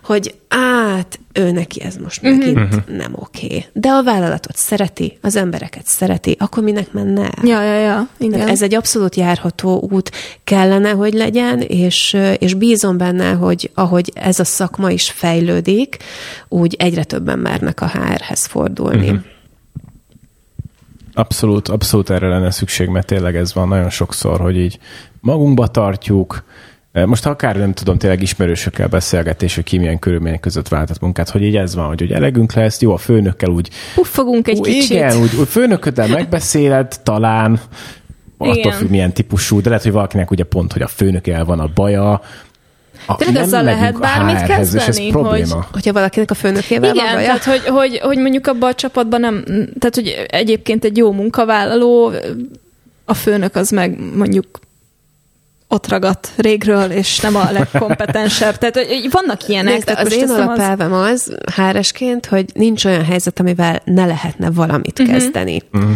hogy 0.04 0.34
át, 0.48 1.18
ő 1.32 1.50
neki 1.50 1.82
ez 1.82 1.96
most 1.96 2.22
uh-huh. 2.22 2.38
megint 2.38 2.58
uh-huh. 2.58 2.96
nem 2.96 3.12
oké. 3.14 3.46
Okay. 3.46 3.64
De 3.72 3.88
a 3.88 4.02
vállalatot 4.02 4.56
szereti, 4.56 5.18
az 5.20 5.36
embereket 5.36 5.86
szereti, 5.86 6.36
akkor 6.38 6.62
minek 6.62 6.92
menne 6.92 7.22
el? 7.22 7.44
Ja, 7.44 7.62
ja, 7.62 7.78
ja. 7.78 8.08
Igen. 8.18 8.48
Ez 8.48 8.62
egy 8.62 8.74
abszolút 8.74 9.14
járható 9.14 9.88
út 9.90 10.10
kellene, 10.44 10.90
hogy 10.90 11.12
legyen, 11.12 11.60
és, 11.60 12.16
és 12.38 12.54
bízom 12.54 12.96
benne, 12.96 13.30
hogy 13.32 13.70
ahogy 13.74 14.12
ez 14.14 14.40
a 14.40 14.44
szakma 14.44 14.90
is 14.90 15.10
fejlődik, 15.10 15.96
úgy 16.48 16.74
egyre 16.78 17.04
többen 17.04 17.38
mernek 17.38 17.80
a 17.80 17.86
HR-hez 17.88 18.46
fordulni. 18.46 19.08
Uh-huh. 19.08 19.34
Abszolút, 21.18 21.68
abszolút 21.68 22.10
erre 22.10 22.28
lenne 22.28 22.50
szükség, 22.50 22.88
mert 22.88 23.06
tényleg 23.06 23.36
ez 23.36 23.54
van 23.54 23.68
nagyon 23.68 23.90
sokszor, 23.90 24.40
hogy 24.40 24.56
így 24.56 24.78
magunkba 25.20 25.66
tartjuk, 25.66 26.44
most 26.92 27.26
akár 27.26 27.56
nem 27.56 27.72
tudom, 27.72 27.98
tényleg 27.98 28.22
ismerősökkel 28.22 28.88
beszélgetés, 28.88 29.54
hogy 29.54 29.64
ki 29.64 29.78
milyen 29.78 29.98
körülmények 29.98 30.40
között 30.40 30.68
váltat 30.68 31.00
munkát, 31.00 31.30
hogy 31.30 31.42
így 31.42 31.56
ez 31.56 31.74
van, 31.74 31.86
hogy, 31.86 32.00
hogy 32.00 32.12
elegünk 32.12 32.52
lesz, 32.52 32.80
jó, 32.80 32.92
a 32.92 32.96
főnökkel 32.96 33.50
úgy... 33.50 33.70
Puffogunk 33.94 34.48
egy 34.48 34.58
ú, 34.58 34.62
kicsit. 34.62 34.90
Igen, 34.90 35.16
úgy, 35.16 35.34
úgy 35.38 35.48
főnököddel 35.48 36.08
megbeszéled, 36.08 37.00
talán, 37.02 37.60
attól 38.38 38.72
függ 38.72 38.90
milyen 38.90 39.12
típusú, 39.12 39.60
de 39.60 39.68
lehet, 39.68 39.84
hogy 39.84 39.92
valakinek 39.92 40.30
ugye 40.30 40.44
pont, 40.44 40.72
hogy 40.72 40.82
a 40.82 40.86
főnökével 40.86 41.44
van 41.44 41.60
a 41.60 41.70
baja, 41.74 42.20
de 43.32 43.40
azzal 43.40 43.62
lehet 43.62 43.98
bármit 43.98 44.42
kezdeni, 44.42 44.82
és 44.82 44.88
ez 44.88 44.98
hogy, 45.12 45.52
hogyha 45.72 45.92
valakinek 45.92 46.30
a 46.30 46.34
főnökével 46.34 46.94
Igen, 46.94 47.14
van 47.14 47.24
tehát 47.24 47.44
hogy, 47.44 47.62
hogy, 47.64 47.98
hogy 47.98 48.18
mondjuk 48.18 48.46
abban 48.46 48.70
a 48.70 48.74
csapatban 48.74 49.20
nem, 49.20 49.44
tehát 49.78 49.94
hogy 49.94 50.26
egyébként 50.28 50.84
egy 50.84 50.96
jó 50.96 51.12
munkavállaló, 51.12 52.12
a 53.04 53.14
főnök 53.14 53.56
az 53.56 53.70
meg 53.70 53.98
mondjuk 54.16 54.46
ott 55.68 55.88
ragadt 55.88 56.30
régről, 56.36 56.90
és 56.90 57.20
nem 57.20 57.36
a 57.36 57.50
legkompetensebb. 57.52 58.56
Tehát 58.58 58.78
vannak 59.10 59.48
ilyenek. 59.48 59.72
Nézd, 59.72 59.86
tehát 59.86 60.06
az 60.06 60.12
én 60.12 60.28
alapelvem 60.28 60.92
az, 60.92 61.10
az 61.10 61.54
háresként, 61.54 62.26
hogy 62.26 62.44
nincs 62.54 62.84
olyan 62.84 63.04
helyzet, 63.04 63.40
amivel 63.40 63.82
ne 63.84 64.06
lehetne 64.06 64.50
valamit 64.50 64.98
uh-huh. 64.98 65.16
kezdeni. 65.16 65.62
Uh-huh 65.72 65.90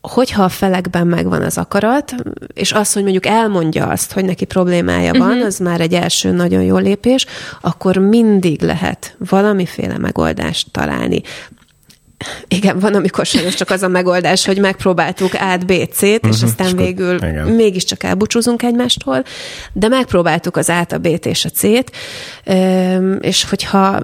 hogyha 0.00 0.42
a 0.42 0.48
felekben 0.48 1.06
megvan 1.06 1.42
az 1.42 1.58
akarat, 1.58 2.14
és 2.54 2.72
az, 2.72 2.92
hogy 2.92 3.02
mondjuk 3.02 3.26
elmondja 3.26 3.86
azt, 3.86 4.12
hogy 4.12 4.24
neki 4.24 4.44
problémája 4.44 5.12
van, 5.12 5.30
uh-huh. 5.30 5.46
az 5.46 5.58
már 5.58 5.80
egy 5.80 5.94
első 5.94 6.30
nagyon 6.30 6.62
jó 6.62 6.76
lépés, 6.76 7.26
akkor 7.60 7.96
mindig 7.96 8.62
lehet 8.62 9.16
valamiféle 9.18 9.98
megoldást 9.98 10.72
találni. 10.72 11.22
Igen, 12.48 12.78
van, 12.78 12.94
amikor 12.94 13.26
sajnos 13.26 13.54
csak 13.54 13.70
az 13.70 13.82
a 13.82 13.88
megoldás, 13.88 14.46
hogy 14.46 14.58
megpróbáltuk 14.58 15.34
át 15.34 15.66
B, 15.66 15.72
C-t, 15.92 16.02
és 16.02 16.18
uh-huh, 16.22 16.42
aztán 16.42 16.76
végül 16.76 17.14
igen. 17.14 17.46
mégiscsak 17.46 18.02
elbúcsúzunk 18.02 18.62
egymástól, 18.62 19.22
de 19.72 19.88
megpróbáltuk 19.88 20.56
az 20.56 20.70
át, 20.70 20.92
a 20.92 20.98
B-t 20.98 21.26
és 21.26 21.44
a 21.44 21.48
C-t, 21.48 21.92
és 23.20 23.44
hogyha 23.44 24.02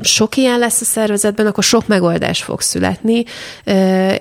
sok 0.00 0.36
ilyen 0.36 0.58
lesz 0.58 0.80
a 0.80 0.84
szervezetben, 0.84 1.46
akkor 1.46 1.64
sok 1.64 1.86
megoldás 1.86 2.42
fog 2.42 2.60
születni, 2.60 3.24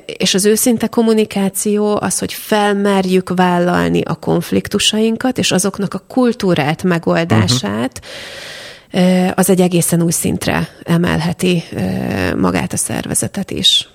és 0.06 0.34
az 0.34 0.46
őszinte 0.46 0.88
kommunikáció 0.88 1.98
az, 2.02 2.20
hogy 2.20 2.34
felmerjük 2.34 3.32
vállalni 3.36 4.02
a 4.02 4.16
konfliktusainkat, 4.16 5.38
és 5.38 5.52
azoknak 5.52 5.94
a 5.94 6.04
kultúrát 6.08 6.84
megoldását, 6.84 8.00
uh-huh 8.02 8.68
az 9.36 9.50
egy 9.50 9.62
egészen 9.62 10.02
új 10.02 10.12
szintre 10.12 10.68
emelheti 10.84 11.64
magát 12.38 12.74
a 12.74 12.78
szervezetet 12.78 13.52
is. 13.52 13.90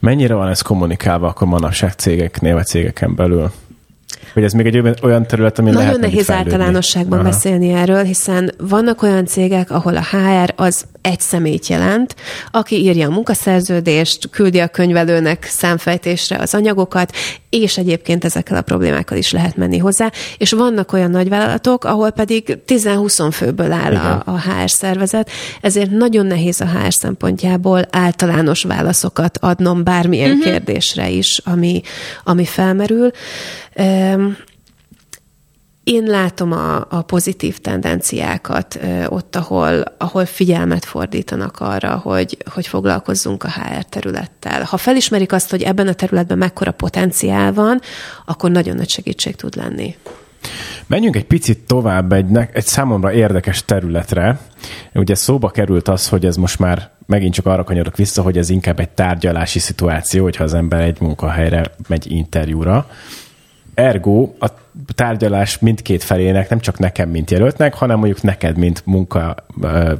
Mennyire 0.00 0.34
van 0.34 0.48
ez 0.48 0.60
kommunikálva 0.60 1.28
akkor 1.28 1.48
manapság 1.48 1.92
cégeknél, 1.92 2.54
vagy 2.54 2.66
cégeken 2.66 3.14
belül? 3.14 3.52
Hogy 4.32 4.44
ez 4.44 4.52
még 4.52 4.66
egy 4.66 4.96
olyan 5.02 5.26
terület, 5.26 5.58
ami 5.58 5.70
Nagyon 5.70 5.84
lehet 5.84 6.00
nehéz 6.00 6.30
általánosságban 6.30 7.18
Aha. 7.18 7.28
beszélni 7.28 7.72
erről, 7.72 8.02
hiszen 8.02 8.52
vannak 8.58 9.02
olyan 9.02 9.26
cégek, 9.26 9.70
ahol 9.70 9.96
a 9.96 10.02
HR 10.02 10.52
az 10.56 10.84
egy 11.02 11.20
személyt 11.20 11.66
jelent, 11.66 12.14
aki 12.50 12.76
írja 12.76 13.06
a 13.06 13.10
munkaszerződést, 13.10 14.30
küldi 14.30 14.58
a 14.58 14.68
könyvelőnek 14.68 15.44
számfejtésre 15.44 16.36
az 16.36 16.54
anyagokat, 16.54 17.12
és 17.50 17.78
egyébként 17.78 18.24
ezekkel 18.24 18.56
a 18.56 18.62
problémákkal 18.62 19.18
is 19.18 19.32
lehet 19.32 19.56
menni 19.56 19.78
hozzá. 19.78 20.10
És 20.38 20.52
vannak 20.52 20.92
olyan 20.92 21.10
nagyvállalatok, 21.10 21.84
ahol 21.84 22.10
pedig 22.10 22.58
10-20 22.66 23.28
főből 23.32 23.72
áll 23.72 23.96
a, 23.96 24.22
a 24.24 24.40
HR 24.40 24.70
szervezet, 24.70 25.30
ezért 25.60 25.90
nagyon 25.90 26.26
nehéz 26.26 26.60
a 26.60 26.66
HR 26.66 26.92
szempontjából 26.92 27.86
általános 27.90 28.62
válaszokat 28.62 29.38
adnom 29.38 29.84
bármilyen 29.84 30.30
uh-huh. 30.30 30.44
kérdésre 30.44 31.08
is, 31.08 31.40
ami, 31.44 31.80
ami 32.24 32.44
felmerül. 32.44 33.10
Én 35.84 36.02
látom 36.04 36.52
a, 36.52 36.86
a 36.88 37.02
pozitív 37.02 37.58
tendenciákat 37.58 38.78
ott, 39.06 39.36
ahol, 39.36 39.84
ahol 39.98 40.24
figyelmet 40.24 40.84
fordítanak 40.84 41.60
arra, 41.60 41.96
hogy, 41.96 42.36
hogy 42.50 42.66
foglalkozzunk 42.66 43.44
a 43.44 43.50
HR 43.50 43.84
területtel. 43.84 44.62
Ha 44.62 44.76
felismerik 44.76 45.32
azt, 45.32 45.50
hogy 45.50 45.62
ebben 45.62 45.88
a 45.88 45.92
területben 45.92 46.38
mekkora 46.38 46.70
potenciál 46.70 47.52
van, 47.52 47.80
akkor 48.26 48.50
nagyon 48.50 48.76
nagy 48.76 48.88
segítség 48.88 49.36
tud 49.36 49.56
lenni. 49.56 49.96
Menjünk 50.86 51.16
egy 51.16 51.24
picit 51.24 51.58
tovább 51.58 52.12
egy, 52.12 52.26
egy 52.52 52.66
számomra 52.66 53.12
érdekes 53.12 53.64
területre. 53.64 54.40
Ugye 54.94 55.14
szóba 55.14 55.50
került 55.50 55.88
az, 55.88 56.08
hogy 56.08 56.26
ez 56.26 56.36
most 56.36 56.58
már 56.58 56.90
megint 57.06 57.34
csak 57.34 57.46
arra 57.46 57.64
kanyarodok 57.64 57.96
vissza, 57.96 58.22
hogy 58.22 58.38
ez 58.38 58.50
inkább 58.50 58.80
egy 58.80 58.90
tárgyalási 58.90 59.58
szituáció, 59.58 60.22
hogyha 60.22 60.44
az 60.44 60.54
ember 60.54 60.80
egy 60.80 61.00
munkahelyre 61.00 61.64
megy 61.88 62.10
interjúra. 62.10 62.86
Ergo 63.74 64.30
a 64.38 64.48
tárgyalás 64.94 65.58
mindkét 65.58 66.02
felének, 66.02 66.48
nem 66.48 66.60
csak 66.60 66.78
nekem, 66.78 67.08
mint 67.08 67.30
jelöltnek, 67.30 67.74
hanem 67.74 67.98
mondjuk 67.98 68.22
neked, 68.22 68.56
mint 68.56 68.82
munka, 68.86 69.34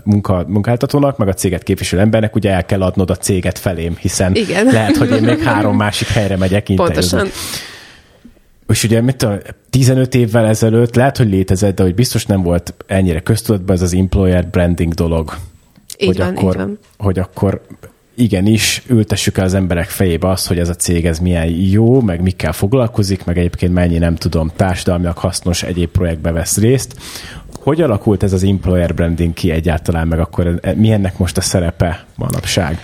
munka, 0.04 0.44
munkáltatónak, 0.48 1.16
meg 1.16 1.28
a 1.28 1.34
céget 1.34 1.62
képviselő 1.62 2.02
embernek, 2.02 2.34
ugye 2.34 2.50
el 2.50 2.64
kell 2.64 2.82
adnod 2.82 3.10
a 3.10 3.16
céget 3.16 3.58
felém, 3.58 3.96
hiszen 4.00 4.34
Igen. 4.34 4.66
lehet, 4.66 4.96
hogy 4.96 5.10
én 5.10 5.22
még 5.22 5.42
három 5.42 5.76
másik 5.76 6.08
helyre 6.08 6.36
megyek 6.36 6.68
interjúzni. 6.68 7.18
Pontosan. 7.18 7.40
És 8.68 8.84
ugye, 8.84 9.00
mit 9.00 9.16
tudom, 9.16 9.38
15 9.70 10.14
évvel 10.14 10.46
ezelőtt 10.46 10.94
lehet, 10.94 11.16
hogy 11.16 11.28
létezett, 11.28 11.76
de 11.76 11.82
hogy 11.82 11.94
biztos 11.94 12.26
nem 12.26 12.42
volt 12.42 12.74
ennyire 12.86 13.20
köztudatban 13.20 13.76
ez 13.76 13.82
az 13.82 13.94
employer 13.94 14.46
branding 14.46 14.92
dolog. 14.92 15.36
Így 15.98 16.06
hogy, 16.06 16.18
van, 16.18 16.36
akkor, 16.36 16.54
így 16.54 16.56
van. 16.56 16.78
hogy 16.98 17.18
akkor 17.18 17.62
igenis 18.14 18.82
ültessük 18.86 19.38
el 19.38 19.44
az 19.44 19.54
emberek 19.54 19.88
fejébe 19.88 20.28
azt, 20.28 20.46
hogy 20.46 20.58
ez 20.58 20.68
a 20.68 20.74
cég 20.74 21.06
ez 21.06 21.18
milyen 21.18 21.48
jó, 21.48 22.00
meg 22.00 22.22
mikkel 22.22 22.52
foglalkozik, 22.52 23.24
meg 23.24 23.38
egyébként 23.38 23.72
mennyi 23.72 23.98
nem 23.98 24.14
tudom, 24.14 24.50
társadalmiak 24.56 25.18
hasznos 25.18 25.62
egyéb 25.62 25.90
projektbe 25.90 26.30
vesz 26.32 26.58
részt. 26.58 26.96
Hogy 27.60 27.80
alakult 27.80 28.22
ez 28.22 28.32
az 28.32 28.42
employer 28.42 28.94
branding 28.94 29.34
ki 29.34 29.50
egyáltalán, 29.50 30.08
meg 30.08 30.18
akkor 30.18 30.60
mi 30.76 30.92
ennek 30.92 31.18
most 31.18 31.36
a 31.36 31.40
szerepe 31.40 32.04
manapság? 32.16 32.78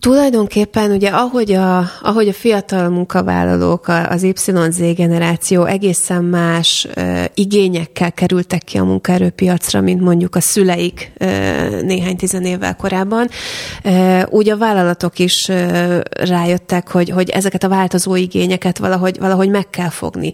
Tulajdonképpen 0.00 0.90
ugye 0.90 1.08
ahogy 1.08 1.52
a, 1.52 1.84
ahogy 2.00 2.28
a 2.28 2.32
fiatal 2.32 2.88
munkavállalók, 2.88 3.88
az 3.88 4.22
YZ 4.22 4.76
generáció 4.94 5.64
egészen 5.64 6.24
más 6.24 6.88
uh, 6.96 7.24
igényekkel 7.34 8.12
kerültek 8.12 8.62
ki 8.62 8.78
a 8.78 8.84
munkaerőpiacra, 8.84 9.80
mint 9.80 10.00
mondjuk 10.00 10.34
a 10.36 10.40
szüleik 10.40 11.12
uh, 11.20 11.28
néhány 11.82 12.16
tizenévvel 12.16 12.76
korábban, 12.76 13.28
uh, 13.84 14.22
úgy 14.28 14.48
a 14.48 14.56
vállalatok 14.56 15.18
is 15.18 15.48
uh, 15.48 16.00
rájöttek, 16.10 16.90
hogy, 16.90 17.10
hogy 17.10 17.30
ezeket 17.30 17.64
a 17.64 17.68
változó 17.68 18.14
igényeket 18.14 18.78
valahogy, 18.78 19.18
valahogy 19.18 19.50
meg 19.50 19.70
kell 19.70 19.90
fogni. 19.90 20.32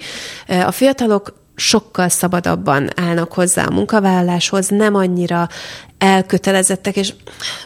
A 0.66 0.70
fiatalok 0.70 1.41
sokkal 1.62 2.08
szabadabban 2.08 2.88
állnak 2.96 3.32
hozzá 3.32 3.64
a 3.64 3.70
munkavállaláshoz, 3.70 4.68
nem 4.68 4.94
annyira 4.94 5.48
elkötelezettek, 5.98 6.96
és 6.96 7.12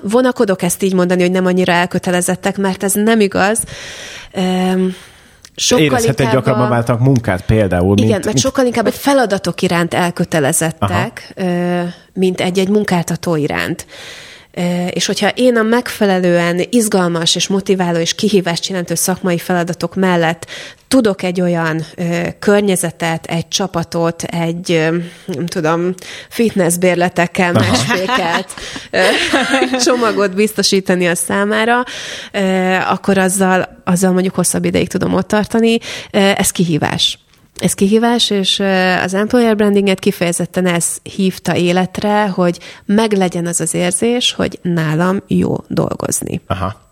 vonakodok 0.03 0.63
ezt 0.63 0.83
így 0.83 0.95
mondani, 0.95 1.23
hogy 1.23 1.31
nem 1.31 1.47
annyira 1.47 1.73
elkötelezettek, 1.73 2.57
mert 2.57 2.83
ez 2.83 2.93
nem 2.93 3.21
igaz. 3.21 3.63
Sokkal 5.55 5.85
Érezhet 5.85 6.21
egy 6.21 6.29
gyakrabban 6.29 6.69
váltak 6.69 7.01
munkát 7.01 7.45
például. 7.45 7.97
Igen, 7.97 8.11
mint, 8.11 8.11
mert 8.11 8.25
mint... 8.25 8.39
sokkal 8.39 8.67
inkább 8.67 8.87
egy 8.87 8.95
feladatok 8.95 9.63
iránt 9.63 9.95
elkötelezettek, 9.95 11.35
Aha. 11.37 11.89
mint 12.13 12.41
egy-egy 12.41 12.69
munkáltató 12.69 13.37
iránt. 13.37 13.87
És 14.91 15.07
hogyha 15.07 15.29
én 15.29 15.57
a 15.57 15.63
megfelelően 15.63 16.61
izgalmas 16.71 17.35
és 17.35 17.49
motiváló 17.49 17.99
és 17.99 18.15
kihívást 18.15 18.67
jelentő 18.67 18.95
szakmai 18.95 19.39
feladatok 19.39 19.95
mellett 19.95 20.47
tudok 20.89 21.23
egy 21.23 21.41
olyan 21.41 21.85
ö, 21.97 22.27
környezetet, 22.39 23.27
egy 23.27 23.49
csapatot, 23.49 24.23
egy, 24.23 24.73
ö, 24.73 24.97
nem 25.27 25.47
tudom, 25.47 25.95
fitnessbérletekkel 26.29 27.53
másfékelt 27.53 28.55
csomagot 29.85 30.35
biztosítani 30.35 31.09
a 31.09 31.15
számára, 31.15 31.85
ö, 32.33 32.75
akkor 32.75 33.19
azzal, 33.19 33.83
azzal 33.85 34.13
mondjuk 34.13 34.35
hosszabb 34.35 34.65
ideig 34.65 34.89
tudom 34.89 35.15
ott 35.15 35.29
tartani. 35.29 35.79
Ö, 36.11 36.19
ez 36.19 36.51
kihívás. 36.51 37.19
Ez 37.59 37.75
kihívás, 37.75 38.31
és 38.31 38.63
az 39.03 39.15
employer 39.15 39.57
brandinget 39.57 39.99
kifejezetten 39.99 40.67
ez 40.67 40.97
hívta 41.03 41.57
életre, 41.57 42.29
hogy 42.29 42.59
meglegyen 42.85 43.47
az 43.47 43.61
az 43.61 43.75
érzés, 43.75 44.33
hogy 44.33 44.59
nálam 44.63 45.23
jó 45.27 45.57
dolgozni. 45.69 46.41
Aha. 46.47 46.85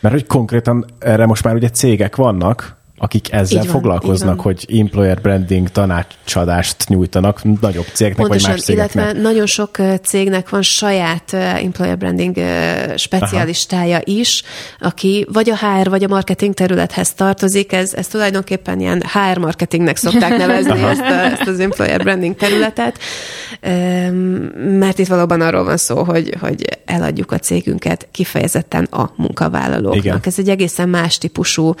Mert 0.00 0.14
hogy 0.14 0.26
konkrétan 0.26 0.84
erre 0.98 1.26
most 1.26 1.44
már 1.44 1.54
ugye 1.54 1.70
cégek 1.70 2.16
vannak, 2.16 2.76
akik 3.02 3.32
ezzel 3.32 3.62
van, 3.62 3.72
foglalkoznak, 3.72 4.40
hogy 4.40 4.66
employer 4.78 5.20
branding 5.20 5.68
tanácsadást 5.68 6.88
nyújtanak 6.88 7.60
nagyobb 7.60 7.86
cégeknek, 7.92 8.26
Pontosan, 8.26 8.50
vagy 8.50 8.58
más 8.58 8.64
cégeknek. 8.64 9.04
illetve 9.04 9.20
nagyon 9.22 9.46
sok 9.46 9.76
cégnek 10.02 10.48
van 10.48 10.62
saját 10.62 11.32
employer 11.32 11.98
branding 11.98 12.36
specialistája 12.96 13.94
Aha. 13.94 14.02
is, 14.04 14.42
aki 14.78 15.26
vagy 15.32 15.50
a 15.50 15.56
HR, 15.56 15.88
vagy 15.88 16.04
a 16.04 16.08
marketing 16.08 16.54
területhez 16.54 17.12
tartozik. 17.12 17.72
Ez, 17.72 17.94
ez 17.94 18.06
tulajdonképpen 18.06 18.80
ilyen 18.80 19.02
HR 19.02 19.38
marketingnek 19.38 19.96
szokták 19.96 20.36
nevezni 20.46 20.82
ezt, 20.82 21.00
a, 21.00 21.24
ezt 21.24 21.46
az 21.46 21.60
employer 21.60 22.02
branding 22.02 22.36
területet, 22.36 22.98
mert 24.78 24.98
itt 24.98 25.08
valóban 25.08 25.40
arról 25.40 25.64
van 25.64 25.76
szó, 25.76 26.02
hogy, 26.02 26.34
hogy 26.40 26.78
eladjuk 26.84 27.32
a 27.32 27.38
cégünket 27.38 28.08
kifejezetten 28.10 28.84
a 28.84 29.12
munkavállalóknak. 29.16 30.04
Igen. 30.04 30.20
Ez 30.24 30.38
egy 30.38 30.48
egészen 30.48 30.88
más 30.88 31.18
típusú 31.18 31.74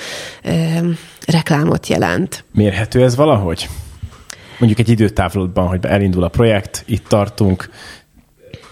reklámot 1.26 1.86
jelent. 1.86 2.44
Mérhető 2.52 3.02
ez 3.02 3.16
valahogy? 3.16 3.68
Mondjuk 4.58 4.80
egy 4.80 4.88
időtávlatban, 4.88 5.66
hogy 5.66 5.78
elindul 5.82 6.22
a 6.22 6.28
projekt, 6.28 6.82
itt 6.86 7.08
tartunk, 7.08 7.68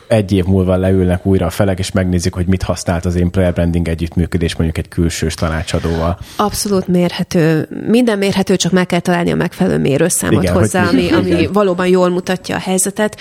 egy 0.09 0.33
év 0.33 0.45
múlva 0.45 0.77
leülnek 0.77 1.27
újra 1.27 1.47
a 1.47 1.51
felek, 1.51 1.79
és 1.79 1.93
megnézik, 1.93 2.35
hogy 2.35 2.47
mit 2.47 2.63
használt 2.63 3.05
az 3.05 3.17
employer 3.17 3.53
branding 3.53 3.89
együttműködés 3.89 4.57
mondjuk 4.57 4.79
egy 4.79 4.89
külsős 4.89 5.35
tanácsadóval. 5.35 6.19
Abszolút 6.37 6.87
mérhető. 6.89 7.69
Minden 7.87 8.19
mérhető, 8.19 8.57
csak 8.57 8.73
meg 8.73 8.87
kell 8.87 9.01
találni 9.01 9.31
a 9.31 9.35
megfelelő 9.35 9.79
mérőszámot 9.79 10.43
Igen, 10.43 10.55
hozzá, 10.55 10.85
hogy- 10.85 10.95
ami, 10.95 11.11
ami 11.19 11.29
Igen. 11.29 11.53
valóban 11.53 11.87
jól 11.87 12.09
mutatja 12.09 12.57
a 12.57 12.59
helyzetet. 12.59 13.21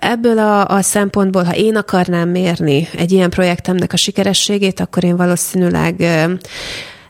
Ebből 0.00 0.38
a, 0.38 0.68
a 0.68 0.82
szempontból, 0.82 1.42
ha 1.42 1.54
én 1.54 1.76
akarnám 1.76 2.28
mérni 2.28 2.88
egy 2.96 3.12
ilyen 3.12 3.30
projektemnek 3.30 3.92
a 3.92 3.96
sikerességét, 3.96 4.80
akkor 4.80 5.04
én 5.04 5.16
valószínűleg 5.16 6.04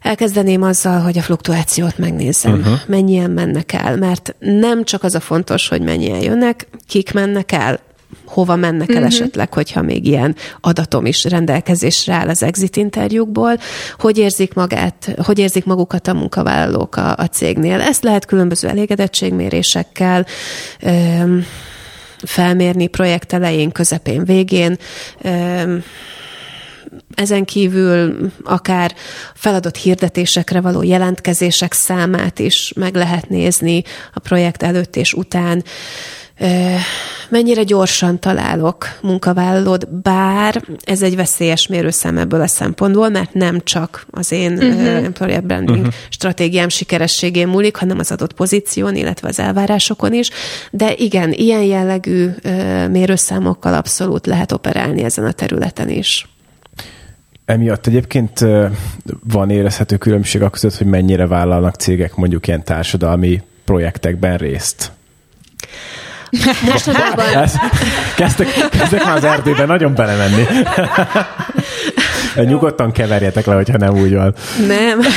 elkezdeném 0.02 0.62
azzal, 0.62 1.00
hogy 1.00 1.18
a 1.18 1.22
fluktuációt 1.22 1.98
megnézem, 1.98 2.52
uh-huh. 2.52 2.78
mennyien 2.86 3.30
mennek 3.30 3.72
el, 3.72 3.96
mert 3.96 4.34
nem 4.38 4.84
csak 4.84 5.02
az 5.02 5.14
a 5.14 5.20
fontos, 5.20 5.68
hogy 5.68 5.82
mennyien 5.82 6.22
jönnek, 6.22 6.68
kik 6.86 7.12
mennek 7.12 7.52
el, 7.52 7.80
hova 8.24 8.56
mennek 8.56 8.88
el 8.88 8.94
uh-huh. 8.94 9.12
esetleg, 9.12 9.52
hogyha 9.52 9.82
még 9.82 10.06
ilyen 10.06 10.36
adatom 10.60 11.06
is 11.06 11.24
rendelkezésre 11.24 12.14
áll 12.14 12.28
az 12.28 12.42
exit 12.42 12.76
interjúkból, 12.76 13.58
hogy 13.98 14.18
érzik 14.18 14.54
magát, 14.54 15.14
hogy 15.22 15.38
érzik 15.38 15.64
magukat 15.64 16.08
a 16.08 16.14
munkavállalók 16.14 16.96
a, 16.96 17.14
a 17.16 17.26
cégnél. 17.26 17.80
Ezt 17.80 18.02
lehet 18.02 18.26
különböző 18.26 18.68
elégedettségmérésekkel 18.68 20.26
öm, 20.80 21.44
felmérni 22.24 22.86
projekt 22.86 23.32
elején, 23.32 23.72
közepén, 23.72 24.24
végén. 24.24 24.78
Ezen 27.14 27.44
kívül 27.44 28.30
akár 28.44 28.94
feladott 29.34 29.76
hirdetésekre 29.76 30.60
való 30.60 30.82
jelentkezések 30.82 31.72
számát 31.72 32.38
is 32.38 32.72
meg 32.76 32.94
lehet 32.94 33.28
nézni 33.28 33.82
a 34.14 34.18
projekt 34.18 34.62
előtt 34.62 34.96
és 34.96 35.12
után. 35.12 35.64
Mennyire 37.28 37.62
gyorsan 37.62 38.20
találok 38.20 38.86
munkavállalót, 39.02 40.02
bár 40.02 40.62
ez 40.84 41.02
egy 41.02 41.16
veszélyes 41.16 41.66
mérőszám 41.66 42.18
ebből 42.18 42.40
a 42.40 42.46
szempontból, 42.46 43.08
mert 43.08 43.34
nem 43.34 43.60
csak 43.64 44.06
az 44.10 44.32
én 44.32 44.52
uh-huh. 44.52 44.86
employer 44.86 45.42
branding 45.42 45.78
uh-huh. 45.78 45.94
stratégiám 46.08 46.68
sikerességén 46.68 47.48
múlik, 47.48 47.76
hanem 47.76 47.98
az 47.98 48.12
adott 48.12 48.32
pozíción, 48.32 48.96
illetve 48.96 49.28
az 49.28 49.38
elvárásokon 49.38 50.12
is. 50.12 50.30
De 50.70 50.94
igen, 50.96 51.32
ilyen 51.32 51.62
jellegű 51.62 52.28
mérőszámokkal 52.90 53.74
abszolút 53.74 54.26
lehet 54.26 54.52
operálni 54.52 55.02
ezen 55.02 55.24
a 55.24 55.32
területen 55.32 55.88
is. 55.88 56.28
Emiatt 57.48 57.86
egyébként 57.86 58.44
van 59.24 59.50
érezhető 59.50 59.96
különbség 59.96 60.42
a 60.42 60.50
között, 60.50 60.76
hogy 60.76 60.86
mennyire 60.86 61.26
vállalnak 61.26 61.74
cégek 61.74 62.14
mondjuk 62.14 62.46
ilyen 62.46 62.64
társadalmi 62.64 63.42
projektekben 63.64 64.36
részt. 64.36 64.92
Ez, 67.34 67.54
kezdtek, 68.16 68.68
kezdtek 68.70 69.04
már 69.04 69.16
az 69.16 69.24
erdőben 69.24 69.66
nagyon 69.66 69.94
belemenni. 69.94 70.44
Nyugodtan 72.50 72.92
keverjetek 72.92 73.46
le, 73.46 73.54
hogyha 73.54 73.76
nem 73.76 73.98
úgy 73.98 74.14
van. 74.14 74.34
nem. 74.66 75.00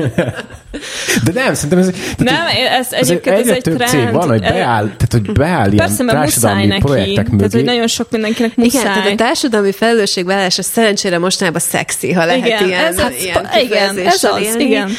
De 1.24 1.32
nem, 1.32 1.54
szerintem 1.54 1.78
ez... 1.78 1.90
Tehát, 2.16 2.18
Nem, 2.18 2.46
ez 2.80 2.86
egyébként 2.90 3.38
ez 3.38 3.48
egy 3.48 3.62
több 3.62 3.76
trend. 3.76 3.90
cég 3.90 4.12
van, 4.12 4.28
hogy 4.28 4.40
beáll, 4.40 4.82
tehát, 4.84 5.08
hogy 5.10 5.32
beáll 5.32 5.72
ilyen 5.72 5.86
Persze, 5.86 6.02
mert 6.02 6.18
muszáj 6.18 6.40
társadalmi 6.40 6.66
neki. 6.66 6.80
projektek 6.80 7.24
mögé. 7.28 7.36
Tehát, 7.36 7.52
hogy 7.52 7.64
nagyon 7.64 7.86
sok 7.86 8.10
mindenkinek 8.10 8.52
Igen, 8.56 8.64
muszáj. 8.64 8.82
tehát 8.82 9.10
a 9.12 9.14
társadalmi 9.14 9.72
felelősségvállalás 9.72 10.58
az 10.58 10.66
szerencsére 10.66 11.18
mostanában 11.18 11.60
szexi, 11.60 12.12
ha 12.12 12.24
lehet 12.24 12.46
Igen, 12.46 12.68
ilyen, 12.68 12.84
ez 12.84 13.00
hát- 13.00 13.20
ilyen 13.22 13.48
igen, 13.62 13.98
ez 13.98 14.24
az, 14.24 14.42
élni. 14.42 14.64
igen. 14.64 14.90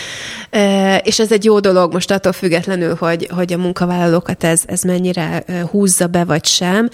És 1.04 1.20
ez 1.20 1.32
egy 1.32 1.46
jó 1.46 1.60
dolog 1.60 1.94
most 1.94 2.12
attól 2.12 2.34
függetlenül, 2.34 2.96
hogy, 3.00 3.28
hogy 3.36 3.54
a 3.54 3.58
munkavállalókat 3.58 4.44
ez, 4.44 4.62
ez 4.66 4.82
mennyire 4.82 5.44
húzza 5.72 6.08
be, 6.08 6.24
vagy 6.24 6.46
sem. 6.46 6.90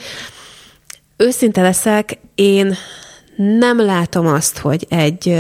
Őszinte 1.18 1.62
leszek, 1.62 2.18
én 2.36 2.76
nem 3.60 3.86
látom 3.86 4.28
azt, 4.28 4.58
hogy 4.58 4.86
egy 4.90 5.36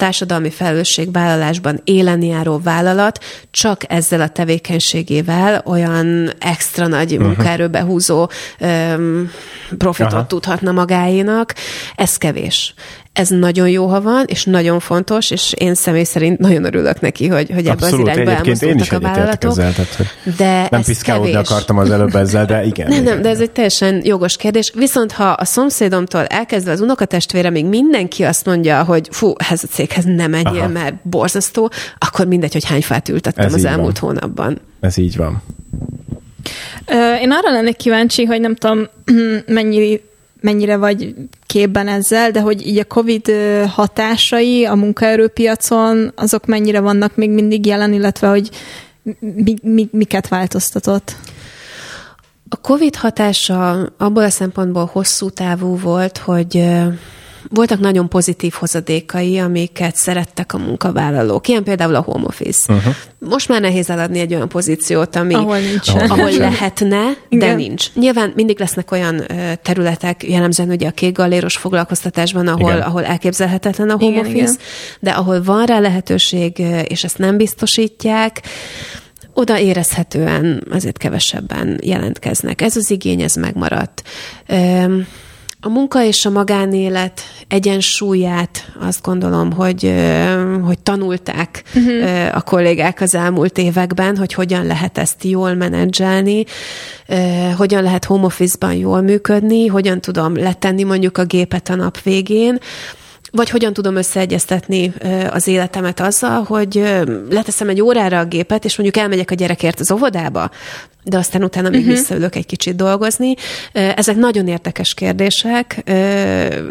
társadalmi 0.00 0.50
felelősségvállalásban 0.50 1.80
élen 1.84 2.22
járó 2.22 2.58
vállalat 2.58 3.24
csak 3.50 3.80
ezzel 3.92 4.20
a 4.20 4.28
tevékenységével 4.28 5.62
olyan 5.64 6.32
extra 6.38 6.86
nagy 6.86 7.12
Mhm. 7.18 7.22
munkaerőbe 7.22 7.80
húzó 7.80 8.30
öm, 8.58 9.30
profitot 9.78 10.12
Aha. 10.12 10.26
tudhatna 10.26 10.72
magáénak. 10.72 11.54
Ez 11.94 12.16
kevés. 12.16 12.74
Ez 13.12 13.28
nagyon 13.28 13.68
jó, 13.68 13.86
ha 13.86 14.00
van, 14.00 14.24
és 14.26 14.44
nagyon 14.44 14.80
fontos, 14.80 15.30
és 15.30 15.52
én 15.58 15.74
személy 15.74 16.04
szerint 16.04 16.38
nagyon 16.38 16.64
örülök 16.64 17.00
neki, 17.00 17.26
hogy, 17.26 17.50
hogy 17.54 17.66
ebbe 17.66 17.86
az 17.86 17.92
irányba 17.92 18.30
egyébként 18.30 18.62
én 18.62 18.78
is 18.78 18.90
elmozdultak 18.90 19.02
a 19.02 19.14
vállalatok. 19.14 19.50
ezzel, 19.50 19.72
tehát, 19.72 19.94
hogy 19.94 20.06
De 20.36 20.66
nem 20.70 20.80
ez 20.80 20.86
piszkálódni 20.86 21.34
akartam 21.34 21.78
az 21.78 21.90
előbb 21.90 22.14
ezzel, 22.14 22.44
de 22.44 22.64
igen. 22.64 22.88
Nem, 22.88 23.00
igen. 23.00 23.12
nem, 23.12 23.22
de 23.22 23.28
ez 23.28 23.40
egy 23.40 23.50
teljesen 23.50 24.00
jogos 24.04 24.36
kérdés. 24.36 24.72
Viszont 24.74 25.12
ha 25.12 25.24
a 25.30 25.44
szomszédomtól 25.44 26.24
elkezdve 26.26 26.72
az 26.72 26.80
unokatestvére 26.80 27.50
még 27.50 27.64
mindenki 27.64 28.22
azt 28.22 28.46
mondja, 28.46 28.82
hogy 28.84 29.08
fú, 29.10 29.32
ez 29.50 29.62
a 29.64 29.66
céghez 29.66 30.04
nem 30.04 30.30
menjél, 30.30 30.60
Aha. 30.60 30.68
mert 30.68 30.94
borzasztó, 31.02 31.70
akkor 31.98 32.26
mindegy, 32.26 32.52
hogy 32.52 32.64
hány 32.64 32.82
fát 32.82 33.08
ültettem 33.08 33.46
Ez 33.46 33.54
az 33.54 33.64
elmúlt 33.64 33.98
van. 33.98 34.10
hónapban. 34.10 34.58
Ez 34.80 34.96
így 34.98 35.16
van. 35.16 35.42
Én 37.20 37.30
arra 37.30 37.52
lennék 37.52 37.76
kíváncsi, 37.76 38.24
hogy 38.24 38.40
nem 38.40 38.54
tudom, 38.54 38.88
mennyi, 39.46 40.00
mennyire 40.40 40.76
vagy 40.76 41.14
képben 41.46 41.88
ezzel, 41.88 42.30
de 42.30 42.40
hogy 42.40 42.66
így 42.66 42.78
a 42.78 42.84
COVID 42.84 43.30
hatásai 43.68 44.64
a 44.64 44.74
munkaerőpiacon, 44.74 46.12
azok 46.14 46.46
mennyire 46.46 46.80
vannak 46.80 47.16
még 47.16 47.30
mindig 47.30 47.66
jelen, 47.66 47.92
illetve 47.92 48.28
hogy 48.28 48.50
mi, 49.20 49.54
mi, 49.62 49.88
miket 49.92 50.28
változtatott? 50.28 51.16
A 52.48 52.56
COVID 52.56 52.94
hatása 52.94 53.70
abból 53.98 54.22
a 54.22 54.30
szempontból 54.30 54.90
hosszú 54.92 55.30
távú 55.30 55.78
volt, 55.78 56.18
hogy 56.18 56.64
voltak 57.48 57.80
nagyon 57.80 58.08
pozitív 58.08 58.52
hozadékai, 58.52 59.38
amiket 59.38 59.96
szerettek 59.96 60.52
a 60.54 60.58
munkavállalók. 60.58 61.48
Ilyen 61.48 61.64
például 61.64 61.94
a 61.94 62.00
home 62.00 62.24
office. 62.26 62.72
Uh-huh. 62.72 62.94
Most 63.18 63.48
már 63.48 63.60
nehéz 63.60 63.90
eladni 63.90 64.18
egy 64.18 64.34
olyan 64.34 64.48
pozíciót, 64.48 65.16
ami, 65.16 65.34
Ahol 65.34 65.58
nincsen. 65.58 66.10
Ahol 66.10 66.24
nincsen. 66.24 66.50
lehetne, 66.50 67.02
de 67.04 67.16
Igen. 67.28 67.56
nincs. 67.56 67.92
Nyilván 67.94 68.32
mindig 68.34 68.58
lesznek 68.58 68.90
olyan 68.90 69.26
területek, 69.62 70.28
jellemzően 70.28 70.68
ugye 70.70 70.88
a 70.88 70.90
kék 70.90 71.16
galléros 71.16 71.56
foglalkoztatásban, 71.56 72.46
ahol, 72.46 72.72
Igen. 72.72 72.82
ahol 72.82 73.04
elképzelhetetlen 73.04 73.90
a 73.90 73.96
home 73.98 74.10
Igen, 74.10 74.26
office, 74.26 74.36
igen. 74.36 74.56
de 75.00 75.10
ahol 75.10 75.42
van 75.42 75.66
rá 75.66 75.78
lehetőség, 75.78 76.58
és 76.88 77.04
ezt 77.04 77.18
nem 77.18 77.36
biztosítják, 77.36 78.42
oda 79.34 79.58
érezhetően 79.58 80.66
azért 80.70 80.96
kevesebben 80.98 81.78
jelentkeznek. 81.82 82.60
Ez 82.62 82.76
az 82.76 82.90
igény, 82.90 83.22
ez 83.22 83.34
megmaradt. 83.34 84.02
Öm, 84.46 85.06
A 85.62 85.68
munka 85.68 86.04
és 86.04 86.26
a 86.26 86.30
magánélet 86.30 87.20
egyensúlyát 87.48 88.72
azt 88.80 89.02
gondolom, 89.02 89.52
hogy, 89.52 89.94
hogy 90.64 90.78
tanulták 90.78 91.62
uh-huh. 91.74 92.36
a 92.36 92.40
kollégák 92.40 93.00
az 93.00 93.14
elmúlt 93.14 93.58
években, 93.58 94.16
hogy 94.16 94.32
hogyan 94.32 94.66
lehet 94.66 94.98
ezt 94.98 95.24
jól 95.24 95.54
menedzselni, 95.54 96.44
hogyan 97.56 97.82
lehet 97.82 98.04
home 98.04 98.24
office-ban 98.24 98.74
jól 98.74 99.00
működni, 99.00 99.66
hogyan 99.66 100.00
tudom 100.00 100.36
letenni 100.36 100.82
mondjuk 100.82 101.18
a 101.18 101.24
gépet 101.24 101.68
a 101.68 101.74
nap 101.74 102.02
végén, 102.02 102.58
vagy 103.30 103.50
hogyan 103.50 103.72
tudom 103.72 103.96
összeegyeztetni 103.96 104.92
az 105.30 105.46
életemet 105.46 106.00
azzal, 106.00 106.42
hogy 106.42 106.84
leteszem 107.30 107.68
egy 107.68 107.82
órára 107.82 108.18
a 108.18 108.24
gépet, 108.24 108.64
és 108.64 108.76
mondjuk 108.76 109.04
elmegyek 109.04 109.30
a 109.30 109.34
gyerekért 109.34 109.80
az 109.80 109.90
óvodába, 109.90 110.50
de 111.02 111.18
aztán 111.18 111.44
utána 111.44 111.68
még 111.68 111.80
uh-huh. 111.80 111.94
visszaülök 111.94 112.34
egy 112.34 112.46
kicsit 112.46 112.76
dolgozni. 112.76 113.34
Ezek 113.72 114.16
nagyon 114.16 114.48
érdekes 114.48 114.94
kérdések. 114.94 115.92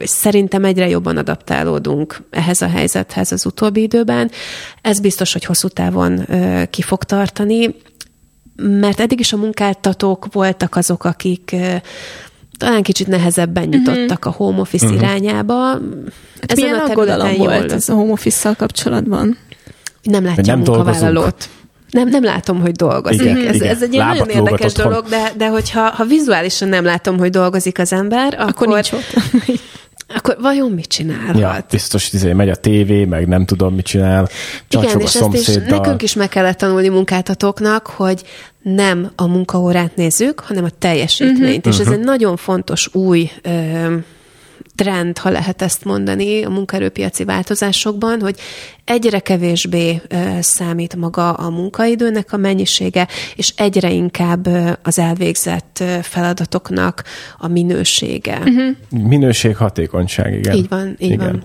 Szerintem 0.03 0.65
egyre 0.65 0.87
jobban 0.89 1.17
adaptálódunk 1.17 2.21
ehhez 2.29 2.61
a 2.61 2.67
helyzethez 2.67 3.31
az 3.31 3.45
utóbbi 3.45 3.81
időben. 3.81 4.31
Ez 4.81 4.99
biztos, 4.99 5.33
hogy 5.33 5.45
hosszú 5.45 5.67
távon 5.67 6.25
ki 6.69 6.81
fog 6.81 7.03
tartani, 7.03 7.75
mert 8.55 8.99
eddig 8.99 9.19
is 9.19 9.33
a 9.33 9.37
munkáltatók 9.37 10.27
voltak 10.31 10.75
azok, 10.75 11.03
akik 11.03 11.55
talán 12.59 12.83
kicsit 12.83 13.07
nehezebben 13.07 13.67
nyitottak 13.67 14.25
a 14.25 14.29
home 14.29 14.59
office 14.59 14.85
uh-huh. 14.85 15.01
irányába. 15.01 15.55
Hát 16.41 16.51
Ezen 16.51 16.63
milyen 16.63 16.79
a 16.79 16.83
aggodalom 16.83 17.37
volt 17.37 17.71
ez 17.71 17.89
a 17.89 17.93
home 17.93 18.11
office 18.11 18.53
kapcsolatban? 18.57 19.37
Nem 20.03 20.23
látja 20.23 20.43
nem 20.43 20.61
a 20.61 20.71
munkavállalót. 20.71 21.49
Nem, 21.91 22.07
nem 22.07 22.23
látom, 22.23 22.61
hogy 22.61 22.71
dolgozik. 22.71 23.21
Igen, 23.21 23.47
ez, 23.47 23.55
igen. 23.55 23.67
ez 23.67 23.83
egy 23.83 23.93
Lábat 23.93 24.27
nagyon 24.27 24.45
érdekes 24.45 24.73
dolog, 24.73 25.05
de, 25.05 25.31
de 25.37 25.47
hogyha 25.47 25.81
ha 25.81 26.05
vizuálisan 26.05 26.67
nem 26.67 26.83
látom, 26.83 27.17
hogy 27.17 27.29
dolgozik 27.29 27.79
az 27.79 27.93
ember, 27.93 28.33
akkor, 28.33 28.47
akkor 28.49 28.67
nincs 28.67 28.91
ott. 28.91 29.13
Akkor 30.15 30.37
vajon 30.41 30.71
mit 30.71 30.87
csinálhat? 30.87 31.37
Ja, 31.37 31.65
biztos, 31.69 32.11
hogy 32.11 32.35
megy 32.35 32.49
a 32.49 32.55
tévé, 32.55 33.05
meg 33.05 33.27
nem 33.27 33.45
tudom, 33.45 33.75
mit 33.75 33.85
csinál. 33.85 34.29
Igen, 34.69 34.99
és 34.99 35.15
ezt 35.15 35.33
is 35.33 35.47
nekünk 35.67 36.01
is 36.01 36.13
meg 36.13 36.29
kellett 36.29 36.57
tanulni 36.57 36.87
munkáltatóknak, 36.87 37.87
hogy 37.87 38.23
nem 38.61 39.11
a 39.15 39.27
munkaórát 39.27 39.95
nézzük, 39.95 40.39
hanem 40.39 40.63
a 40.63 40.69
teljesítményt. 40.79 41.57
Uh-huh. 41.57 41.73
És 41.73 41.79
ez 41.79 41.79
uh-huh. 41.79 41.93
egy 41.93 41.99
nagyon 41.99 42.37
fontos 42.37 42.95
új 42.95 43.31
ö, 43.41 43.95
trend, 44.79 45.17
ha 45.17 45.29
lehet 45.29 45.61
ezt 45.61 45.85
mondani, 45.85 46.43
a 46.43 46.49
munkaerőpiaci 46.49 47.23
változásokban, 47.23 48.21
hogy 48.21 48.39
egyre 48.85 49.19
kevésbé 49.19 50.01
számít 50.39 50.95
maga 50.95 51.33
a 51.33 51.49
munkaidőnek 51.49 52.33
a 52.33 52.37
mennyisége, 52.37 53.07
és 53.35 53.53
egyre 53.57 53.91
inkább 53.91 54.47
az 54.83 54.99
elvégzett 54.99 55.83
feladatoknak 56.01 57.03
a 57.37 57.47
minősége. 57.47 58.37
Uh-huh. 58.37 59.07
Minőség, 59.07 59.55
hatékonyság, 59.55 60.33
igen. 60.33 60.55
Így 60.55 60.67
van, 60.69 60.95
így 60.97 61.11
igen. 61.11 61.31
van. 61.31 61.43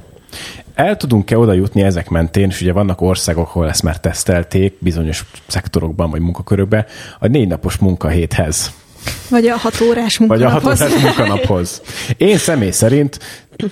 El 0.75 0.97
tudunk-e 0.97 1.39
oda 1.39 1.53
jutni 1.53 1.83
ezek 1.83 2.09
mentén, 2.09 2.49
és 2.49 2.61
ugye 2.61 2.73
vannak 2.73 3.01
országok, 3.01 3.49
ahol 3.49 3.69
ezt 3.69 3.83
már 3.83 4.01
tesztelték 4.01 4.75
bizonyos 4.79 5.25
szektorokban 5.47 6.11
vagy 6.11 6.21
munkakörökben, 6.21 6.87
a 7.19 7.27
négy 7.27 7.49
napos 7.49 7.77
munkahéthez. 7.77 8.73
Vagy 9.29 9.47
a 9.47 9.57
hat 9.57 9.79
munkanaphoz. 10.19 10.29
Vagy 10.29 10.43
a 10.43 10.51
hat 10.51 11.03
munkanaphoz. 11.03 11.81
Én 12.17 12.39
személy 12.39 12.71
szerint 12.71 13.19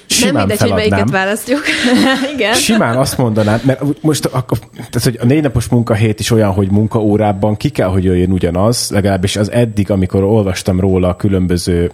simán 0.06 0.32
Nem 0.32 0.46
mindegy, 0.46 0.58
feladnám. 0.58 0.80
hogy 0.80 0.90
melyiket 0.90 1.10
választjuk. 1.12 1.60
Igen. 2.34 2.54
Simán 2.54 2.96
azt 2.96 3.18
mondanám, 3.18 3.60
mert 3.62 3.82
most 4.00 4.24
a, 4.24 4.44
tehát, 4.74 5.02
hogy 5.02 5.18
a 5.20 5.24
négy 5.24 5.42
napos 5.42 5.68
munkahét 5.68 6.20
is 6.20 6.30
olyan, 6.30 6.50
hogy 6.50 6.70
munkaórában 6.70 7.56
ki 7.56 7.68
kell, 7.68 7.88
hogy 7.88 8.04
jöjjön 8.04 8.30
ugyanaz, 8.30 8.90
legalábbis 8.90 9.36
az 9.36 9.50
eddig, 9.50 9.90
amikor 9.90 10.22
olvastam 10.22 10.80
róla 10.80 11.08
a 11.08 11.16
különböző 11.16 11.90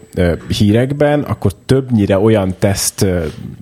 hírekben, 0.48 1.20
akkor 1.20 1.52
többnyire 1.66 2.18
olyan 2.18 2.54
teszt 2.58 3.06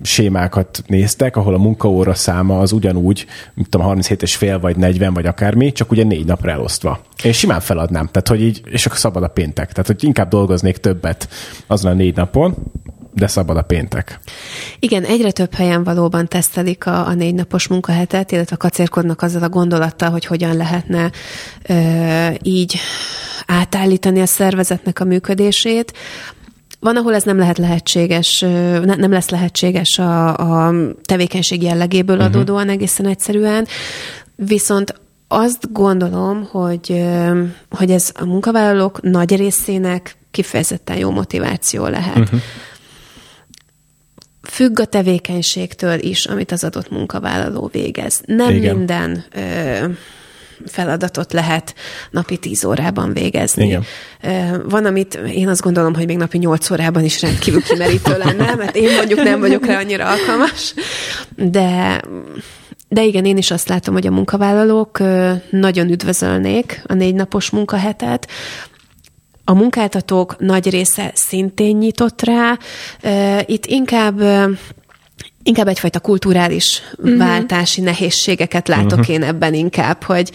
sémákat 0.03 0.83
néztek, 0.87 1.35
ahol 1.35 1.53
a 1.53 1.57
munkaóra 1.57 2.13
száma 2.13 2.59
az 2.59 2.71
ugyanúgy, 2.71 3.25
mint 3.53 3.69
tudom, 3.69 3.85
37 3.87 4.21
és 4.21 4.35
fél, 4.35 4.59
vagy 4.59 4.77
40, 4.77 5.13
vagy 5.13 5.25
akármi, 5.25 5.71
csak 5.71 5.91
ugye 5.91 6.03
négy 6.03 6.25
napra 6.25 6.51
elosztva. 6.51 6.99
Én 7.23 7.31
simán 7.31 7.59
feladnám, 7.59 8.09
tehát 8.11 8.27
hogy 8.27 8.41
így, 8.41 8.61
és 8.69 8.85
akkor 8.85 8.97
szabad 8.97 9.23
a 9.23 9.27
péntek. 9.27 9.71
Tehát, 9.71 9.87
hogy 9.87 10.03
inkább 10.03 10.29
dolgoznék 10.29 10.77
többet 10.77 11.27
azon 11.67 11.91
a 11.91 11.95
négy 11.95 12.15
napon, 12.15 12.55
de 13.17 13.27
szabad 13.27 13.57
a 13.57 13.61
péntek. 13.61 14.19
Igen, 14.79 15.03
egyre 15.03 15.31
több 15.31 15.53
helyen 15.53 15.83
valóban 15.83 16.27
tesztelik 16.27 16.85
a, 16.85 17.07
a 17.07 17.13
négy 17.13 17.33
napos 17.33 17.67
munkahetet, 17.67 18.31
illetve 18.31 18.55
kacérkodnak 18.55 19.21
azzal 19.21 19.43
a 19.43 19.49
gondolattal, 19.49 20.09
hogy 20.09 20.25
hogyan 20.25 20.55
lehetne 20.55 21.11
ö, 21.69 22.27
így 22.41 22.79
átállítani 23.45 24.21
a 24.21 24.25
szervezetnek 24.25 24.99
a 24.99 25.03
működését. 25.03 25.93
Van, 26.79 26.95
ahol 26.95 27.13
ez 27.15 27.23
nem 27.23 27.37
lehet 27.37 27.57
lehetséges, 27.57 28.39
nem 28.83 29.11
lesz 29.11 29.29
lehetséges 29.29 29.99
a, 29.99 30.37
a 30.37 30.73
tevékenység 31.03 31.63
jellegéből 31.63 32.17
uh-huh. 32.17 32.33
adódóan 32.33 32.69
egészen 32.69 33.05
egyszerűen, 33.05 33.67
viszont 34.35 34.93
azt 35.27 35.71
gondolom, 35.71 36.47
hogy, 36.51 37.05
hogy 37.69 37.91
ez 37.91 38.11
a 38.19 38.25
munkavállalók 38.25 39.01
nagy 39.01 39.35
részének 39.35 40.17
kifejezetten 40.31 40.97
jó 40.97 41.11
motiváció 41.11 41.87
lehet. 41.87 42.17
Uh-huh 42.17 42.39
függ 44.57 44.79
a 44.79 44.85
tevékenységtől 44.85 45.99
is, 45.99 46.25
amit 46.25 46.51
az 46.51 46.63
adott 46.63 46.89
munkavállaló 46.89 47.69
végez. 47.71 48.21
Nem 48.25 48.55
Igen. 48.55 48.75
minden 48.75 49.23
ö, 49.35 49.85
feladatot 50.65 51.33
lehet 51.33 51.75
napi 52.11 52.37
tíz 52.37 52.65
órában 52.65 53.13
végezni. 53.13 53.65
Igen. 53.65 53.83
Van, 54.69 54.85
amit 54.85 55.13
én 55.13 55.47
azt 55.47 55.61
gondolom, 55.61 55.95
hogy 55.95 56.05
még 56.05 56.17
napi 56.17 56.37
nyolc 56.37 56.69
órában 56.69 57.03
is 57.03 57.21
rendkívül 57.21 57.61
kimerítő 57.61 58.17
lenne, 58.17 58.55
mert 58.55 58.75
én 58.75 58.95
mondjuk 58.95 59.23
nem 59.23 59.39
vagyok 59.39 59.65
rá 59.65 59.79
annyira 59.79 60.09
alkalmas, 60.09 60.73
de 61.35 62.01
de 62.89 63.03
igen, 63.03 63.25
én 63.25 63.37
is 63.37 63.51
azt 63.51 63.67
látom, 63.67 63.93
hogy 63.93 64.07
a 64.07 64.11
munkavállalók 64.11 64.99
nagyon 65.49 65.89
üdvözölnék 65.89 66.81
a 66.85 66.93
négy 66.93 67.15
napos 67.15 67.49
munkahetet, 67.49 68.27
a 69.49 69.53
munkáltatók 69.53 70.35
nagy 70.39 70.69
része 70.69 71.11
szintén 71.13 71.77
nyitott 71.77 72.21
rá. 72.21 72.57
Itt 73.45 73.65
inkább 73.65 74.21
inkább 75.47 75.67
egyfajta 75.67 75.99
kulturális 75.99 76.81
uh-huh. 76.97 77.17
váltási 77.17 77.81
nehézségeket 77.81 78.67
látok 78.67 78.99
uh-huh. 78.99 79.09
én 79.09 79.23
ebben 79.23 79.53
inkább, 79.53 80.03
hogy, 80.03 80.31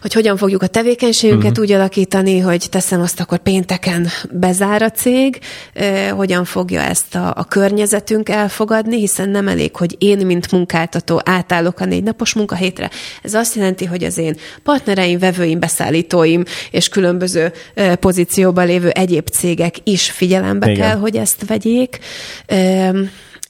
hogy 0.00 0.12
hogyan 0.12 0.36
fogjuk 0.36 0.62
a 0.62 0.66
tevékenységünket 0.66 1.50
uh-huh. 1.50 1.64
úgy 1.64 1.72
alakítani, 1.72 2.38
hogy 2.38 2.66
teszem 2.70 3.00
azt, 3.00 3.20
akkor 3.20 3.38
pénteken 3.38 4.08
bezár 4.30 4.82
a 4.82 4.90
cég, 4.90 5.38
eh, 5.72 6.10
hogyan 6.10 6.44
fogja 6.44 6.80
ezt 6.80 7.14
a, 7.14 7.32
a 7.36 7.44
környezetünk 7.44 8.28
elfogadni, 8.28 8.98
hiszen 8.98 9.28
nem 9.28 9.48
elég, 9.48 9.76
hogy 9.76 9.96
én, 9.98 10.26
mint 10.26 10.52
munkáltató 10.52 11.20
átállok 11.24 11.80
a 11.80 11.84
négy 11.84 12.02
napos 12.02 12.34
munkahétre. 12.34 12.90
Ez 13.22 13.34
azt 13.34 13.54
jelenti, 13.54 13.84
hogy 13.84 14.04
az 14.04 14.18
én 14.18 14.36
partnereim, 14.62 15.18
vevőim, 15.18 15.58
beszállítóim 15.58 16.44
és 16.70 16.88
különböző 16.88 17.52
eh, 17.74 17.96
pozícióban 17.96 18.66
lévő 18.66 18.88
egyéb 18.88 19.28
cégek 19.28 19.74
is 19.84 20.10
figyelembe 20.10 20.70
Igen. 20.70 20.86
kell, 20.86 20.96
hogy 20.96 21.16
ezt 21.16 21.46
vegyék. 21.46 21.98
Eh, 22.46 22.90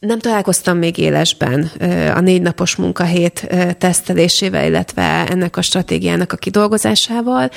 nem 0.01 0.19
találkoztam 0.19 0.79
még 0.79 0.99
élesben 0.99 1.71
a 2.15 2.21
négy 2.21 2.43
napos 2.43 2.77
munkahét 2.77 3.49
tesztelésével, 3.79 4.67
illetve 4.67 5.03
ennek 5.03 5.57
a 5.57 5.63
stratégiának 5.63 6.33
a 6.33 6.37
kidolgozásával, 6.37 7.51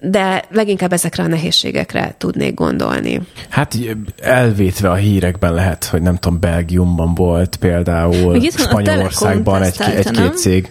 de 0.00 0.44
leginkább 0.50 0.92
ezekre 0.92 1.22
a 1.22 1.26
nehézségekre 1.26 2.14
tudnék 2.18 2.54
gondolni. 2.54 3.20
Hát 3.48 3.76
elvétve 4.22 4.90
a 4.90 4.94
hírekben 4.94 5.54
lehet, 5.54 5.84
hogy 5.84 6.02
nem 6.02 6.16
tudom, 6.16 6.40
Belgiumban 6.40 7.14
volt 7.14 7.56
például, 7.56 8.40
Spanyolországban 8.50 9.62
egy, 9.62 9.80
egy-két 9.80 10.36
cég. 10.36 10.70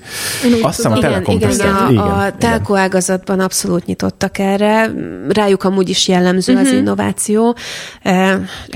Azt 0.62 0.76
hiszem 0.76 0.92
a 0.92 1.00
Telekom 1.00 1.36
igen, 1.36 1.52
igen, 1.52 1.76
a, 1.76 1.90
igen, 1.90 2.04
a 2.04 2.38
telko 2.38 2.76
ágazatban 2.76 3.40
abszolút 3.40 3.86
nyitottak 3.86 4.38
erre. 4.38 4.92
Rájuk 5.30 5.64
amúgy 5.64 5.90
is 5.90 6.08
jellemző 6.08 6.54
uh-huh. 6.54 6.68
az 6.68 6.74
mhm. 6.74 6.82
innováció. 6.82 7.56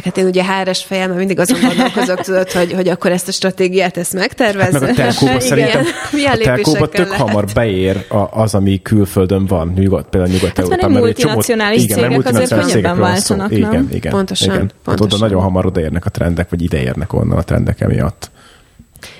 Hát 0.03 0.17
én 0.17 0.25
ugye 0.25 0.43
háres 0.43 0.83
fejem, 0.83 1.11
mindig 1.11 1.39
azon 1.39 1.59
gondolkozok, 1.61 2.21
tudod, 2.25 2.51
hogy, 2.51 2.73
hogy 2.73 2.87
akkor 2.87 3.11
ezt 3.11 3.27
a 3.27 3.31
stratégiát 3.31 3.97
ezt 3.97 4.13
megtervez. 4.13 4.71
Hát 4.73 4.81
meg 4.81 4.89
a 4.89 4.93
telkóba 4.93 5.39
szerintem 5.49 5.85
a 6.13 6.37
telkóba 6.43 6.87
tök 6.89 7.09
lehet? 7.09 7.27
hamar 7.27 7.45
beér 7.53 8.05
az, 8.31 8.55
ami 8.55 8.81
külföldön 8.81 9.45
van, 9.45 9.73
nyugodt, 9.75 10.09
például 10.09 10.33
Nyugat-Európában. 10.43 10.93
Hát 10.93 11.01
multinacionális 11.01 11.83
igen, 11.83 11.97
cégek 11.97 12.25
azért 12.25 12.49
könnyebben 12.49 12.99
váltanak, 12.99 13.49
nem? 13.49 13.59
Igen, 13.59 13.87
igen. 13.91 14.11
Pontosan. 14.11 14.53
Igen. 14.53 14.71
pontosan. 14.83 15.07
Hát 15.07 15.13
oda 15.13 15.17
nagyon 15.17 15.41
hamar 15.41 15.65
odaérnek 15.65 16.05
a 16.05 16.09
trendek, 16.09 16.49
vagy 16.49 16.61
ideérnek 16.61 17.13
onnan 17.13 17.37
a 17.37 17.43
trendek 17.43 17.81
emiatt. 17.81 18.31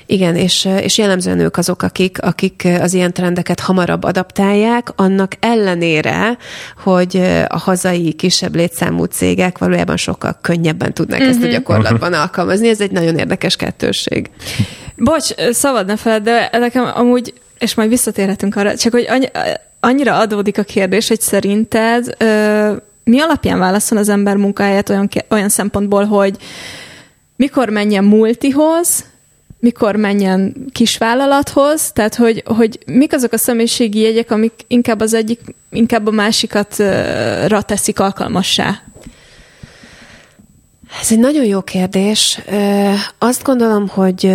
Igen, 0.06 0.36
és, 0.36 0.66
és 0.82 0.98
jellemzően 0.98 1.40
ők 1.40 1.58
azok, 1.58 1.82
akik, 1.82 2.22
akik 2.22 2.68
az 2.80 2.94
ilyen 2.94 3.14
trendeket 3.14 3.60
hamarabb 3.60 4.04
adaptálják, 4.04 4.88
annak 4.96 5.34
ellenére, 5.40 6.38
hogy 6.84 7.22
a 7.48 7.58
hazai 7.58 8.14
kisebb 8.14 8.56
létszámú 8.56 9.04
cégek 9.04 9.58
valójában 9.58 9.98
sokkal 9.98 10.38
könnyebben 10.42 10.94
tudnak 10.94 11.20
uh-huh. 11.20 11.34
ezt 11.34 11.42
a 11.42 11.46
mhm. 11.46 11.54
gyakorlatban 11.54 12.14
alkalmazni. 12.14 12.70
Ez 12.70 12.82
egy 12.82 12.92
nagyon 12.92 13.18
érdekes 13.18 13.56
kettősség. 13.56 14.30
Bocs, 14.96 15.34
szabad 15.52 15.86
ne 15.86 15.98
feled, 15.98 16.24
de 16.24 16.50
nekem 16.52 16.92
amúgy, 16.96 17.34
és 17.60 17.76
majd 17.76 17.90
visszatérhetünk 17.90 18.56
arra, 18.56 18.78
csak 18.78 18.92
hogy 18.92 19.06
annyi, 19.10 19.26
annyira 19.84 20.18
adódik 20.18 20.58
a 20.58 20.64
kérdés, 20.64 21.08
hogy 21.08 21.22
szerinted 21.22 22.16
ö, 22.18 22.74
mi 23.04 23.20
alapján 23.20 23.60
válaszol 23.60 23.98
az 23.98 24.10
ember 24.10 24.36
munkáját 24.36 24.90
olyan, 24.90 25.10
olyan 25.30 25.50
szempontból, 25.50 26.06
hogy 26.06 26.38
mikor 27.36 27.70
menjen 27.70 28.04
multihoz, 28.04 29.06
mikor 29.60 29.96
menjen 29.96 30.56
kisvállalathoz, 30.72 31.92
tehát 31.92 32.16
hogy, 32.16 32.44
hogy 32.46 32.80
mik 32.86 33.14
azok 33.14 33.34
a 33.34 33.38
személyiségi 33.38 34.00
jegyek, 34.00 34.32
amik 34.32 34.54
inkább 34.68 35.00
az 35.00 35.14
egyik, 35.14 35.40
inkább 35.70 36.08
a 36.08 36.12
másikat 36.12 36.78
ra 37.48 37.62
teszik 37.62 38.00
alkalmassá? 38.00 38.82
Ez 41.02 41.12
egy 41.12 41.20
nagyon 41.20 41.46
jó 41.46 41.62
kérdés. 41.62 42.40
Azt 43.18 43.44
gondolom, 43.44 43.88
hogy 43.88 44.32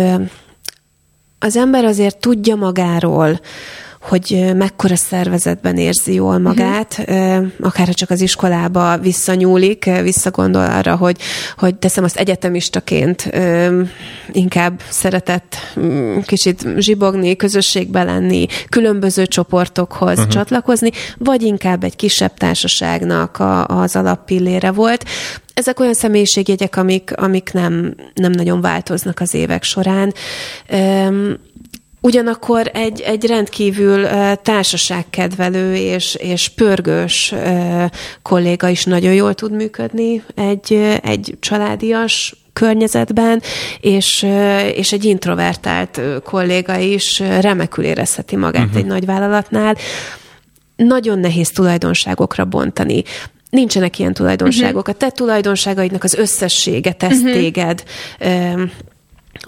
az 1.39 1.55
ember 1.55 1.85
azért 1.85 2.17
tudja 2.17 2.55
magáról, 2.55 3.39
hogy 4.01 4.51
mekkora 4.55 4.95
szervezetben 4.95 5.77
érzi 5.77 6.13
jól 6.13 6.37
magát, 6.37 6.95
uh-huh. 6.99 7.47
akár 7.59 7.87
csak 7.87 8.09
az 8.09 8.21
iskolába 8.21 8.97
visszanyúlik, 8.97 9.89
visszagondol 10.01 10.65
arra, 10.65 10.95
hogy, 10.95 11.17
hogy 11.57 11.75
teszem 11.75 12.03
azt 12.03 12.17
egyetemistaként 12.17 13.31
inkább 14.31 14.81
szeretett 14.89 15.55
kicsit 16.25 16.67
zsibogni, 16.77 17.35
közösségbe 17.35 18.03
lenni, 18.03 18.45
különböző 18.69 19.25
csoportokhoz 19.25 20.17
uh-huh. 20.17 20.33
csatlakozni, 20.33 20.91
vagy 21.17 21.41
inkább 21.41 21.83
egy 21.83 21.95
kisebb 21.95 22.33
társaságnak 22.33 23.39
a, 23.39 23.65
az 23.65 23.95
alappillére 23.95 24.71
volt. 24.71 25.05
Ezek 25.53 25.79
olyan 25.79 25.93
személyiségjegyek, 25.93 26.75
amik, 26.77 27.11
amik 27.15 27.49
nem, 27.53 27.95
nem 28.13 28.31
nagyon 28.31 28.61
változnak 28.61 29.19
az 29.19 29.33
évek 29.33 29.63
során. 29.63 30.13
Ugyanakkor 32.01 32.71
egy, 32.73 33.01
egy 33.01 33.25
rendkívül 33.25 34.07
társaságkedvelő 34.43 35.75
és, 35.75 36.15
és 36.15 36.49
pörgős 36.49 37.33
kolléga 38.21 38.67
is 38.67 38.83
nagyon 38.83 39.13
jól 39.13 39.33
tud 39.33 39.51
működni 39.51 40.23
egy, 40.35 40.97
egy 41.03 41.37
családias 41.39 42.35
környezetben, 42.53 43.41
és, 43.81 44.27
és 44.75 44.91
egy 44.91 45.05
introvertált 45.05 46.01
kolléga 46.23 46.77
is 46.77 47.19
remekül 47.19 47.83
érezheti 47.83 48.35
magát 48.35 48.65
uh-huh. 48.65 48.79
egy 48.79 48.85
nagy 48.85 49.05
vállalatnál. 49.05 49.75
Nagyon 50.75 51.19
nehéz 51.19 51.51
tulajdonságokra 51.51 52.45
bontani 52.45 53.03
nincsenek 53.49 53.99
ilyen 53.99 54.13
tulajdonságok. 54.13 54.87
Uh-huh. 54.87 54.95
A 54.95 54.97
te 54.97 55.09
tulajdonságaidnak 55.09 56.03
az 56.03 56.13
összessége 56.13 56.91
tesz 56.91 57.17
uh-huh. 57.17 57.31
téged 57.33 57.83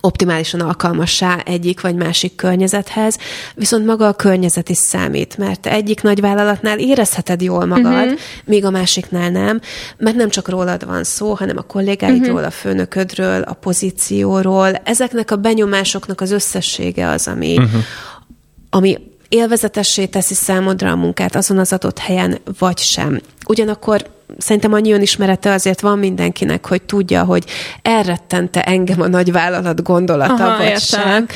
optimálisan 0.01 0.59
alkalmassá 0.59 1.37
egyik 1.45 1.81
vagy 1.81 1.95
másik 1.95 2.35
környezethez, 2.35 3.17
viszont 3.55 3.85
maga 3.85 4.07
a 4.07 4.13
környezet 4.13 4.69
is 4.69 4.77
számít, 4.77 5.37
mert 5.37 5.65
egyik 5.65 6.01
nagy 6.01 6.21
vállalatnál 6.21 6.79
érezheted 6.79 7.41
jól 7.41 7.65
magad, 7.65 8.05
uh-huh. 8.05 8.19
míg 8.45 8.65
a 8.65 8.69
másiknál 8.69 9.29
nem, 9.29 9.61
mert 9.97 10.15
nem 10.15 10.29
csak 10.29 10.49
rólad 10.49 10.85
van 10.85 11.03
szó, 11.03 11.33
hanem 11.33 11.57
a 11.57 11.61
kollégáidról, 11.61 12.33
uh-huh. 12.33 12.47
a 12.47 12.51
főnöködről, 12.51 13.41
a 13.41 13.53
pozícióról. 13.53 14.73
Ezeknek 14.83 15.31
a 15.31 15.35
benyomásoknak 15.35 16.21
az 16.21 16.31
összessége 16.31 17.09
az, 17.09 17.27
ami, 17.27 17.57
uh-huh. 17.57 17.81
ami 18.69 18.97
élvezetessé 19.31 20.05
teszi 20.05 20.33
számodra 20.33 20.91
a 20.91 20.95
munkát 20.95 21.35
azon 21.35 21.57
az 21.57 21.73
adott 21.73 21.99
helyen, 21.99 22.37
vagy 22.59 22.77
sem. 22.77 23.21
Ugyanakkor 23.47 24.05
szerintem 24.37 24.73
annyi 24.73 24.91
önismerete 24.91 25.51
azért 25.51 25.81
van 25.81 25.99
mindenkinek, 25.99 26.65
hogy 26.67 26.81
tudja, 26.81 27.23
hogy 27.23 27.45
elrettente 27.81 28.61
engem 28.61 29.01
a 29.01 29.07
nagyvállalat 29.07 29.83
gondolata, 29.83 30.45
Aha, 30.45 30.57
vagy 30.57 30.65
értem. 30.65 30.79
sem. 30.79 31.27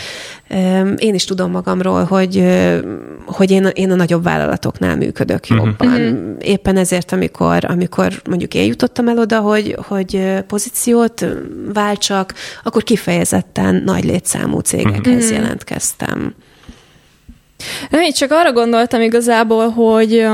Én 0.98 1.14
is 1.14 1.26
tudom 1.26 1.52
magamról, 1.52 2.04
hogy, 2.04 2.43
hogy 3.26 3.52
én, 3.52 3.70
én 3.74 3.91
a 3.91 3.96
nagyobb 3.96 4.24
vállalatoknál 4.24 4.96
működök 4.96 5.43
uh-huh. 5.50 5.58
jobban. 5.58 5.88
Uh-huh. 5.88 6.36
Éppen 6.39 6.78
ezért, 6.78 7.12
amikor, 7.12 7.66
amikor 7.68 8.22
mondjuk 8.30 8.54
én 8.54 8.66
jutottam 8.66 9.08
el 9.08 9.18
oda, 9.18 9.39
hogy, 9.39 9.78
hogy 9.88 10.43
pozíciót 10.48 11.26
váltsak, 11.74 12.34
akkor 12.64 12.84
kifejezetten 12.84 13.82
nagy 13.86 14.04
létszámú 14.04 14.60
cégekhez 14.60 15.24
uh-huh. 15.24 15.38
jelentkeztem. 15.38 16.36
Én 17.91 18.12
csak 18.12 18.32
arra 18.32 18.53
gondoltam 18.53 19.01
igazából, 19.01 19.70
hogy 19.70 20.26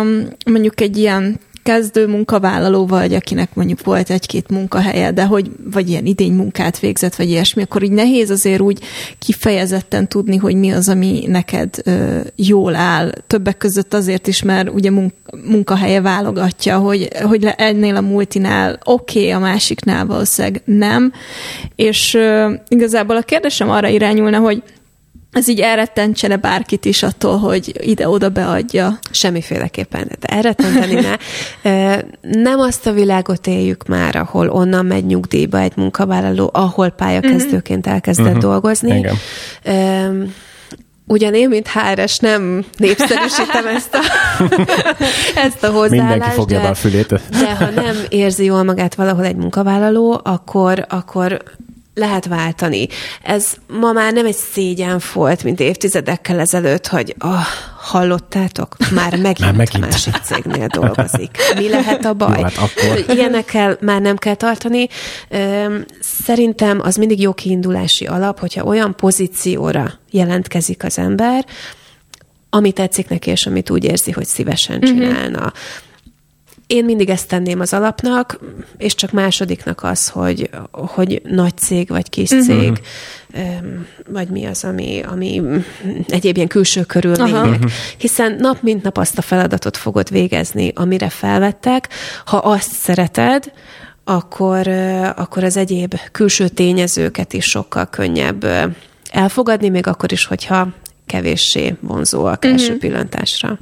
mondjuk 0.45 0.82
egy 0.82 0.97
ilyen 0.97 1.39
kezdő 1.63 2.07
munkavállaló 2.07 2.86
vagy, 2.86 3.13
akinek 3.13 3.55
mondjuk 3.55 3.84
volt 3.84 4.09
egy-két 4.09 4.49
munkahelye, 4.49 5.11
de 5.11 5.26
hogy 5.26 5.51
vagy 5.72 5.89
ilyen 5.89 6.05
idény 6.05 6.34
munkát 6.34 6.80
végzett, 6.80 7.15
vagy 7.15 7.30
ilyesmi, 7.30 7.61
akkor 7.61 7.84
így 7.84 7.91
nehéz 7.91 8.30
azért 8.30 8.61
úgy 8.61 8.80
kifejezetten 9.19 10.07
tudni, 10.07 10.38
hogy 10.38 10.55
mi 10.55 10.72
az, 10.72 10.89
ami 10.89 11.24
neked 11.28 11.76
ö, 11.84 12.19
jól 12.36 12.76
áll. 12.76 13.11
Többek 13.28 13.57
között 13.57 13.93
azért 13.93 14.28
is, 14.28 14.43
mert 14.43 14.69
ugye 14.69 14.91
munk- 14.91 15.15
munkahelye 15.45 16.01
válogatja, 16.01 16.78
hogy, 16.78 17.07
hogy 17.24 17.47
ennél 17.57 17.95
a 17.95 18.01
multinál 18.01 18.80
oké, 18.84 19.19
okay, 19.19 19.32
a 19.32 19.39
másiknál 19.39 20.05
valószínűleg 20.05 20.61
nem. 20.65 21.13
És 21.76 22.13
ö, 22.13 22.53
igazából 22.67 23.15
a 23.15 23.22
kérdésem 23.22 23.69
arra 23.69 23.88
irányulna, 23.88 24.39
hogy 24.39 24.63
ez 25.32 25.47
így 25.47 25.59
elrettentsene 25.59 26.36
bárkit 26.36 26.86
is 26.86 27.03
attól, 27.03 27.38
hogy 27.38 27.73
ide-oda 27.79 28.29
beadja. 28.29 28.99
Semmiféleképpen. 29.11 30.11
De 30.19 30.27
elrettenteni 30.27 30.93
ne. 30.93 31.15
Nem 32.41 32.59
azt 32.59 32.88
a 32.88 32.91
világot 32.91 33.47
éljük 33.47 33.88
már, 33.88 34.15
ahol 34.15 34.49
onnan 34.49 34.86
megy 34.86 35.05
nyugdíjba 35.05 35.59
egy 35.59 35.73
munkavállaló, 35.75 36.49
ahol 36.53 36.89
pályakezdőként 36.89 37.88
elkezdett 37.88 38.25
uh-huh. 38.25 38.41
dolgozni. 38.41 38.97
Igen. 38.97 39.15
Ugyan 41.07 41.34
én, 41.34 41.49
mint 41.49 41.67
HRS 41.67 42.17
nem 42.17 42.65
népszerűsítem 42.77 43.67
ezt 43.67 43.93
a, 43.93 43.99
ezt 45.45 45.63
a 45.63 45.69
hozzáállást. 45.71 46.09
Mindenki 46.09 46.36
fogja 46.36 46.59
de, 46.59 46.67
a 46.67 46.73
fülét. 46.73 47.19
De 47.29 47.55
ha 47.55 47.69
nem 47.69 47.95
érzi 48.09 48.43
jól 48.43 48.63
magát 48.63 48.95
valahol 48.95 49.25
egy 49.25 49.36
munkavállaló, 49.36 50.21
akkor, 50.23 50.86
akkor 50.89 51.43
lehet 51.93 52.25
váltani. 52.25 52.87
Ez 53.21 53.53
ma 53.67 53.91
már 53.91 54.13
nem 54.13 54.25
egy 54.25 54.35
szégyen 54.35 55.01
volt, 55.13 55.43
mint 55.43 55.59
évtizedekkel 55.59 56.39
ezelőtt, 56.39 56.87
hogy 56.87 57.15
oh, 57.19 57.45
hallottátok? 57.77 58.75
Már 58.91 59.11
megint, 59.11 59.39
már 59.39 59.53
megint. 59.53 59.85
másik 59.85 60.15
cégnél 60.23 60.67
dolgozik. 60.67 61.37
Mi 61.55 61.69
lehet 61.69 62.05
a 62.05 62.13
baj? 62.13 62.37
Jó, 62.37 62.43
hát 62.43 62.57
akkor... 62.57 63.15
Ilyenekkel 63.15 63.77
már 63.81 64.01
nem 64.01 64.17
kell 64.17 64.35
tartani. 64.35 64.87
Szerintem 65.99 66.79
az 66.81 66.95
mindig 66.95 67.21
jó 67.21 67.33
kiindulási 67.33 68.05
alap, 68.05 68.39
hogyha 68.39 68.63
olyan 68.63 68.95
pozícióra 68.95 69.93
jelentkezik 70.11 70.83
az 70.83 70.97
ember, 70.97 71.45
ami 72.49 72.71
tetszik 72.71 73.09
neki, 73.09 73.29
és 73.29 73.45
amit 73.45 73.69
úgy 73.69 73.83
érzi, 73.83 74.11
hogy 74.11 74.25
szívesen 74.25 74.77
mhm. 74.77 74.85
csinálna. 74.85 75.37
Uh-huh 75.37 75.53
én 76.72 76.86
mindig 76.86 77.09
ezt 77.09 77.28
tenném 77.28 77.59
az 77.59 77.74
alapnak, 77.74 78.39
és 78.78 78.95
csak 78.95 79.11
másodiknak 79.11 79.84
az, 79.84 80.09
hogy, 80.09 80.49
hogy 80.72 81.22
nagy 81.26 81.57
cég 81.57 81.89
vagy 81.89 82.09
kis 82.09 82.30
uh-huh. 82.30 82.47
cég, 82.47 82.82
vagy 84.07 84.28
mi 84.28 84.45
az, 84.45 84.63
ami, 84.63 85.01
ami 85.07 85.41
egyéb 86.07 86.36
ilyen 86.36 86.47
külső 86.47 86.84
körülmények. 86.84 87.45
Uh-huh. 87.45 87.72
Hiszen 87.97 88.36
nap 88.39 88.61
mint 88.61 88.84
nap 88.84 88.97
azt 88.97 89.17
a 89.17 89.22
feladatot 89.22 89.78
fogod 89.78 90.09
végezni, 90.09 90.72
amire 90.76 91.09
felvettek. 91.09 91.89
Ha 92.26 92.38
azt 92.38 92.72
szereted, 92.72 93.51
akkor, 94.03 94.67
akkor 95.15 95.43
az 95.43 95.57
egyéb 95.57 95.95
külső 96.11 96.47
tényezőket 96.47 97.34
is 97.34 97.45
sokkal 97.45 97.89
könnyebb 97.89 98.45
elfogadni, 99.11 99.69
még 99.69 99.88
akkor 99.88 100.11
is, 100.11 100.26
hogyha 100.26 100.67
kevéssé 101.05 101.76
vonzóak 101.80 102.43
uh-huh. 102.43 102.51
első 102.51 102.78
pillantásra 102.78 103.59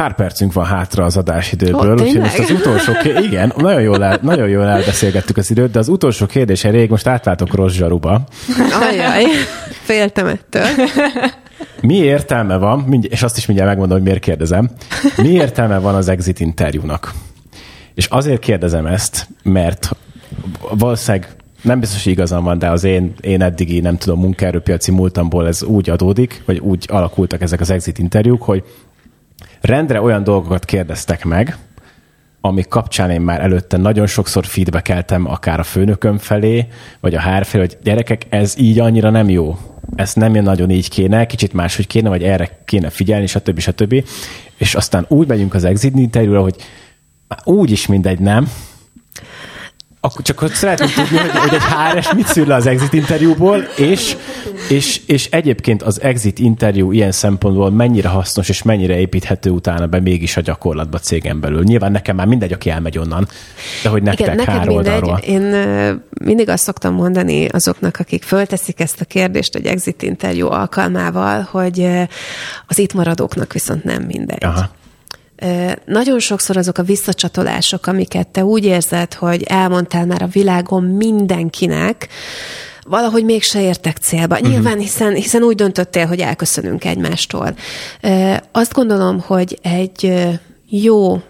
pár 0.00 0.14
percünk 0.14 0.52
van 0.52 0.64
hátra 0.64 1.04
az 1.04 1.16
adásidőből, 1.16 1.96
oh, 1.96 2.02
úgyhogy 2.02 2.20
most 2.20 2.38
az 2.38 2.50
utolsó 2.50 2.92
kérdés, 3.02 3.24
igen, 3.24 3.52
nagyon 3.56 3.82
jól, 3.82 4.04
el, 4.04 4.18
nagyon 4.22 4.48
jól 4.48 4.64
elbeszélgettük 4.64 5.36
az 5.36 5.50
időt, 5.50 5.70
de 5.70 5.78
az 5.78 5.88
utolsó 5.88 6.26
kérdés 6.26 6.62
rég, 6.62 6.90
most 6.90 7.06
átváltok 7.06 7.54
rossz 7.54 7.72
zsaruba. 7.72 8.20
Ajaj, 8.90 9.24
féltem 9.82 10.26
ettől. 10.26 10.66
Mi 11.80 11.94
értelme 11.94 12.56
van, 12.56 13.04
és 13.08 13.22
azt 13.22 13.36
is 13.36 13.46
mindjárt 13.46 13.70
megmondom, 13.70 13.96
hogy 13.96 14.06
miért 14.06 14.22
kérdezem, 14.22 14.70
mi 15.16 15.28
értelme 15.28 15.78
van 15.78 15.94
az 15.94 16.08
exit 16.08 16.40
interjúnak? 16.40 17.12
És 17.94 18.06
azért 18.06 18.40
kérdezem 18.40 18.86
ezt, 18.86 19.28
mert 19.42 19.90
valószínűleg 20.70 21.28
nem 21.62 21.80
biztos, 21.80 22.02
hogy 22.02 22.12
igazam 22.12 22.44
van, 22.44 22.58
de 22.58 22.70
az 22.70 22.84
én, 22.84 23.14
én 23.20 23.42
eddigi, 23.42 23.80
nem 23.80 23.96
tudom, 23.96 24.20
munkaerőpiaci 24.20 24.90
múltamból 24.90 25.46
ez 25.46 25.62
úgy 25.62 25.90
adódik, 25.90 26.42
vagy 26.46 26.58
úgy 26.58 26.86
alakultak 26.90 27.40
ezek 27.40 27.60
az 27.60 27.70
exit 27.70 27.98
interjúk, 27.98 28.42
hogy 28.42 28.64
rendre 29.60 30.00
olyan 30.00 30.24
dolgokat 30.24 30.64
kérdeztek 30.64 31.24
meg, 31.24 31.56
amik 32.40 32.68
kapcsán 32.68 33.10
én 33.10 33.20
már 33.20 33.40
előtte 33.40 33.76
nagyon 33.76 34.06
sokszor 34.06 34.44
feedbackeltem, 34.44 35.26
akár 35.26 35.58
a 35.58 35.62
főnököm 35.62 36.18
felé, 36.18 36.66
vagy 37.00 37.14
a 37.14 37.20
HR 37.20 37.44
felé, 37.44 37.64
hogy 37.64 37.78
gyerekek, 37.82 38.26
ez 38.28 38.58
így 38.58 38.78
annyira 38.78 39.10
nem 39.10 39.28
jó. 39.28 39.58
Ez 39.96 40.14
nem 40.14 40.32
nagyon 40.32 40.70
így 40.70 40.88
kéne, 40.88 41.26
kicsit 41.26 41.52
máshogy 41.52 41.86
kéne, 41.86 42.08
vagy 42.08 42.22
erre 42.22 42.58
kéne 42.64 42.90
figyelni, 42.90 43.26
stb. 43.26 43.58
stb. 43.58 44.04
És 44.56 44.74
aztán 44.74 45.04
úgy 45.08 45.26
megyünk 45.26 45.54
az 45.54 45.64
exit 45.64 45.96
interjúra, 45.96 46.42
hogy 46.42 46.56
úgy 47.44 47.70
is 47.70 47.86
mindegy, 47.86 48.18
nem? 48.18 48.48
Akkor 50.02 50.22
csak 50.22 50.38
hogy 50.38 50.50
szeretném 50.50 50.88
tudni, 50.94 51.18
hogy, 51.18 51.30
hogy 51.30 51.54
egy 51.54 51.62
HRS 51.62 52.12
mit 52.12 52.26
szűr 52.26 52.46
le 52.46 52.54
az 52.54 52.66
exit 52.66 52.92
interjúból, 52.92 53.58
és, 53.76 54.16
és, 54.68 55.00
és 55.06 55.28
egyébként 55.30 55.82
az 55.82 56.00
exit 56.02 56.38
interjú 56.38 56.92
ilyen 56.92 57.12
szempontból 57.12 57.70
mennyire 57.70 58.08
hasznos, 58.08 58.48
és 58.48 58.62
mennyire 58.62 58.98
építhető 58.98 59.50
utána 59.50 59.86
be 59.86 60.00
mégis 60.00 60.36
a 60.36 60.40
gyakorlatba 60.40 60.98
cégen 60.98 61.40
belül. 61.40 61.62
Nyilván 61.62 61.92
nekem 61.92 62.16
már 62.16 62.26
mindegy, 62.26 62.52
aki 62.52 62.70
elmegy 62.70 62.98
onnan, 62.98 63.28
de 63.82 63.88
hogy 63.88 64.02
nektek 64.02 64.26
Igen, 64.26 64.36
neked 64.36 64.66
mindegy. 64.66 65.10
Én 65.26 65.42
mindig 66.24 66.48
azt 66.48 66.62
szoktam 66.62 66.94
mondani 66.94 67.46
azoknak, 67.46 67.96
akik 67.98 68.22
fölteszik 68.22 68.80
ezt 68.80 69.00
a 69.00 69.04
kérdést 69.04 69.54
egy 69.54 69.66
exit 69.66 70.02
interjú 70.02 70.46
alkalmával, 70.46 71.48
hogy 71.50 71.88
az 72.66 72.78
itt 72.78 72.92
maradóknak 72.92 73.52
viszont 73.52 73.84
nem 73.84 74.02
mindegy. 74.02 74.44
Aha 74.44 74.78
nagyon 75.84 76.18
sokszor 76.18 76.56
azok 76.56 76.78
a 76.78 76.82
visszacsatolások, 76.82 77.86
amiket 77.86 78.28
te 78.28 78.44
úgy 78.44 78.64
érzed, 78.64 79.14
hogy 79.14 79.42
elmondtál 79.42 80.06
már 80.06 80.22
a 80.22 80.26
világon 80.26 80.84
mindenkinek, 80.84 82.08
valahogy 82.82 83.24
mégse 83.24 83.60
értek 83.62 83.96
célba. 83.96 84.34
Uh-huh. 84.34 84.50
Nyilván, 84.50 84.78
hiszen, 84.78 85.14
hiszen 85.14 85.42
úgy 85.42 85.54
döntöttél, 85.54 86.06
hogy 86.06 86.20
elköszönünk 86.20 86.84
egymástól. 86.84 87.54
Azt 88.52 88.72
gondolom, 88.72 89.20
hogy 89.20 89.58
egy 89.62 90.12
jó 90.68 91.22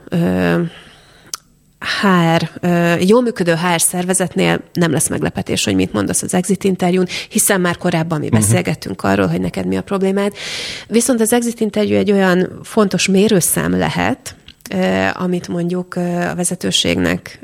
HR, 1.80 2.60
egy 2.98 3.08
jól 3.08 3.22
működő 3.22 3.52
HR 3.54 3.80
szervezetnél 3.80 4.60
nem 4.72 4.92
lesz 4.92 5.08
meglepetés, 5.08 5.64
hogy 5.64 5.74
mit 5.74 5.92
mondasz 5.92 6.22
az 6.22 6.34
exit 6.34 6.64
interjún, 6.64 7.06
hiszen 7.28 7.60
már 7.60 7.76
korábban 7.76 8.18
mi 8.18 8.26
uh-huh. 8.26 8.40
beszélgettünk 8.40 9.02
arról, 9.02 9.26
hogy 9.26 9.40
neked 9.40 9.66
mi 9.66 9.76
a 9.76 9.82
problémád. 9.82 10.32
Viszont 10.88 11.20
az 11.20 11.32
exit 11.32 11.60
interjú 11.60 11.96
egy 11.96 12.12
olyan 12.12 12.60
fontos 12.62 13.08
mérőszám 13.08 13.78
lehet, 13.78 14.34
amit 15.12 15.48
mondjuk 15.48 15.94
a 16.30 16.34
vezetőségnek 16.34 17.40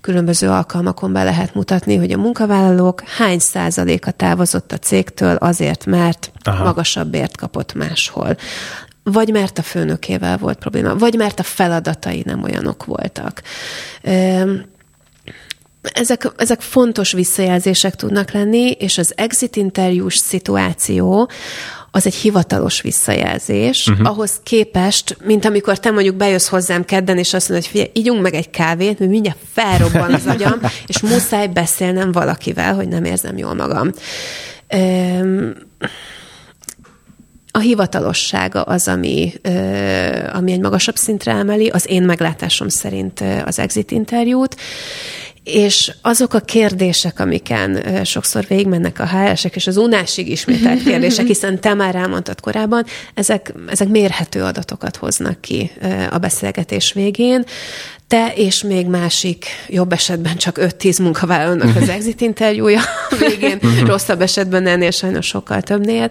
különböző 0.00 0.48
alkalmakon 0.48 1.12
be 1.12 1.22
lehet 1.22 1.54
mutatni, 1.54 1.96
hogy 1.96 2.12
a 2.12 2.18
munkavállalók 2.18 3.02
hány 3.16 3.38
százaléka 3.38 4.10
távozott 4.10 4.72
a 4.72 4.78
cégtől 4.78 5.34
azért, 5.36 5.86
mert 5.86 6.32
Aha. 6.42 6.64
magasabbért 6.64 7.36
kapott 7.36 7.74
máshol 7.74 8.36
vagy 9.02 9.28
mert 9.28 9.58
a 9.58 9.62
főnökével 9.62 10.38
volt 10.38 10.58
probléma, 10.58 10.96
vagy 10.96 11.14
mert 11.14 11.40
a 11.40 11.42
feladatai 11.42 12.22
nem 12.26 12.42
olyanok 12.42 12.84
voltak. 12.84 13.42
Ezek, 15.92 16.32
ezek 16.36 16.60
fontos 16.60 17.12
visszajelzések 17.12 17.94
tudnak 17.96 18.30
lenni, 18.30 18.70
és 18.70 18.98
az 18.98 19.12
exit 19.16 19.56
interjús 19.56 20.16
szituáció 20.16 21.30
az 21.90 22.06
egy 22.06 22.14
hivatalos 22.14 22.80
visszajelzés, 22.80 23.86
uh-huh. 23.86 24.08
ahhoz 24.08 24.40
képest, 24.42 25.16
mint 25.24 25.44
amikor 25.44 25.78
te 25.78 25.90
mondjuk 25.90 26.16
bejössz 26.16 26.48
hozzám 26.48 26.84
kedden, 26.84 27.18
és 27.18 27.34
azt 27.34 27.48
mondod, 27.48 27.66
hogy 27.66 27.76
figyelj, 27.76 27.90
ígyunk 27.94 28.22
meg 28.22 28.34
egy 28.34 28.50
kávét, 28.50 28.98
mert 28.98 29.10
mindjárt 29.10 29.38
felrobban 29.52 30.14
az 30.14 30.26
agyam, 30.26 30.60
és 30.86 31.00
muszáj 31.00 31.46
beszélnem 31.46 32.12
valakivel, 32.12 32.74
hogy 32.74 32.88
nem 32.88 33.04
érzem 33.04 33.38
jól 33.38 33.54
magam. 33.54 33.92
Um, 34.74 35.52
a 37.52 37.58
hivatalossága 37.58 38.62
az, 38.62 38.88
ami, 38.88 39.32
ami 40.32 40.52
egy 40.52 40.60
magasabb 40.60 40.96
szintre 40.96 41.32
emeli, 41.32 41.68
az 41.68 41.88
én 41.88 42.02
meglátásom 42.02 42.68
szerint 42.68 43.24
az 43.44 43.58
exit 43.58 43.90
interjút, 43.90 44.56
és 45.44 45.92
azok 46.02 46.34
a 46.34 46.40
kérdések, 46.40 47.20
amiken 47.20 48.04
sokszor 48.04 48.44
végigmennek 48.48 48.98
a 48.98 49.08
HR-esek, 49.08 49.56
és 49.56 49.66
az 49.66 49.76
unásig 49.76 50.28
ismételt 50.28 50.82
kérdések, 50.82 51.26
hiszen 51.32 51.60
te 51.60 51.74
már 51.74 51.94
elmondtad 51.94 52.40
korábban, 52.40 52.84
ezek, 53.14 53.52
ezek 53.66 53.88
mérhető 53.88 54.42
adatokat 54.42 54.96
hoznak 54.96 55.40
ki 55.40 55.70
a 56.10 56.18
beszélgetés 56.18 56.92
végén 56.92 57.44
te 58.10 58.32
és 58.34 58.62
még 58.62 58.86
másik, 58.86 59.44
jobb 59.68 59.92
esetben 59.92 60.36
csak 60.36 60.58
5-10 60.60 61.02
munkavállalónak 61.02 61.76
az 61.76 61.88
exit 61.98 62.20
interjúja 62.20 62.80
végén, 63.18 63.58
mhm. 63.62 63.86
rosszabb 63.86 64.20
esetben 64.20 64.66
ennél 64.66 64.90
sajnos 64.90 65.26
sokkal 65.26 65.62
többnél. 65.62 66.10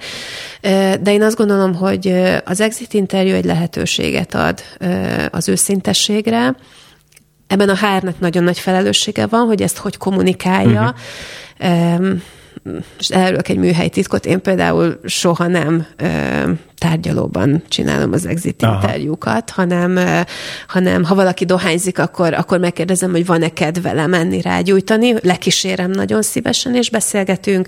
De 1.02 1.12
én 1.12 1.22
azt 1.22 1.36
gondolom, 1.36 1.76
hogy 1.76 2.14
az 2.46 2.62
exit 2.62 2.94
interjú 2.94 3.34
egy 3.34 3.46
lehetőséget 3.46 4.36
ad 4.36 4.62
az 5.30 5.50
őszintességre, 5.50 6.56
Ebben 7.48 7.70
a 7.70 7.76
HR-nek 7.76 8.20
nagyon 8.20 8.44
nagy 8.44 8.60
felelőssége 8.60 9.26
van, 9.26 9.46
hogy 9.46 9.62
ezt 9.62 9.78
hogy 9.78 9.98
kommunikálja. 9.98 10.96
Uh-huh. 11.60 12.08
És 13.00 13.08
elárulok 13.08 13.48
egy 13.48 13.58
műhely 13.58 13.90
titkot, 13.90 14.26
én 14.26 14.42
például 14.42 15.00
soha 15.06 15.48
nem 15.48 15.86
tárgyalóban 16.80 17.64
csinálom 17.68 18.12
az 18.12 18.26
exit 18.26 18.64
Aha. 18.64 18.74
interjúkat, 18.82 19.50
hanem, 19.50 20.00
hanem 20.68 21.04
ha 21.04 21.16
valaki 21.16 21.46
dohányzik, 21.46 22.00
akkor, 22.00 22.34
akkor 22.34 22.60
megkérdezem, 22.60 23.12
hogy 23.12 23.26
van-e 23.26 23.50
kedve 23.50 23.92
lemenni, 23.92 24.42
rágyújtani, 24.42 25.14
lekísérem 25.22 25.92
nagyon 25.92 26.22
szívesen, 26.22 26.76
és 26.76 26.90
beszélgetünk, 26.90 27.68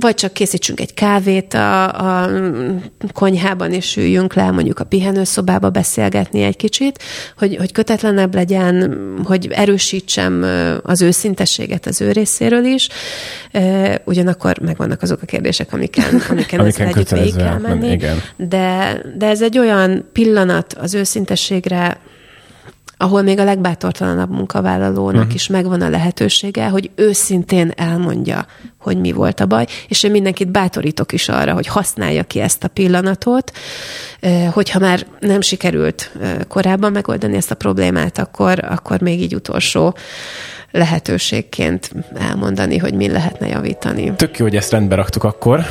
vagy 0.00 0.14
csak 0.14 0.32
készítsünk 0.32 0.80
egy 0.80 0.94
kávét 0.94 1.54
a, 1.54 2.22
a 2.22 2.30
konyhában, 3.12 3.72
és 3.72 3.96
üljünk 3.96 4.34
le, 4.34 4.50
mondjuk 4.50 4.78
a 4.78 4.84
pihenőszobába 4.84 5.70
beszélgetni 5.70 6.42
egy 6.42 6.56
kicsit, 6.56 7.02
hogy, 7.38 7.56
hogy 7.56 7.72
kötetlenebb 7.72 8.34
legyen, 8.34 8.98
hogy 9.24 9.48
erősítsem 9.50 10.44
az 10.82 11.02
őszintességet 11.02 11.86
az 11.86 12.00
ő 12.00 12.12
részéről 12.12 12.64
is, 12.64 12.88
ugyanakkor 14.04 14.58
megvannak 14.58 15.02
azok 15.02 15.22
a 15.22 15.26
kérdések, 15.26 15.72
amiken, 15.72 16.22
amiken, 16.30 16.60
amiken 16.60 16.86
együtt 16.86 17.10
végig 17.10 17.36
kell 17.36 17.58
menni. 17.58 17.90
Igen 17.90 18.16
de, 18.38 19.00
de 19.16 19.26
ez 19.26 19.42
egy 19.42 19.58
olyan 19.58 20.08
pillanat 20.12 20.72
az 20.72 20.94
őszintességre, 20.94 22.00
ahol 22.96 23.22
még 23.22 23.38
a 23.38 23.44
legbátortalanabb 23.44 24.30
munkavállalónak 24.30 25.20
uh-huh. 25.20 25.34
is 25.34 25.46
megvan 25.46 25.82
a 25.82 25.88
lehetősége, 25.88 26.68
hogy 26.68 26.90
őszintén 26.94 27.72
elmondja, 27.76 28.46
hogy 28.88 29.00
mi 29.00 29.12
volt 29.12 29.40
a 29.40 29.46
baj, 29.46 29.66
és 29.88 30.02
én 30.02 30.10
mindenkit 30.10 30.48
bátorítok 30.48 31.12
is 31.12 31.28
arra, 31.28 31.52
hogy 31.52 31.66
használja 31.66 32.22
ki 32.22 32.40
ezt 32.40 32.64
a 32.64 32.68
pillanatot, 32.68 33.52
hogyha 34.52 34.78
már 34.78 35.06
nem 35.20 35.40
sikerült 35.40 36.12
korábban 36.48 36.92
megoldani 36.92 37.36
ezt 37.36 37.50
a 37.50 37.54
problémát, 37.54 38.18
akkor, 38.18 38.64
akkor 38.64 39.00
még 39.00 39.20
így 39.20 39.34
utolsó 39.34 39.94
lehetőségként 40.70 41.90
elmondani, 42.20 42.76
hogy 42.76 42.94
mi 42.94 43.08
lehetne 43.08 43.46
javítani. 43.46 44.12
Tök 44.16 44.38
jó, 44.38 44.44
hogy 44.44 44.56
ezt 44.56 44.70
rendbe 44.70 44.94
raktuk 44.94 45.24
akkor. 45.24 45.64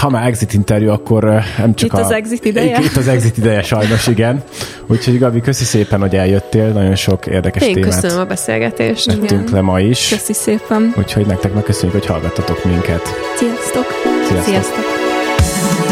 Ha 0.00 0.08
már 0.08 0.26
exit 0.26 0.52
interjú, 0.52 0.90
akkor 0.90 1.24
nem 1.58 1.74
csak 1.74 1.92
itt 1.92 1.98
a... 1.98 2.04
az 2.04 2.10
exit 2.10 2.44
ideje. 2.44 2.78
Itt 2.80 2.96
az 2.96 3.08
exit 3.08 3.36
ideje, 3.36 3.62
sajnos, 3.62 4.06
igen. 4.06 4.42
Úgyhogy 4.86 5.18
Gabi, 5.18 5.40
köszi 5.40 5.64
szépen, 5.64 6.00
hogy 6.00 6.16
eljöttél. 6.16 6.68
Nagyon 6.68 6.94
sok 6.94 7.26
érdekes 7.26 7.62
Én 7.62 7.74
témát. 7.74 7.90
köszönöm 7.90 8.18
a 8.18 8.24
beszélgetést. 8.24 9.04
Vettünk 9.04 9.50
le 9.50 9.60
ma 9.60 9.80
is. 9.80 10.08
Köszi 10.08 10.32
szépen. 10.32 10.94
Úgyhogy 10.96 11.26
nektek 11.26 11.54
megköszönjük, 11.54 11.92
hogy 11.92 12.06
hallgattatok 12.22 12.64
minket. 12.64 13.08
Sziasztok. 13.36 13.86
Sziasztok. 14.28 14.44
Sziasztok. 14.44 15.91